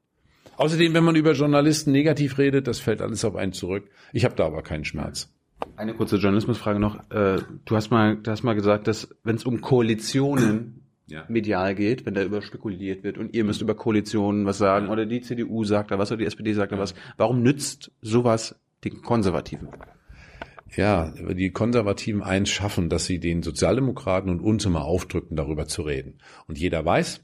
[0.57, 3.89] Außerdem, wenn man über Journalisten negativ redet, das fällt alles auf einen zurück.
[4.13, 5.33] Ich habe da aber keinen Schmerz.
[5.77, 6.99] Eine kurze Journalismusfrage noch.
[7.09, 11.25] Äh, du hast mal, du hast mal gesagt, dass wenn es um Koalitionen ja.
[11.27, 15.07] medial geht, wenn da über spekuliert wird und ihr müsst über Koalitionen was sagen oder
[15.07, 19.01] die CDU sagt da was oder die SPD sagt da was, warum nützt sowas den
[19.01, 19.69] Konservativen?
[20.75, 25.81] Ja, die Konservativen eins schaffen, dass sie den Sozialdemokraten und uns immer aufdrücken, darüber zu
[25.81, 26.19] reden.
[26.47, 27.23] Und jeder weiß,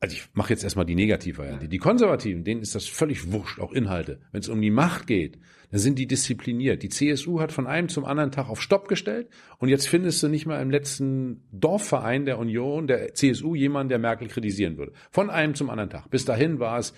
[0.00, 1.68] also ich mache jetzt erstmal die Negativvariante.
[1.68, 4.20] Die Konservativen, denen ist das völlig wurscht, auch Inhalte.
[4.32, 5.38] Wenn es um die Macht geht,
[5.70, 6.82] dann sind die diszipliniert.
[6.82, 9.28] Die CSU hat von einem zum anderen Tag auf Stopp gestellt
[9.58, 13.98] und jetzt findest du nicht mal im letzten Dorfverein der Union, der CSU, jemanden, der
[13.98, 14.92] Merkel kritisieren würde.
[15.10, 16.10] Von einem zum anderen Tag.
[16.10, 16.94] Bis dahin war es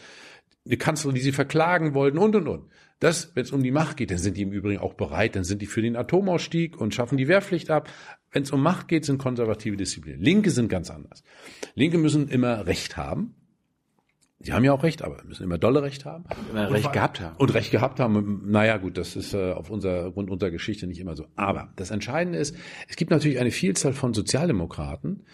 [0.64, 2.68] eine Kanzlerin, die sie verklagen wollten und und und.
[3.02, 5.42] Das, wenn es um die Macht geht, dann sind die im Übrigen auch bereit, dann
[5.42, 7.90] sind die für den Atomausstieg und schaffen die Wehrpflicht ab.
[8.30, 10.20] Wenn es um Macht geht, sind konservative Disziplinen.
[10.20, 11.24] Linke sind ganz anders.
[11.74, 13.34] Linke müssen immer Recht haben.
[14.38, 16.26] Die haben ja auch Recht, aber müssen immer dolle Recht haben.
[16.52, 17.36] Immer und Recht gehabt haben.
[17.38, 18.42] Und Recht gehabt haben.
[18.48, 21.26] Naja, gut, das ist äh, auf unserer Grund unserer Geschichte nicht immer so.
[21.34, 22.54] Aber das Entscheidende ist,
[22.88, 25.26] es gibt natürlich eine Vielzahl von Sozialdemokraten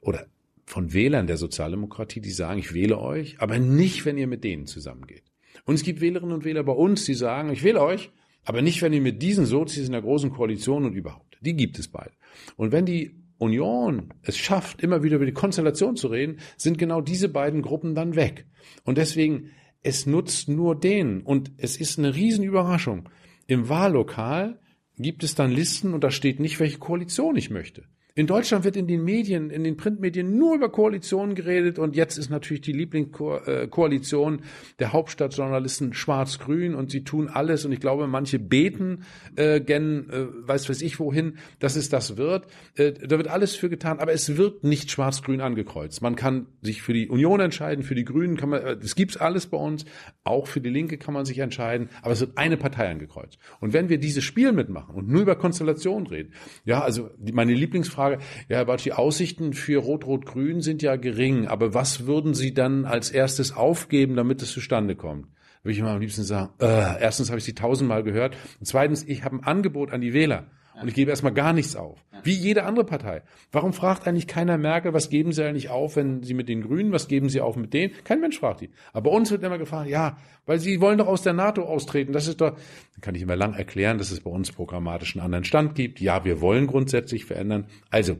[0.00, 0.26] oder
[0.66, 4.66] von Wählern der Sozialdemokratie, die sagen, ich wähle euch, aber nicht, wenn ihr mit denen
[4.66, 5.31] zusammengeht.
[5.64, 8.10] Und es gibt Wählerinnen und Wähler bei uns, die sagen, ich wähle euch,
[8.44, 11.38] aber nicht, wenn ihr mit diesen Sozis in der großen Koalition und überhaupt.
[11.40, 12.12] Die gibt es beide.
[12.56, 17.00] Und wenn die Union es schafft, immer wieder über die Konstellation zu reden, sind genau
[17.00, 18.46] diese beiden Gruppen dann weg.
[18.84, 19.50] Und deswegen,
[19.82, 21.22] es nutzt nur denen.
[21.22, 23.08] Und es ist eine Riesenüberraschung.
[23.46, 24.60] Im Wahllokal
[24.96, 27.84] gibt es dann Listen und da steht nicht, welche Koalition ich möchte.
[28.14, 32.18] In Deutschland wird in den Medien, in den Printmedien nur über Koalitionen geredet und jetzt
[32.18, 34.42] ist natürlich die Lieblingskoalition
[34.78, 39.04] der Hauptstadtjournalisten schwarz-grün und sie tun alles und ich glaube, manche beten
[39.36, 42.46] äh, gen, äh, weiß weiß ich wohin, dass es das wird.
[42.74, 46.02] Äh, da wird alles für getan, aber es wird nicht schwarz-grün angekreuzt.
[46.02, 49.16] Man kann sich für die Union entscheiden, für die Grünen kann man, äh, das gibt's
[49.16, 49.86] alles bei uns,
[50.22, 53.38] auch für die Linke kann man sich entscheiden, aber es wird eine Partei angekreuzt.
[53.60, 56.34] Und wenn wir dieses Spiel mitmachen und nur über Konstellationen reden,
[56.66, 60.96] ja, also die, meine Lieblingsfrage Frage, ja, Herr Bartsch, die Aussichten für Rot-Rot-Grün sind ja
[60.96, 65.26] gering, aber was würden Sie dann als erstes aufgeben, damit es zustande kommt?
[65.62, 69.04] Würde ich immer am liebsten sagen, äh, erstens habe ich sie tausendmal gehört und zweitens,
[69.04, 70.46] ich habe ein Angebot an die Wähler.
[70.80, 72.02] Und ich gebe erstmal gar nichts auf.
[72.22, 73.22] Wie jede andere Partei.
[73.50, 76.92] Warum fragt eigentlich keiner Merkel, was geben Sie eigentlich auf, wenn Sie mit den Grünen,
[76.92, 77.92] was geben Sie auf mit denen?
[78.04, 78.70] Kein Mensch fragt die.
[78.92, 80.16] Aber bei uns wird immer gefragt, ja,
[80.46, 82.12] weil Sie wollen doch aus der NATO austreten.
[82.12, 85.24] Das ist doch, dann kann ich immer lang erklären, dass es bei uns programmatisch einen
[85.24, 86.00] anderen Stand gibt.
[86.00, 87.66] Ja, wir wollen grundsätzlich verändern.
[87.90, 88.16] Also,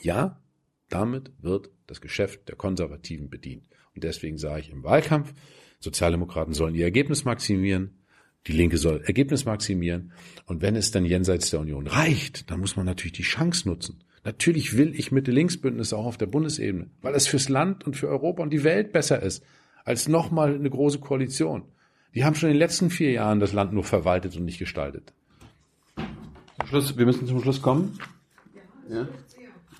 [0.00, 0.40] ja,
[0.88, 3.66] damit wird das Geschäft der Konservativen bedient.
[3.94, 5.32] Und deswegen sage ich im Wahlkampf,
[5.80, 8.01] Sozialdemokraten sollen ihr Ergebnis maximieren,
[8.46, 10.12] die Linke soll Ergebnis maximieren.
[10.46, 14.02] Und wenn es dann jenseits der Union reicht, dann muss man natürlich die Chance nutzen.
[14.24, 18.42] Natürlich will ich Mitte-Links-Bündnisse auch auf der Bundesebene, weil es fürs Land und für Europa
[18.42, 19.44] und die Welt besser ist,
[19.84, 21.64] als nochmal eine große Koalition.
[22.14, 25.12] Die haben schon in den letzten vier Jahren das Land nur verwaltet und nicht gestaltet.
[25.96, 27.98] Zum Schluss, wir müssen zum Schluss kommen.
[28.88, 29.08] Ja?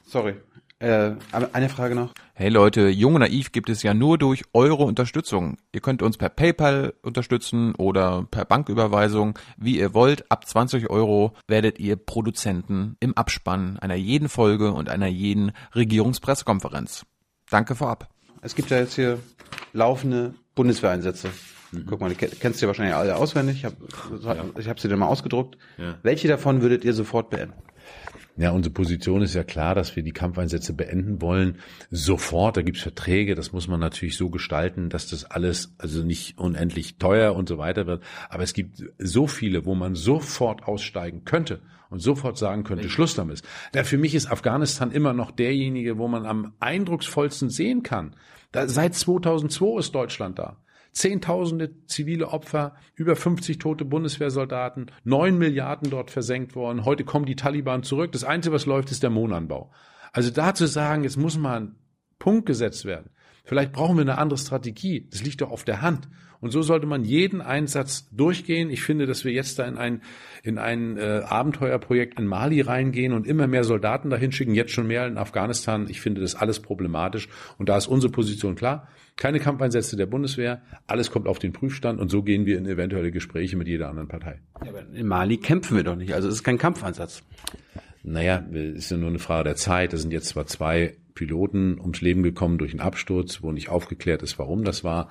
[0.06, 0.34] Sorry.
[0.82, 1.14] Äh,
[1.52, 2.12] eine Frage noch.
[2.34, 5.56] Hey Leute, Jung und Naiv gibt es ja nur durch eure Unterstützung.
[5.70, 10.28] Ihr könnt uns per PayPal unterstützen oder per Banküberweisung, wie ihr wollt.
[10.32, 17.06] Ab 20 Euro werdet ihr Produzenten im Abspann einer jeden Folge und einer jeden Regierungspressekonferenz.
[17.48, 18.08] Danke vorab.
[18.40, 19.20] Es gibt ja jetzt hier
[19.72, 21.28] laufende Bundeswehreinsätze.
[21.70, 21.86] Mhm.
[21.86, 23.58] Guck mal, die kennst du ja wahrscheinlich alle auswendig.
[23.58, 23.76] Ich habe
[24.24, 24.66] ja.
[24.68, 25.56] hab sie dir mal ausgedruckt.
[25.78, 25.94] Ja.
[26.02, 27.54] Welche davon würdet ihr sofort beenden?
[28.36, 31.58] Ja, unsere Position ist ja klar, dass wir die Kampfeinsätze beenden wollen.
[31.90, 36.38] Sofort, da gibt's Verträge, das muss man natürlich so gestalten, dass das alles also nicht
[36.38, 38.02] unendlich teuer und so weiter wird.
[38.30, 41.60] Aber es gibt so viele, wo man sofort aussteigen könnte
[41.90, 42.88] und sofort sagen könnte.
[42.88, 43.42] Schluss damit.
[43.72, 48.16] Da für mich ist Afghanistan immer noch derjenige, wo man am eindrucksvollsten sehen kann.
[48.50, 50.56] Da, seit 2002 ist Deutschland da.
[50.92, 56.84] Zehntausende zivile Opfer, über 50 tote Bundeswehrsoldaten, neun Milliarden dort versenkt worden.
[56.84, 58.12] Heute kommen die Taliban zurück.
[58.12, 59.72] Das Einzige, was läuft, ist der Mohnanbau.
[60.12, 61.74] Also da zu sagen, jetzt muss mal ein
[62.18, 63.10] Punkt gesetzt werden.
[63.44, 65.08] Vielleicht brauchen wir eine andere Strategie.
[65.10, 66.08] Das liegt doch auf der Hand.
[66.42, 68.68] Und so sollte man jeden Einsatz durchgehen.
[68.68, 70.02] Ich finde, dass wir jetzt da in ein,
[70.42, 74.88] in ein äh, Abenteuerprojekt in Mali reingehen und immer mehr Soldaten dahin schicken, jetzt schon
[74.88, 75.86] mehr in Afghanistan.
[75.88, 77.28] Ich finde das alles problematisch.
[77.58, 78.88] Und da ist unsere Position klar.
[79.14, 80.62] Keine Kampfeinsätze der Bundeswehr.
[80.88, 82.00] Alles kommt auf den Prüfstand.
[82.00, 84.40] Und so gehen wir in eventuelle Gespräche mit jeder anderen Partei.
[84.64, 86.12] Ja, aber in Mali kämpfen wir doch nicht.
[86.12, 87.22] Also es ist kein Kampfeinsatz.
[88.02, 89.92] Naja, ist ja nur eine Frage der Zeit.
[89.92, 94.22] Da sind jetzt zwar zwei Piloten ums Leben gekommen durch einen Absturz, wo nicht aufgeklärt
[94.22, 95.10] ist, warum das war.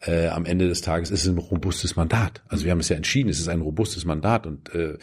[0.00, 2.42] Äh, am Ende des Tages ist es ein robustes Mandat.
[2.48, 4.98] Also wir haben es ja entschieden, es ist ein robustes Mandat und äh,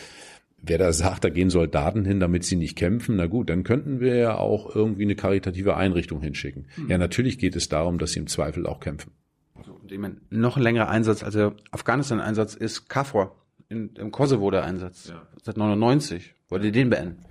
[0.62, 4.00] wer da sagt, da gehen Soldaten hin, damit sie nicht kämpfen, na gut, dann könnten
[4.00, 6.68] wir ja auch irgendwie eine karitative Einrichtung hinschicken.
[6.76, 6.90] Mhm.
[6.90, 9.12] Ja, natürlich geht es darum, dass sie im Zweifel auch kämpfen.
[9.56, 13.36] Also, ich meine, noch ein längerer Einsatz, als der Afghanistan-Einsatz ist KFOR,
[13.70, 15.10] in, im Kosovo der Einsatz.
[15.10, 15.22] Ja.
[15.42, 16.34] Seit 99.
[16.50, 17.24] Wollt ihr den beenden?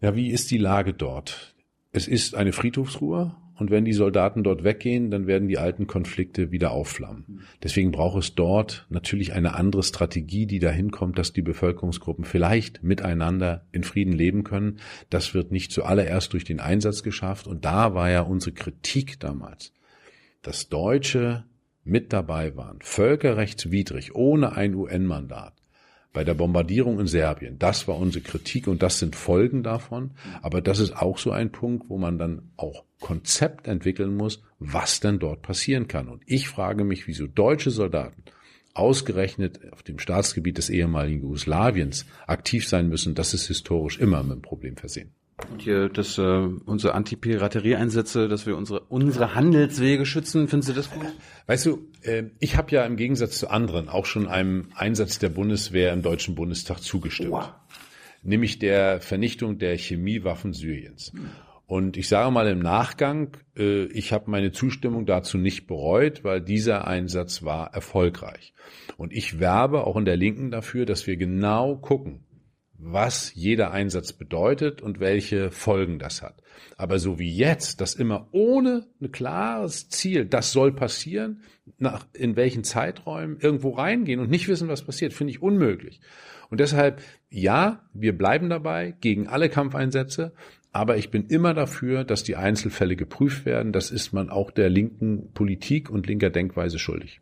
[0.00, 1.54] Ja, wie ist die Lage dort?
[1.98, 6.52] Es ist eine Friedhofsruhe und wenn die Soldaten dort weggehen, dann werden die alten Konflikte
[6.52, 7.40] wieder aufflammen.
[7.64, 12.84] Deswegen braucht es dort natürlich eine andere Strategie, die dahin kommt, dass die Bevölkerungsgruppen vielleicht
[12.84, 14.78] miteinander in Frieden leben können.
[15.10, 17.48] Das wird nicht zuallererst durch den Einsatz geschafft.
[17.48, 19.72] Und da war ja unsere Kritik damals,
[20.42, 21.46] dass Deutsche
[21.82, 25.57] mit dabei waren, völkerrechtswidrig, ohne ein UN-Mandat
[26.18, 27.60] bei der Bombardierung in Serbien.
[27.60, 30.10] Das war unsere Kritik und das sind Folgen davon.
[30.42, 34.98] Aber das ist auch so ein Punkt, wo man dann auch Konzept entwickeln muss, was
[34.98, 36.08] denn dort passieren kann.
[36.08, 38.24] Und ich frage mich, wieso deutsche Soldaten
[38.74, 44.32] ausgerechnet auf dem Staatsgebiet des ehemaligen Jugoslawiens aktiv sein müssen, das ist historisch immer mit
[44.32, 45.12] einem Problem versehen.
[45.50, 50.90] Und hier das, äh, unsere Anti-Piraterie-Einsätze, dass wir unsere, unsere Handelswege schützen, findest du das
[50.90, 51.06] gut?
[51.46, 55.28] Weißt du, äh, ich habe ja im Gegensatz zu anderen auch schon einem Einsatz der
[55.28, 57.30] Bundeswehr im Deutschen Bundestag zugestimmt.
[57.30, 57.52] Wow.
[58.22, 61.12] Nämlich der Vernichtung der Chemiewaffen Syriens.
[61.68, 66.40] Und ich sage mal im Nachgang, äh, ich habe meine Zustimmung dazu nicht bereut, weil
[66.40, 68.54] dieser Einsatz war erfolgreich.
[68.96, 72.24] Und ich werbe auch in der Linken dafür, dass wir genau gucken,
[72.78, 76.42] was jeder Einsatz bedeutet und welche Folgen das hat.
[76.76, 81.42] Aber so wie jetzt, das immer ohne ein klares Ziel, das soll passieren,
[81.78, 86.00] nach in welchen Zeiträumen irgendwo reingehen und nicht wissen, was passiert, finde ich unmöglich.
[86.50, 90.32] Und deshalb, ja, wir bleiben dabei gegen alle Kampfeinsätze,
[90.72, 93.72] aber ich bin immer dafür, dass die Einzelfälle geprüft werden.
[93.72, 97.20] Das ist man auch der linken Politik und linker Denkweise schuldig.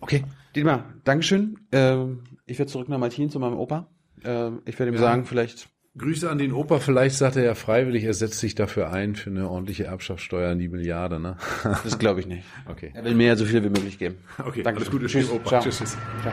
[0.00, 0.24] Okay.
[0.54, 1.58] Dietmar, Dankeschön.
[1.72, 3.88] Ähm, ich werde zurück nach Martin zu meinem Opa.
[4.24, 5.00] Äh, ich werde ihm ja.
[5.00, 5.68] sagen, vielleicht.
[5.98, 9.28] Grüße an den Opa, vielleicht sagt er ja freiwillig, er setzt sich dafür ein für
[9.28, 11.36] eine ordentliche Erbschaftssteuer an die Milliarde, ne?
[11.84, 12.44] Das glaube ich nicht.
[12.66, 12.92] Okay.
[12.94, 14.16] Er will mir ja so viel wie möglich geben.
[14.38, 14.80] Okay, Danke.
[14.80, 15.06] alles Gute.
[15.06, 15.60] Tschüss, Opa.
[15.60, 15.62] Ciao.
[15.62, 15.96] Tschüss.
[16.22, 16.32] Ciao.